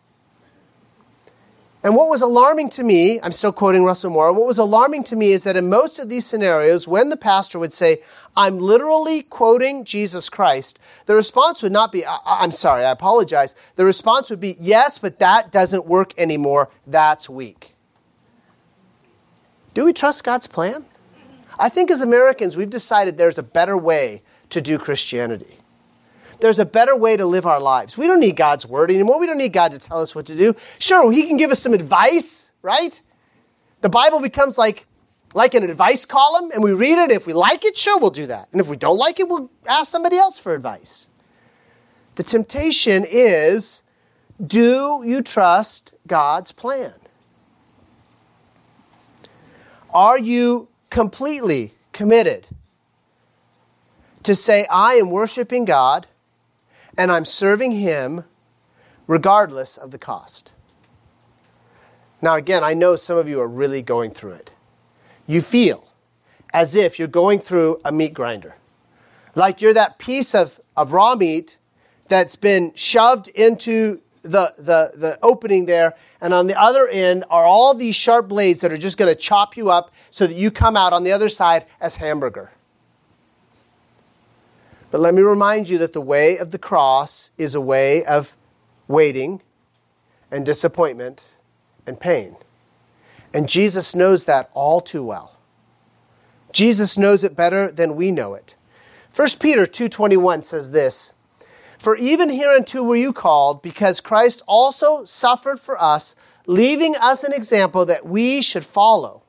And 1.87 1.95
what 1.95 2.09
was 2.09 2.20
alarming 2.20 2.70
to 2.70 2.83
me, 2.83 3.20
I'm 3.20 3.31
still 3.31 3.53
quoting 3.53 3.85
Russell 3.85 4.11
Moore, 4.11 4.33
what 4.33 4.49
was 4.49 4.59
alarming 4.59 5.05
to 5.05 5.14
me 5.14 5.31
is 5.31 5.45
that 5.45 5.57
in 5.57 5.68
most 5.68 6.01
of 6.01 6.09
these 6.09 6.27
scenarios, 6.27 6.89
when 6.89 7.11
the 7.11 7.16
pastor 7.16 7.61
would 7.61 7.72
say, 7.72 8.03
I'm 8.37 8.59
literally 8.59 9.22
quoting 9.22 9.85
Jesus 9.85 10.29
Christ, 10.29 10.81
the 11.05 11.14
response 11.14 11.62
would 11.62 11.70
not 11.70 11.93
be, 11.93 12.05
I'm 12.05 12.51
sorry, 12.51 12.85
I 12.85 12.91
apologize. 12.91 13.55
The 13.77 13.85
response 13.85 14.31
would 14.31 14.41
be, 14.41 14.57
yes, 14.59 14.99
but 14.99 15.20
that 15.20 15.53
doesn't 15.53 15.87
work 15.87 16.12
anymore. 16.18 16.70
That's 16.89 17.29
weak. 17.31 17.76
Do 19.77 19.85
we 19.85 19.93
trust 19.93 20.24
God's 20.24 20.47
plan? 20.47 20.87
I 21.59 21.68
think 21.68 21.91
as 21.91 22.01
Americans, 22.01 22.57
we've 22.57 22.70
decided 22.70 23.18
there's 23.18 23.37
a 23.37 23.43
better 23.43 23.77
way 23.77 24.22
to 24.49 24.62
do 24.62 24.79
Christianity. 24.79 25.59
There's 26.41 26.59
a 26.59 26.64
better 26.64 26.97
way 26.97 27.18
to 27.18 27.27
live 27.27 27.45
our 27.45 27.61
lives. 27.61 27.95
We 27.95 28.07
don't 28.07 28.20
need 28.20 28.37
God's 28.37 28.64
word 28.64 28.91
anymore. 28.91 29.20
We 29.20 29.27
don't 29.27 29.37
need 29.37 29.53
God 29.53 29.72
to 29.72 29.79
tell 29.79 30.01
us 30.01 30.14
what 30.14 30.24
to 30.27 30.35
do. 30.35 30.57
Sure, 30.79 31.12
He 31.12 31.27
can 31.27 31.37
give 31.37 31.51
us 31.51 31.61
some 31.61 31.74
advice, 31.74 32.51
right? 32.62 32.99
The 33.83 33.91
Bible 33.91 34.20
becomes 34.20 34.57
like, 34.57 34.87
like 35.35 35.53
an 35.53 35.62
advice 35.62 36.07
column, 36.07 36.51
and 36.53 36.62
we 36.62 36.72
read 36.72 36.97
it. 36.97 37.11
If 37.11 37.27
we 37.27 37.35
like 37.35 37.66
it, 37.66 37.77
sure, 37.77 37.99
we'll 37.99 38.09
do 38.09 38.29
that. 38.29 38.49
And 38.53 38.62
if 38.62 38.68
we 38.68 38.79
don't 38.79 38.97
like 38.97 39.20
it, 39.20 39.29
we'll 39.29 39.51
ask 39.66 39.93
somebody 39.93 40.16
else 40.16 40.39
for 40.39 40.55
advice. 40.55 41.11
The 42.14 42.22
temptation 42.22 43.05
is 43.07 43.83
do 44.43 45.03
you 45.05 45.20
trust 45.20 45.93
God's 46.07 46.51
plan? 46.51 46.95
Are 49.97 50.18
you 50.18 50.68
completely 50.90 51.72
committed 51.94 52.47
to 54.24 54.34
say, 54.34 54.66
I 54.70 54.97
am 54.97 55.11
worshiping 55.11 55.64
God 55.64 56.07
and 56.99 57.11
I'm 57.11 57.24
serving 57.24 57.72
Him 57.72 58.24
regardless 59.07 59.78
of 59.78 59.92
the 59.92 59.99
cost. 59.99 60.53
Now, 62.20 62.34
again, 62.34 62.62
I 62.62 62.74
know 62.74 62.97
some 62.97 63.16
of 63.16 63.26
you 63.26 63.40
are 63.40 63.49
really 63.49 63.80
going 63.80 64.11
through 64.11 64.32
it. 64.32 64.51
You 65.26 65.40
feel 65.40 65.88
as 66.53 66.76
if 66.76 66.99
you're 66.99 67.09
going 67.09 67.38
through 67.38 67.80
a 67.82 67.90
meat 67.90 68.12
grinder. 68.12 68.57
Like 69.34 69.62
you're 69.62 69.72
that 69.72 69.99
piece 69.99 70.34
of, 70.34 70.61
of 70.76 70.92
raw 70.92 71.14
meat 71.14 71.57
that's 72.09 72.36
been 72.36 72.72
shoved 72.74 73.28
into 73.28 74.03
the, 74.27 74.55
the, 74.59 74.93
the 74.95 75.18
opening 75.22 75.66
there, 75.66 75.95
and 76.20 76.35
on 76.35 76.47
the 76.47 76.61
other 76.61 76.87
end 76.89 77.24
are 77.31 77.45
all 77.45 77.74
these 77.74 77.95
sharp 77.95 78.29
blades 78.29 78.61
that 78.61 78.72
are 78.72 78.77
just 78.77 78.99
going 78.99 79.12
to 79.12 79.20
chop 79.20 79.57
you 79.57 79.70
up 79.70 79.93
so 80.11 80.27
that 80.27 80.35
you 80.35 80.51
come 80.51 80.77
out 80.77 80.93
on 80.93 81.05
the 81.05 81.12
other 81.12 81.29
side 81.29 81.66
as 81.81 81.97
hamburger. 81.97 82.51
But 84.91 85.01
let 85.01 85.14
me 85.14 85.22
remind 85.22 85.68
you 85.68 85.79
that 85.79 85.93
the 85.93 86.01
way 86.01 86.39
of 86.39 86.51
the 86.51 86.59
cross 86.59 87.31
is 87.37 87.55
a 87.55 87.61
way 87.61 88.05
of 88.05 88.37
waiting 88.89 89.43
and 90.31 90.47
disappointment 90.47 91.29
and 91.87 91.99
pain. 91.99 92.37
And 93.35 93.49
Jesus 93.49 93.95
knows 93.95 94.24
that 94.24 94.51
all 94.55 94.81
too 94.81 95.05
well. 95.05 95.37
Jesus 96.53 96.97
knows 96.97 97.24
it 97.24 97.37
better 97.37 97.70
than 97.70 97.97
we 97.97 98.11
know 98.11 98.35
it. 98.35 98.55
1 99.14 99.29
Peter 99.41 99.66
2:21 99.66 100.43
says 100.45 100.70
this, 100.70 101.12
"For 101.79 101.97
even 101.97 102.31
hereunto 102.31 102.83
were 102.83 102.97
you 102.97 103.12
called, 103.12 103.62
because 103.62 104.01
Christ 104.01 104.43
also 104.47 105.05
suffered 105.05 105.61
for 105.61 105.81
us, 105.81 106.16
leaving 106.47 106.97
us 106.97 107.24
an 107.24 107.33
example 107.33 107.85
that 107.87 108.07
we 108.07 108.41
should 108.43 108.64
follow 108.64 109.22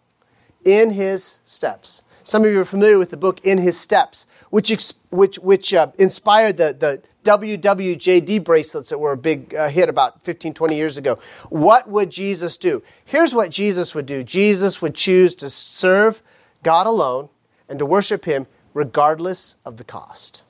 in 0.63 0.91
his 0.91 1.39
steps." 1.45 2.01
Some 2.27 2.43
of 2.43 2.51
you 2.51 2.59
are 2.59 2.65
familiar 2.65 2.99
with 2.99 3.09
the 3.09 3.15
book 3.15 3.39
In 3.45 3.57
His 3.57 3.79
Steps, 3.79 4.25
which, 4.49 4.69
which, 5.11 5.39
which 5.39 5.73
uh, 5.73 5.93
inspired 5.97 6.57
the, 6.57 6.75
the 6.77 7.01
WWJD 7.23 8.43
bracelets 8.43 8.89
that 8.89 8.99
were 8.99 9.13
a 9.13 9.17
big 9.17 9.55
uh, 9.55 9.69
hit 9.69 9.87
about 9.87 10.23
15, 10.23 10.53
20 10.53 10.75
years 10.75 10.97
ago. 10.97 11.19
What 11.49 11.89
would 11.89 12.09
Jesus 12.09 12.57
do? 12.57 12.83
Here's 13.05 13.33
what 13.33 13.49
Jesus 13.49 13.95
would 13.95 14.05
do 14.05 14.25
Jesus 14.25 14.81
would 14.81 14.93
choose 14.93 15.35
to 15.35 15.49
serve 15.49 16.21
God 16.63 16.85
alone 16.85 17.29
and 17.69 17.79
to 17.79 17.85
worship 17.85 18.25
Him 18.25 18.45
regardless 18.73 19.55
of 19.63 19.77
the 19.77 19.85
cost. 19.85 20.43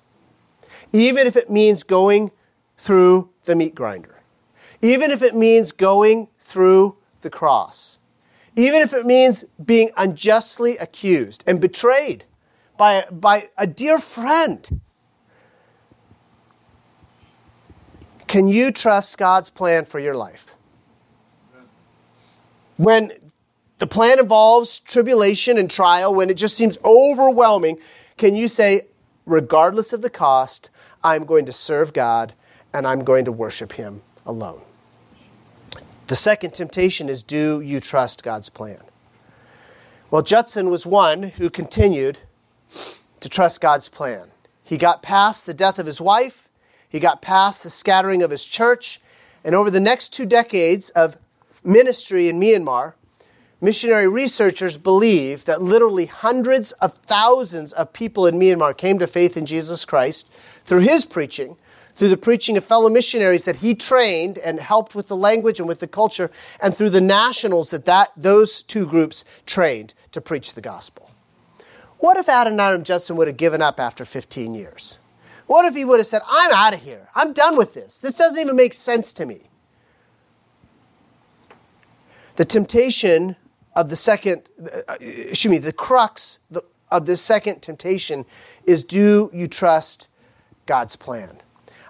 Even 0.94 1.28
if 1.28 1.36
it 1.36 1.50
means 1.50 1.84
going 1.84 2.32
through 2.78 3.30
the 3.46 3.56
meat 3.56 3.76
grinder, 3.76 4.22
even 4.82 5.12
if 5.12 5.22
it 5.22 5.36
means 5.36 5.72
going 5.72 6.28
through 6.40 6.96
the 7.22 7.30
cross 7.30 7.98
even 8.58 8.82
if 8.82 8.92
it 8.92 9.06
means 9.06 9.46
being 9.64 9.92
unjustly 9.96 10.78
accused 10.78 11.44
and 11.46 11.62
betrayed 11.62 12.26
by, 12.76 13.06
by 13.12 13.50
a 13.56 13.68
dear 13.68 14.00
friend. 14.00 14.82
Can 18.26 18.48
you 18.48 18.72
trust 18.72 19.18
God's 19.18 19.52
plan 19.52 19.86
for 19.86 20.00
your 20.00 20.16
life? 20.16 20.56
When 22.78 23.14
the 23.78 23.88
plan 23.88 24.20
involves 24.20 24.80
tribulation 24.80 25.60
and 25.60 25.70
trial, 25.70 26.14
when 26.14 26.32
it 26.32 26.34
just 26.34 26.58
seems 26.58 26.80
overwhelming, 26.84 27.78
can 28.18 28.36
you 28.36 28.48
say, 28.48 28.88
regardless 29.28 29.94
of 29.94 30.02
the 30.02 30.10
cost, 30.10 30.72
I'm 31.04 31.26
going 31.26 31.45
to 31.45 31.52
serve 31.52 31.93
God 31.93 32.34
and 32.74 32.88
I'm 32.88 33.04
going 33.04 33.26
to 33.26 33.32
worship 33.32 33.74
Him 33.74 34.02
alone? 34.26 34.62
The 36.08 36.16
second 36.16 36.54
temptation 36.54 37.10
is 37.10 37.24
do 37.24 37.60
you 37.62 37.80
trust 37.80 38.24
God's 38.24 38.50
plan? 38.50 38.80
Well, 40.10 40.22
Judson 40.22 40.70
was 40.70 40.86
one 40.86 41.24
who 41.24 41.50
continued 41.50 42.18
to 43.20 43.28
trust 43.28 43.60
God's 43.60 43.89
plan. 43.89 44.32
He 44.64 44.78
got 44.78 45.02
past 45.02 45.45
the 45.45 45.54
death 45.54 45.80
of 45.80 45.86
his 45.86 46.00
wife, 46.00 46.48
he 46.88 47.00
got 47.00 47.22
past 47.22 47.64
the 47.64 47.70
scattering 47.70 48.24
of 48.24 48.32
his 48.32 48.45
church, 48.45 49.02
and 49.43 49.54
over 49.54 49.70
the 49.70 49.82
next 49.82 50.14
two 50.14 50.26
decades 50.26 50.89
of 50.91 51.18
ministry 51.64 52.30
in 52.30 52.39
Myanmar, 52.39 52.93
missionary 53.60 54.08
researchers 54.08 54.78
believe 54.78 55.45
that 55.45 55.62
literally 55.62 56.06
hundreds 56.06 56.72
of 56.74 56.93
thousands 56.93 57.74
of 57.74 57.91
people 57.91 58.26
in 58.26 58.39
Myanmar 58.39 58.76
came 58.76 59.00
to 59.00 59.08
faith 59.08 59.36
in 59.36 59.45
Jesus 59.45 59.84
Christ 59.84 60.30
through 60.68 60.82
his 60.82 61.05
preaching 61.05 61.57
through 61.97 62.09
the 62.09 62.18
preaching 62.18 62.55
of 62.55 62.63
fellow 62.63 62.89
missionaries 62.89 63.45
that 63.45 63.57
he 63.57 63.74
trained 63.74 64.38
and 64.38 64.59
helped 64.59 64.93
with 64.93 65.07
the 65.07 65.15
language 65.15 65.59
and 65.59 65.68
with 65.68 65.80
the 65.80 65.88
culture, 65.88 66.30
and 66.61 66.78
through 66.78 66.91
the 66.91 67.01
nationals 67.01 67.72
that, 67.72 67.86
that 67.86 68.11
those 68.15 68.61
two 68.61 68.86
groups 68.86 69.26
trained 69.47 69.95
to 70.11 70.22
preach 70.22 70.53
the 70.53 70.61
gospel. 70.61 71.09
What 71.97 72.18
if 72.18 72.28
Adoniram 72.28 72.84
Judson 72.84 73.15
would 73.15 73.28
have 73.28 73.38
given 73.38 73.63
up 73.63 73.80
after 73.80 74.05
15 74.05 74.53
years? 74.53 74.99
What 75.47 75.65
if 75.65 75.74
he 75.74 75.84
would 75.84 75.99
have 75.99 76.05
said, 76.05 76.22
I'm 76.30 76.51
out 76.51 76.76
of 76.76 76.82
here. 76.82 77.09
I'm 77.15 77.34
done 77.34 77.57
with 77.57 77.74
this. 77.74 77.97
This 77.97 78.13
doesn't 78.13 78.39
even 78.39 78.55
make 78.55 78.74
sense 78.74 79.11
to 79.13 79.26
me. 79.26 79.49
The 82.36 82.45
temptation 82.45 83.36
of 83.76 83.89
the 83.89 83.95
second, 83.95 84.43
uh, 84.88 84.97
excuse 84.99 85.49
me, 85.49 85.57
the 85.57 85.74
crux 85.74 86.41
of 86.91 87.07
the 87.07 87.15
second 87.15 87.61
temptation 87.61 88.26
is 88.65 88.84
do 88.84 89.32
you 89.34 89.47
trust 89.47 90.09
God's 90.68 90.95
plan? 90.95 91.38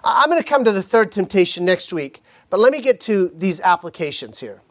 I'm 0.02 0.30
going 0.30 0.42
to 0.42 0.48
come 0.48 0.64
to 0.64 0.72
the 0.72 0.82
third 0.82 1.12
temptation 1.12 1.64
next 1.64 1.92
week, 1.92 2.22
but 2.48 2.60
let 2.60 2.72
me 2.72 2.80
get 2.80 3.00
to 3.00 3.30
these 3.34 3.60
applications 3.60 4.40
here. 4.40 4.62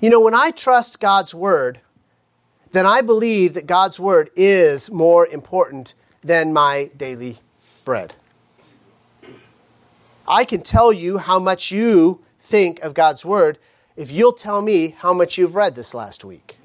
You 0.00 0.08
know, 0.08 0.20
when 0.20 0.34
I 0.34 0.50
trust 0.50 1.00
God's 1.00 1.34
word, 1.34 1.80
then 2.70 2.86
I 2.86 3.02
believe 3.02 3.54
that 3.54 3.66
God's 3.66 4.00
word 4.00 4.30
is 4.36 4.90
more 4.90 5.26
important 5.26 5.94
than 6.22 6.52
my 6.52 6.90
daily 6.96 7.40
bread. 7.84 8.14
I 10.26 10.44
can 10.44 10.62
tell 10.62 10.92
you 10.92 11.18
how 11.18 11.38
much 11.38 11.70
you 11.70 12.20
think 12.38 12.80
of 12.80 12.94
God's 12.94 13.24
word 13.24 13.58
if 13.96 14.10
you'll 14.10 14.32
tell 14.32 14.62
me 14.62 14.94
how 14.98 15.12
much 15.12 15.36
you've 15.36 15.56
read 15.56 15.74
this 15.74 15.92
last 15.92 16.24
week. 16.24 16.56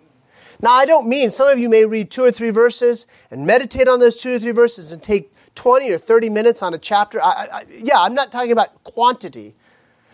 Now, 0.62 0.72
I 0.72 0.86
don't 0.86 1.08
mean 1.08 1.32
some 1.32 1.50
of 1.50 1.60
you 1.60 1.68
may 1.68 1.84
read 1.84 2.10
two 2.10 2.24
or 2.24 2.32
three 2.32 2.52
verses 2.52 3.08
and 3.30 3.46
meditate 3.46 3.88
on 3.88 4.00
those 4.00 4.16
two 4.16 4.36
or 4.36 4.40
three 4.40 4.52
verses 4.52 4.92
and 4.92 5.04
take 5.04 5.34
20 5.56 5.90
or 5.92 5.98
30 5.98 6.30
minutes 6.30 6.62
on 6.62 6.74
a 6.74 6.78
chapter. 6.78 7.22
I, 7.22 7.48
I, 7.52 7.66
yeah, 7.70 8.02
I'm 8.02 8.14
not 8.14 8.32
talking 8.32 8.52
about 8.52 8.84
quantity. 8.84 9.56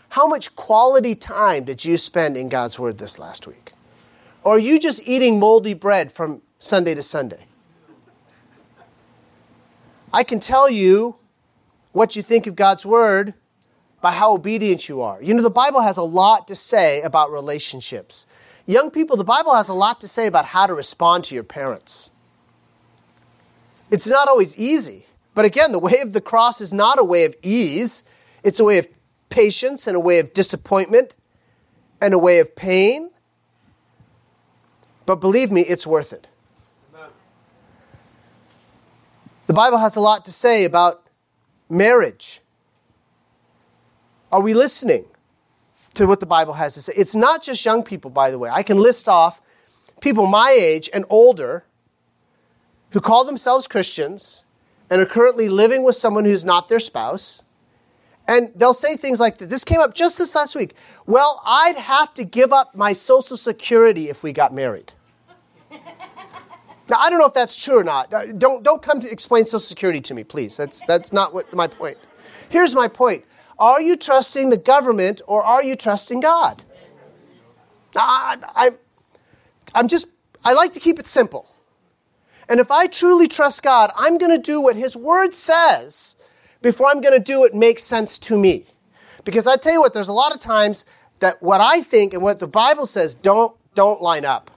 How 0.10 0.28
much 0.28 0.56
quality 0.56 1.16
time 1.16 1.64
did 1.64 1.84
you 1.84 1.98
spend 1.98 2.38
in 2.38 2.50
God's 2.50 2.80
Word 2.80 2.98
this 2.98 3.20
last 3.20 3.48
week? 3.48 3.74
Or 4.44 4.56
are 4.56 4.60
you 4.60 4.80
just 4.80 5.08
eating 5.08 5.40
moldy 5.40 5.74
bread 5.74 6.12
from 6.12 6.42
Sunday 6.60 6.96
to 6.96 7.04
Sunday? 7.04 7.46
I 10.14 10.24
can 10.24 10.40
tell 10.40 10.70
you 10.70 11.16
what 11.92 12.16
you 12.16 12.22
think 12.22 12.48
of 12.48 12.56
God's 12.56 12.86
Word 12.86 13.34
by 14.02 14.12
how 14.12 14.34
obedient 14.34 14.90
you 14.90 15.02
are. 15.02 15.22
You 15.22 15.34
know, 15.34 15.44
the 15.44 15.50
Bible 15.50 15.82
has 15.82 15.98
a 15.98 16.04
lot 16.04 16.48
to 16.48 16.56
say 16.56 17.02
about 17.02 17.32
relationships. 17.32 18.26
Young 18.66 18.92
people, 18.92 19.16
the 19.16 19.24
Bible 19.24 19.54
has 19.56 19.70
a 19.70 19.74
lot 19.74 20.02
to 20.02 20.08
say 20.08 20.28
about 20.28 20.46
how 20.46 20.68
to 20.68 20.74
respond 20.74 21.24
to 21.26 21.36
your 21.36 21.44
parents. 21.44 22.10
It's 23.90 24.08
not 24.08 24.28
always 24.28 24.58
easy. 24.58 25.06
But 25.42 25.48
again, 25.48 25.72
the 25.72 25.80
way 25.80 26.02
of 26.02 26.14
the 26.14 26.22
cross 26.22 26.62
is 26.62 26.72
not 26.72 27.00
a 27.00 27.04
way 27.04 27.26
of 27.26 27.36
ease, 27.42 28.04
it's 28.44 28.60
a 28.60 28.64
way 28.64 28.78
of 28.78 28.88
patience 29.30 29.88
and 29.88 29.98
a 29.98 30.00
way 30.00 30.20
of 30.20 30.34
disappointment 30.34 31.16
and 32.00 32.14
a 32.14 32.20
way 32.20 32.38
of 32.38 32.56
pain. 32.56 33.10
But 35.08 35.16
believe 35.16 35.52
me, 35.52 35.62
it's 35.62 35.88
worth 35.88 36.14
it. 36.14 36.28
The 39.48 39.54
Bible 39.54 39.80
has 39.80 39.96
a 39.96 40.00
lot 40.00 40.26
to 40.26 40.32
say 40.32 40.64
about 40.64 41.08
marriage. 41.68 42.42
Are 44.32 44.42
we 44.42 44.54
listening 44.54 45.06
to 45.96 46.06
what 46.06 46.20
the 46.20 46.28
Bible 46.28 46.54
has 46.54 46.76
to 46.76 46.84
say? 46.84 46.94
It's 46.96 47.16
not 47.16 47.42
just 47.42 47.66
young 47.66 47.82
people, 47.82 48.12
by 48.12 48.30
the 48.30 48.38
way. 48.38 48.52
I 48.52 48.62
can 48.62 48.78
list 48.78 49.10
off 49.10 49.42
people 50.02 50.28
my 50.28 50.52
age 50.52 50.88
and 50.94 51.04
older 51.10 51.66
who 52.92 53.02
call 53.02 53.26
themselves 53.26 53.68
Christians 53.68 54.44
and 54.92 55.02
are 55.02 55.06
currently 55.06 55.48
living 55.48 55.84
with 55.84 55.96
someone 55.96 56.26
who's 56.26 56.44
not 56.44 56.68
their 56.68 56.80
spouse. 56.80 57.42
And 58.28 58.52
they'll 58.56 58.74
say 58.74 58.98
things 58.98 59.22
like 59.22 59.38
this. 59.38 59.50
This 59.50 59.64
came 59.64 59.80
up 59.80 59.96
just 59.96 60.18
this 60.18 60.36
last 60.36 60.54
week. 60.54 60.76
Well, 61.08 61.42
I'd 61.46 61.78
have 61.78 62.14
to 62.16 62.26
give 62.26 62.52
up 62.52 62.76
my 62.76 62.92
Social 62.92 63.38
Security 63.38 64.10
if 64.10 64.22
we 64.22 64.34
got 64.34 64.54
married. 64.54 64.94
now, 65.72 66.98
I 66.98 67.10
don't 67.10 67.20
know 67.20 67.26
if 67.26 67.34
that's 67.34 67.56
true 67.56 67.80
or 67.80 67.84
not. 67.86 68.14
Uh, 68.14 68.28
don't, 68.34 68.64
don't 68.64 68.82
come 68.82 69.00
to 69.00 69.10
explain 69.10 69.46
Social 69.46 69.62
Security 69.62 70.02
to 70.02 70.14
me, 70.14 70.26
please. 70.26 70.58
That's, 70.58 70.84
that's 70.84 71.14
not 71.14 71.34
what, 71.34 71.52
my 71.54 71.68
point. 71.68 71.98
Here's 72.50 72.76
my 72.76 72.90
point 72.90 73.24
Are 73.58 73.82
you 73.82 73.96
trusting 73.96 74.50
the 74.50 74.58
government 74.58 75.22
or 75.26 75.42
are 75.42 75.64
you 75.64 75.78
trusting 75.78 76.20
God? 76.20 76.64
I, 77.96 78.38
I, 78.56 78.72
I'm 79.74 79.88
just, 79.88 80.08
I 80.44 80.52
like 80.52 80.74
to 80.74 80.82
keep 80.82 81.00
it 81.00 81.08
simple. 81.08 81.51
And 82.52 82.60
if 82.60 82.70
I 82.70 82.88
truly 82.88 83.30
trust 83.30 83.64
God, 83.64 83.94
I'm 83.96 84.18
going 84.18 84.36
to 84.36 84.38
do 84.38 84.60
what 84.60 84.76
His 84.76 84.94
Word 84.94 85.34
says 85.34 86.18
before 86.62 86.90
I'm 86.90 87.00
going 87.00 87.14
to 87.14 87.24
do 87.24 87.40
what 87.40 87.56
makes 87.56 87.82
sense 87.82 88.20
to 88.20 88.38
me. 88.38 88.66
Because 89.24 89.48
I 89.48 89.56
tell 89.56 89.72
you 89.72 89.80
what, 89.80 89.94
there's 89.94 90.10
a 90.10 90.14
lot 90.14 90.36
of 90.36 90.42
times 90.42 90.84
that 91.20 91.42
what 91.42 91.62
I 91.62 91.80
think 91.80 92.14
and 92.14 92.22
what 92.22 92.40
the 92.40 92.50
Bible 92.50 92.86
says 92.86 93.16
don't, 93.16 93.56
don't 93.74 94.02
line 94.02 94.26
up. 94.26 94.52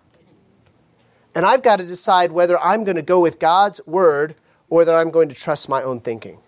And 1.36 1.47
I've 1.47 1.62
got 1.62 1.76
to 1.76 1.84
decide 1.84 2.32
whether 2.32 2.59
I'm 2.59 2.82
going 2.82 2.97
to 2.97 3.03
go 3.03 3.20
with 3.20 3.38
God's 3.38 3.80
Word 3.86 4.34
or 4.68 4.84
that 4.84 4.95
I'm 4.97 5.12
going 5.12 5.28
to 5.28 5.34
trust 5.36 5.68
my 5.68 5.80
own 5.80 6.01
thinking. 6.01 6.40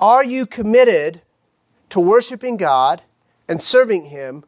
Are 0.00 0.24
you 0.24 0.46
committed 0.46 1.20
to 1.90 2.00
worshiping 2.00 2.56
God 2.56 3.02
and 3.46 3.62
serving 3.62 4.06
Him 4.06 4.44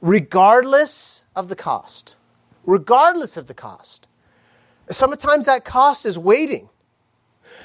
regardless 0.00 1.24
of 1.36 1.48
the 1.48 1.54
cost? 1.54 2.16
Regardless 2.64 3.36
of 3.36 3.46
the 3.46 3.54
cost. 3.54 4.08
Sometimes 4.90 5.46
that 5.46 5.64
cost 5.64 6.06
is 6.06 6.18
waiting. 6.18 6.68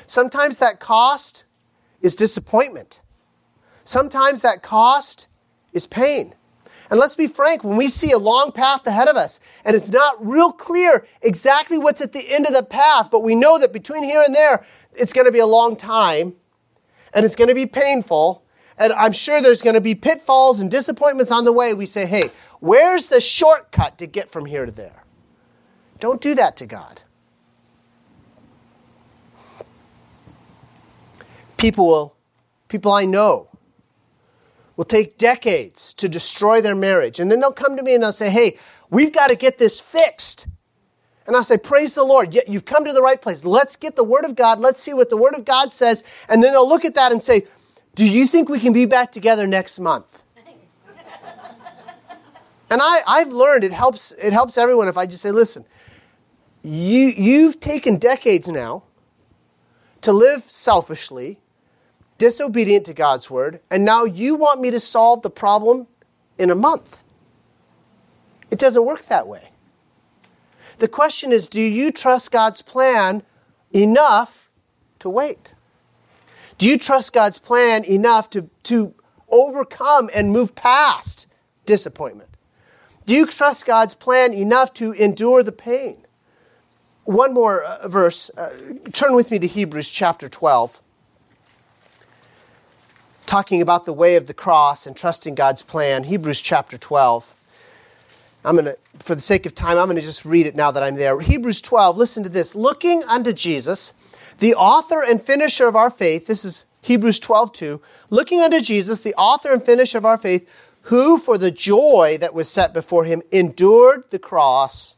Sometimes 0.05 0.59
that 0.59 0.79
cost 0.79 1.43
is 2.01 2.15
disappointment. 2.15 2.99
Sometimes 3.83 4.41
that 4.41 4.63
cost 4.63 5.27
is 5.73 5.85
pain. 5.85 6.33
And 6.89 6.99
let's 6.99 7.15
be 7.15 7.27
frank, 7.27 7.63
when 7.63 7.77
we 7.77 7.87
see 7.87 8.11
a 8.11 8.17
long 8.17 8.51
path 8.51 8.87
ahead 8.87 9.07
of 9.07 9.15
us 9.15 9.39
and 9.63 9.75
it's 9.75 9.89
not 9.89 10.25
real 10.25 10.51
clear 10.51 11.05
exactly 11.21 11.77
what's 11.77 12.01
at 12.01 12.13
the 12.13 12.29
end 12.29 12.47
of 12.47 12.53
the 12.53 12.63
path, 12.63 13.09
but 13.11 13.21
we 13.21 13.35
know 13.35 13.59
that 13.59 13.71
between 13.71 14.03
here 14.03 14.23
and 14.25 14.33
there, 14.33 14.65
it's 14.93 15.13
going 15.13 15.25
to 15.25 15.31
be 15.31 15.39
a 15.39 15.45
long 15.45 15.75
time 15.75 16.33
and 17.13 17.25
it's 17.25 17.35
going 17.35 17.47
to 17.47 17.55
be 17.55 17.67
painful. 17.67 18.43
And 18.77 18.93
I'm 18.93 19.11
sure 19.11 19.41
there's 19.41 19.61
going 19.61 19.75
to 19.75 19.81
be 19.81 19.93
pitfalls 19.93 20.59
and 20.59 20.71
disappointments 20.71 21.31
on 21.31 21.45
the 21.45 21.51
way. 21.51 21.73
We 21.73 21.85
say, 21.85 22.05
hey, 22.05 22.31
where's 22.59 23.07
the 23.07 23.21
shortcut 23.21 23.97
to 23.99 24.07
get 24.07 24.29
from 24.29 24.45
here 24.45 24.65
to 24.65 24.71
there? 24.71 25.03
Don't 25.99 26.21
do 26.21 26.33
that 26.35 26.55
to 26.57 26.65
God. 26.65 27.01
People 31.59 31.87
will, 31.87 32.15
people 32.69 32.91
I 32.93 33.05
know, 33.05 33.49
will 34.77 34.85
take 34.85 35.17
decades 35.17 35.93
to 35.95 36.07
destroy 36.07 36.61
their 36.61 36.73
marriage. 36.73 37.19
And 37.19 37.29
then 37.29 37.41
they'll 37.41 37.51
come 37.51 37.75
to 37.75 37.83
me 37.83 37.93
and 37.93 38.01
they'll 38.01 38.13
say, 38.13 38.29
hey, 38.29 38.57
we've 38.89 39.11
got 39.11 39.27
to 39.27 39.35
get 39.35 39.57
this 39.57 39.77
fixed. 39.77 40.47
And 41.27 41.35
I'll 41.35 41.43
say, 41.43 41.57
praise 41.57 41.95
the 41.95 42.03
Lord. 42.05 42.33
You've 42.47 42.63
come 42.63 42.85
to 42.85 42.93
the 42.93 43.01
right 43.01 43.21
place. 43.21 43.43
Let's 43.43 43.75
get 43.75 43.97
the 43.97 44.05
Word 44.05 44.23
of 44.23 44.35
God. 44.35 44.59
Let's 44.61 44.81
see 44.81 44.93
what 44.93 45.09
the 45.09 45.17
Word 45.17 45.35
of 45.35 45.43
God 45.43 45.73
says. 45.73 46.03
And 46.29 46.41
then 46.41 46.53
they'll 46.53 46.67
look 46.67 46.85
at 46.85 46.95
that 46.95 47.11
and 47.11 47.21
say, 47.21 47.45
do 47.93 48.05
you 48.05 48.25
think 48.25 48.47
we 48.47 48.59
can 48.59 48.71
be 48.71 48.85
back 48.85 49.11
together 49.11 49.45
next 49.45 49.79
month? 49.79 50.23
and 52.69 52.81
I, 52.81 53.01
I've 53.05 53.33
learned 53.33 53.65
it 53.65 53.73
helps, 53.73 54.13
it 54.13 54.31
helps 54.31 54.57
everyone 54.57 54.87
if 54.87 54.97
I 54.97 55.05
just 55.05 55.21
say, 55.21 55.31
listen, 55.31 55.65
you, 56.63 57.07
you've 57.07 57.59
taken 57.59 57.97
decades 57.97 58.47
now 58.47 58.83
to 60.01 60.13
live 60.13 60.49
selfishly, 60.49 61.38
disobedient 62.19 62.85
to 62.85 62.93
God's 62.93 63.31
word, 63.31 63.61
and 63.71 63.83
now 63.83 64.03
you 64.03 64.35
want 64.35 64.61
me 64.61 64.69
to 64.69 64.79
solve 64.79 65.23
the 65.23 65.29
problem 65.31 65.87
in 66.37 66.51
a 66.51 66.55
month. 66.55 67.01
It 68.51 68.59
doesn't 68.59 68.85
work 68.85 69.05
that 69.05 69.27
way. 69.27 69.49
The 70.77 70.87
question 70.87 71.31
is 71.31 71.47
do 71.47 71.61
you 71.61 71.91
trust 71.91 72.31
God's 72.31 72.61
plan 72.61 73.23
enough 73.73 74.49
to 74.99 75.09
wait? 75.09 75.53
Do 76.57 76.67
you 76.67 76.77
trust 76.77 77.13
God's 77.13 77.39
plan 77.39 77.85
enough 77.85 78.29
to, 78.31 78.49
to 78.63 78.93
overcome 79.29 80.09
and 80.13 80.31
move 80.31 80.55
past 80.55 81.27
disappointment? 81.65 82.29
Do 83.05 83.13
you 83.13 83.25
trust 83.25 83.65
God's 83.65 83.95
plan 83.95 84.33
enough 84.33 84.73
to 84.73 84.91
endure 84.91 85.41
the 85.41 85.53
pain? 85.53 86.05
One 87.05 87.33
more 87.33 87.63
uh, 87.63 87.87
verse. 87.87 88.29
Uh, 88.37 88.49
turn 88.91 89.15
with 89.15 89.31
me 89.31 89.39
to 89.39 89.47
Hebrews 89.47 89.89
chapter 89.89 90.27
12 90.27 90.81
talking 93.29 93.61
about 93.61 93.85
the 93.85 93.93
way 93.93 94.15
of 94.15 94.25
the 94.25 94.33
cross 94.33 94.87
and 94.87 94.97
trusting 94.97 95.35
God's 95.35 95.61
plan. 95.61 96.03
Hebrews 96.03 96.41
chapter 96.41 96.79
12. 96.79 97.35
I'm 98.43 98.55
going 98.55 98.65
to, 98.65 98.77
for 98.97 99.13
the 99.13 99.21
sake 99.21 99.45
of 99.45 99.53
time, 99.53 99.77
I'm 99.77 99.85
going 99.85 99.97
to 99.97 100.01
just 100.01 100.25
read 100.25 100.47
it 100.47 100.55
now 100.55 100.71
that 100.71 100.81
I'm 100.81 100.95
there. 100.95 101.19
Hebrews 101.21 101.61
12, 101.61 101.95
listen 101.95 102.23
to 102.23 102.29
this. 102.29 102.55
Looking 102.55 103.03
unto 103.03 103.31
Jesus, 103.31 103.93
the 104.39 104.55
author 104.55 105.03
and 105.03 105.21
finisher 105.21 105.67
of 105.67 105.75
our 105.75 105.91
faith, 105.91 106.25
this 106.25 106.43
is 106.43 106.65
Hebrews 106.81 107.19
12, 107.19 107.53
2. 107.53 107.81
Looking 108.09 108.41
unto 108.41 108.59
Jesus, 108.61 109.01
the 109.01 109.13
author 109.13 109.53
and 109.53 109.61
finisher 109.61 109.99
of 109.99 110.05
our 110.05 110.17
faith, 110.17 110.49
who 110.83 111.19
for 111.19 111.37
the 111.37 111.51
joy 111.51 112.17
that 112.19 112.33
was 112.33 112.49
set 112.49 112.73
before 112.73 113.05
him 113.05 113.21
endured 113.31 114.05
the 114.09 114.17
cross, 114.17 114.97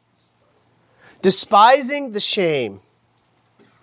despising 1.21 2.13
the 2.13 2.21
shame. 2.21 2.79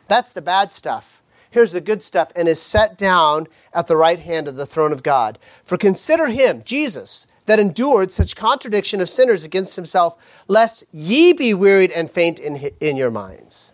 That's 0.06 0.32
the 0.32 0.40
bad 0.40 0.72
stuff 0.72 1.17
here's 1.50 1.72
the 1.72 1.80
good 1.80 2.02
stuff, 2.02 2.30
and 2.34 2.48
is 2.48 2.60
set 2.60 2.98
down 2.98 3.46
at 3.72 3.86
the 3.86 3.96
right 3.96 4.20
hand 4.20 4.48
of 4.48 4.56
the 4.56 4.66
throne 4.66 4.92
of 4.92 5.02
God. 5.02 5.38
For 5.64 5.76
consider 5.76 6.26
him, 6.26 6.62
Jesus, 6.64 7.26
that 7.46 7.58
endured 7.58 8.12
such 8.12 8.36
contradiction 8.36 9.00
of 9.00 9.08
sinners 9.08 9.44
against 9.44 9.76
himself, 9.76 10.16
lest 10.48 10.84
ye 10.92 11.32
be 11.32 11.54
wearied 11.54 11.90
and 11.90 12.10
faint 12.10 12.38
in, 12.38 12.56
in 12.80 12.96
your 12.96 13.10
minds. 13.10 13.72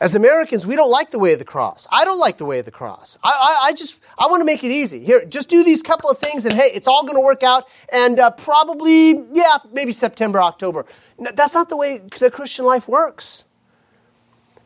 As 0.00 0.14
Americans, 0.14 0.64
we 0.64 0.76
don't 0.76 0.90
like 0.90 1.10
the 1.10 1.18
way 1.18 1.32
of 1.32 1.40
the 1.40 1.44
cross. 1.44 1.88
I 1.90 2.04
don't 2.04 2.20
like 2.20 2.36
the 2.36 2.44
way 2.44 2.60
of 2.60 2.64
the 2.64 2.70
cross. 2.70 3.18
I, 3.24 3.30
I, 3.30 3.66
I 3.66 3.72
just, 3.72 3.98
I 4.16 4.28
want 4.28 4.40
to 4.42 4.44
make 4.44 4.62
it 4.62 4.70
easy. 4.70 5.04
Here, 5.04 5.24
just 5.24 5.48
do 5.48 5.64
these 5.64 5.82
couple 5.82 6.08
of 6.08 6.18
things 6.18 6.46
and 6.46 6.54
hey, 6.54 6.70
it's 6.72 6.86
all 6.86 7.02
going 7.02 7.16
to 7.16 7.20
work 7.20 7.42
out. 7.42 7.68
And 7.92 8.20
uh, 8.20 8.30
probably, 8.30 9.24
yeah, 9.32 9.58
maybe 9.72 9.90
September, 9.90 10.40
October. 10.40 10.86
No, 11.18 11.32
that's 11.32 11.54
not 11.54 11.68
the 11.68 11.76
way 11.76 11.98
the 12.20 12.30
Christian 12.30 12.64
life 12.64 12.86
works. 12.86 13.47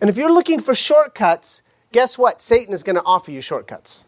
And 0.03 0.11
if 0.11 0.17
you're 0.17 0.33
looking 0.33 0.61
for 0.61 0.75
shortcuts, 0.75 1.63
guess 1.93 2.19
what? 2.19 2.43
Satan 2.43 2.75
is 2.75 2.83
going 2.83 2.97
to 2.97 3.05
offer 3.05 3.31
you 3.31 3.41
shortcuts. 3.41 4.05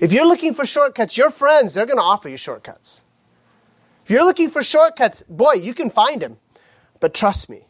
If 0.00 0.12
you're 0.12 0.26
looking 0.26 0.52
for 0.52 0.66
shortcuts, 0.66 1.16
your 1.16 1.30
friends, 1.30 1.74
they're 1.74 1.86
going 1.86 1.98
to 1.98 2.02
offer 2.02 2.28
you 2.28 2.36
shortcuts. 2.36 3.02
If 4.04 4.10
you're 4.10 4.24
looking 4.24 4.50
for 4.50 4.64
shortcuts, 4.64 5.22
boy, 5.28 5.52
you 5.52 5.74
can 5.74 5.90
find 5.90 6.20
them. 6.20 6.38
But 6.98 7.14
trust 7.14 7.48
me, 7.48 7.66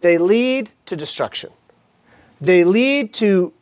they 0.00 0.18
lead 0.18 0.72
to 0.86 0.96
destruction. 0.96 1.50
They 2.40 2.64
lead 2.64 3.14
to, 3.14 3.52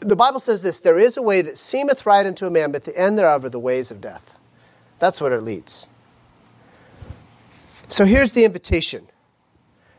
the 0.00 0.16
Bible 0.16 0.40
says 0.40 0.64
this 0.64 0.80
there 0.80 0.98
is 0.98 1.16
a 1.16 1.22
way 1.22 1.40
that 1.40 1.56
seemeth 1.56 2.04
right 2.04 2.26
unto 2.26 2.46
a 2.46 2.50
man, 2.50 2.72
but 2.72 2.82
the 2.82 2.98
end 2.98 3.16
thereof 3.16 3.44
are 3.44 3.48
the 3.48 3.60
ways 3.60 3.92
of 3.92 4.00
death. 4.00 4.40
That's 4.98 5.20
what 5.20 5.30
it 5.30 5.44
leads. 5.44 5.86
So 7.86 8.06
here's 8.06 8.32
the 8.32 8.44
invitation 8.44 9.06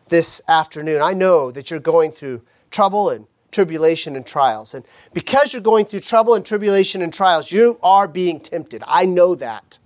this 0.07 0.41
afternoon. 0.47 1.01
I 1.01 1.13
know 1.13 1.51
that 1.51 1.71
you're 1.71 1.79
going 1.79 2.11
through 2.11 2.41
trouble 2.71 3.09
and 3.09 3.25
tribulation 3.51 4.15
and 4.15 4.25
trials. 4.25 4.73
And 4.73 4.83
because 5.13 5.53
you're 5.53 5.61
going 5.61 5.85
through 5.85 6.01
trouble 6.01 6.33
and 6.33 6.45
tribulation 6.45 7.01
and 7.01 7.13
trials, 7.13 7.51
you 7.51 7.79
are 7.81 8.07
being 8.07 8.39
tempted. 8.39 8.83
I 8.87 9.05
know 9.05 9.35
that. 9.35 9.79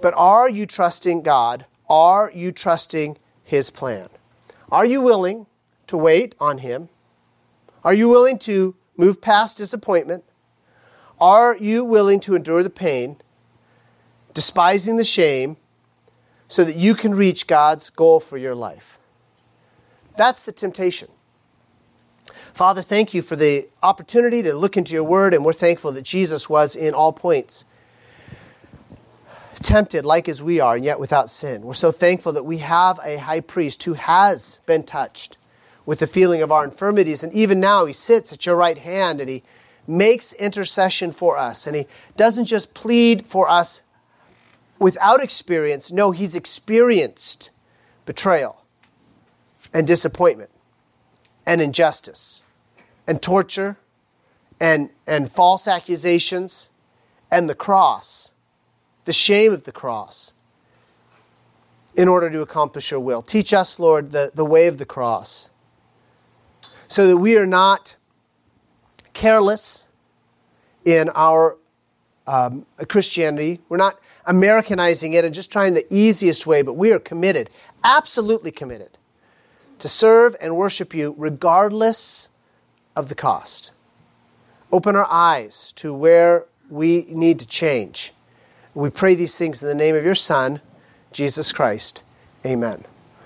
But 0.00 0.14
are 0.16 0.48
you 0.48 0.66
trusting 0.66 1.22
God? 1.22 1.64
Are 1.88 2.30
you 2.34 2.52
trusting 2.52 3.16
His 3.42 3.70
plan? 3.70 4.08
Are 4.70 4.84
you 4.84 5.00
willing 5.00 5.46
to 5.86 5.96
wait 5.96 6.34
on 6.38 6.58
Him? 6.58 6.88
Are 7.84 7.94
you 7.94 8.08
willing 8.08 8.38
to 8.40 8.74
move 8.96 9.20
past 9.20 9.56
disappointment? 9.56 10.24
Are 11.20 11.56
you 11.56 11.84
willing 11.84 12.20
to 12.20 12.36
endure 12.36 12.62
the 12.62 12.70
pain, 12.70 13.16
despising 14.34 14.98
the 14.98 15.04
shame, 15.04 15.56
so 16.48 16.64
that 16.64 16.76
you 16.76 16.94
can 16.94 17.14
reach 17.14 17.46
God's 17.46 17.90
goal 17.90 18.20
for 18.20 18.38
your 18.38 18.54
life? 18.54 18.98
That's 20.16 20.42
the 20.42 20.52
temptation. 20.52 21.08
Father, 22.52 22.82
thank 22.82 23.14
you 23.14 23.22
for 23.22 23.36
the 23.36 23.68
opportunity 23.82 24.42
to 24.42 24.52
look 24.54 24.76
into 24.76 24.92
your 24.92 25.04
word, 25.04 25.32
and 25.32 25.44
we're 25.44 25.52
thankful 25.52 25.92
that 25.92 26.02
Jesus 26.02 26.48
was 26.48 26.74
in 26.74 26.94
all 26.94 27.12
points 27.12 27.64
tempted 29.62 30.06
like 30.06 30.28
as 30.28 30.42
we 30.42 30.60
are, 30.60 30.76
and 30.76 30.84
yet 30.84 31.00
without 31.00 31.30
sin. 31.30 31.62
We're 31.62 31.74
so 31.74 31.92
thankful 31.92 32.32
that 32.32 32.44
we 32.44 32.58
have 32.58 33.00
a 33.04 33.16
high 33.16 33.40
priest 33.40 33.82
who 33.82 33.94
has 33.94 34.60
been 34.66 34.82
touched 34.82 35.36
with 35.84 35.98
the 36.00 36.06
feeling 36.06 36.42
of 36.42 36.52
our 36.52 36.64
infirmities, 36.64 37.22
and 37.22 37.32
even 37.32 37.60
now 37.60 37.86
he 37.86 37.92
sits 37.92 38.32
at 38.32 38.46
your 38.46 38.56
right 38.56 38.78
hand 38.78 39.20
and 39.20 39.28
he 39.30 39.42
makes 39.86 40.32
intercession 40.34 41.12
for 41.12 41.38
us. 41.38 41.66
And 41.66 41.74
he 41.74 41.86
doesn't 42.16 42.44
just 42.44 42.74
plead 42.74 43.26
for 43.26 43.48
us 43.48 43.82
without 44.78 45.22
experience, 45.22 45.90
no, 45.92 46.10
he's 46.10 46.34
experienced 46.34 47.50
betrayal 48.06 48.64
and 49.72 49.86
disappointment 49.86 50.50
and 51.46 51.60
injustice 51.60 52.42
and 53.06 53.20
torture 53.22 53.76
and, 54.60 54.90
and 55.06 55.30
false 55.30 55.68
accusations 55.68 56.70
and 57.30 57.48
the 57.48 57.54
cross, 57.54 58.32
the 59.04 59.12
shame 59.12 59.52
of 59.52 59.64
the 59.64 59.72
cross, 59.72 60.32
in 61.94 62.08
order 62.08 62.30
to 62.30 62.40
accomplish 62.40 62.90
your 62.90 63.00
will. 63.00 63.22
Teach 63.22 63.52
us, 63.52 63.78
Lord, 63.78 64.12
the, 64.12 64.30
the 64.34 64.44
way 64.44 64.66
of 64.66 64.78
the 64.78 64.84
cross 64.84 65.50
so 66.86 67.06
that 67.06 67.18
we 67.18 67.36
are 67.36 67.46
not 67.46 67.96
careless 69.12 69.88
in 70.84 71.10
our 71.14 71.58
um, 72.26 72.66
Christianity. 72.88 73.60
We're 73.68 73.76
not 73.78 73.98
Americanizing 74.28 75.14
it 75.14 75.24
and 75.24 75.34
just 75.34 75.50
trying 75.50 75.74
the 75.74 75.92
easiest 75.92 76.46
way, 76.46 76.62
but 76.62 76.74
we 76.74 76.92
are 76.92 77.00
committed, 77.00 77.50
absolutely 77.82 78.52
committed, 78.52 78.96
to 79.80 79.88
serve 79.88 80.36
and 80.40 80.56
worship 80.56 80.94
you 80.94 81.14
regardless 81.18 82.28
of 82.94 83.08
the 83.08 83.14
cost. 83.14 83.72
Open 84.70 84.94
our 84.94 85.06
eyes 85.10 85.72
to 85.72 85.92
where 85.94 86.44
we 86.68 87.06
need 87.08 87.38
to 87.38 87.46
change. 87.46 88.12
We 88.74 88.90
pray 88.90 89.14
these 89.14 89.36
things 89.36 89.62
in 89.62 89.68
the 89.68 89.74
name 89.74 89.96
of 89.96 90.04
your 90.04 90.14
Son, 90.14 90.60
Jesus 91.10 91.52
Christ. 91.52 92.02
Amen. 92.44 92.84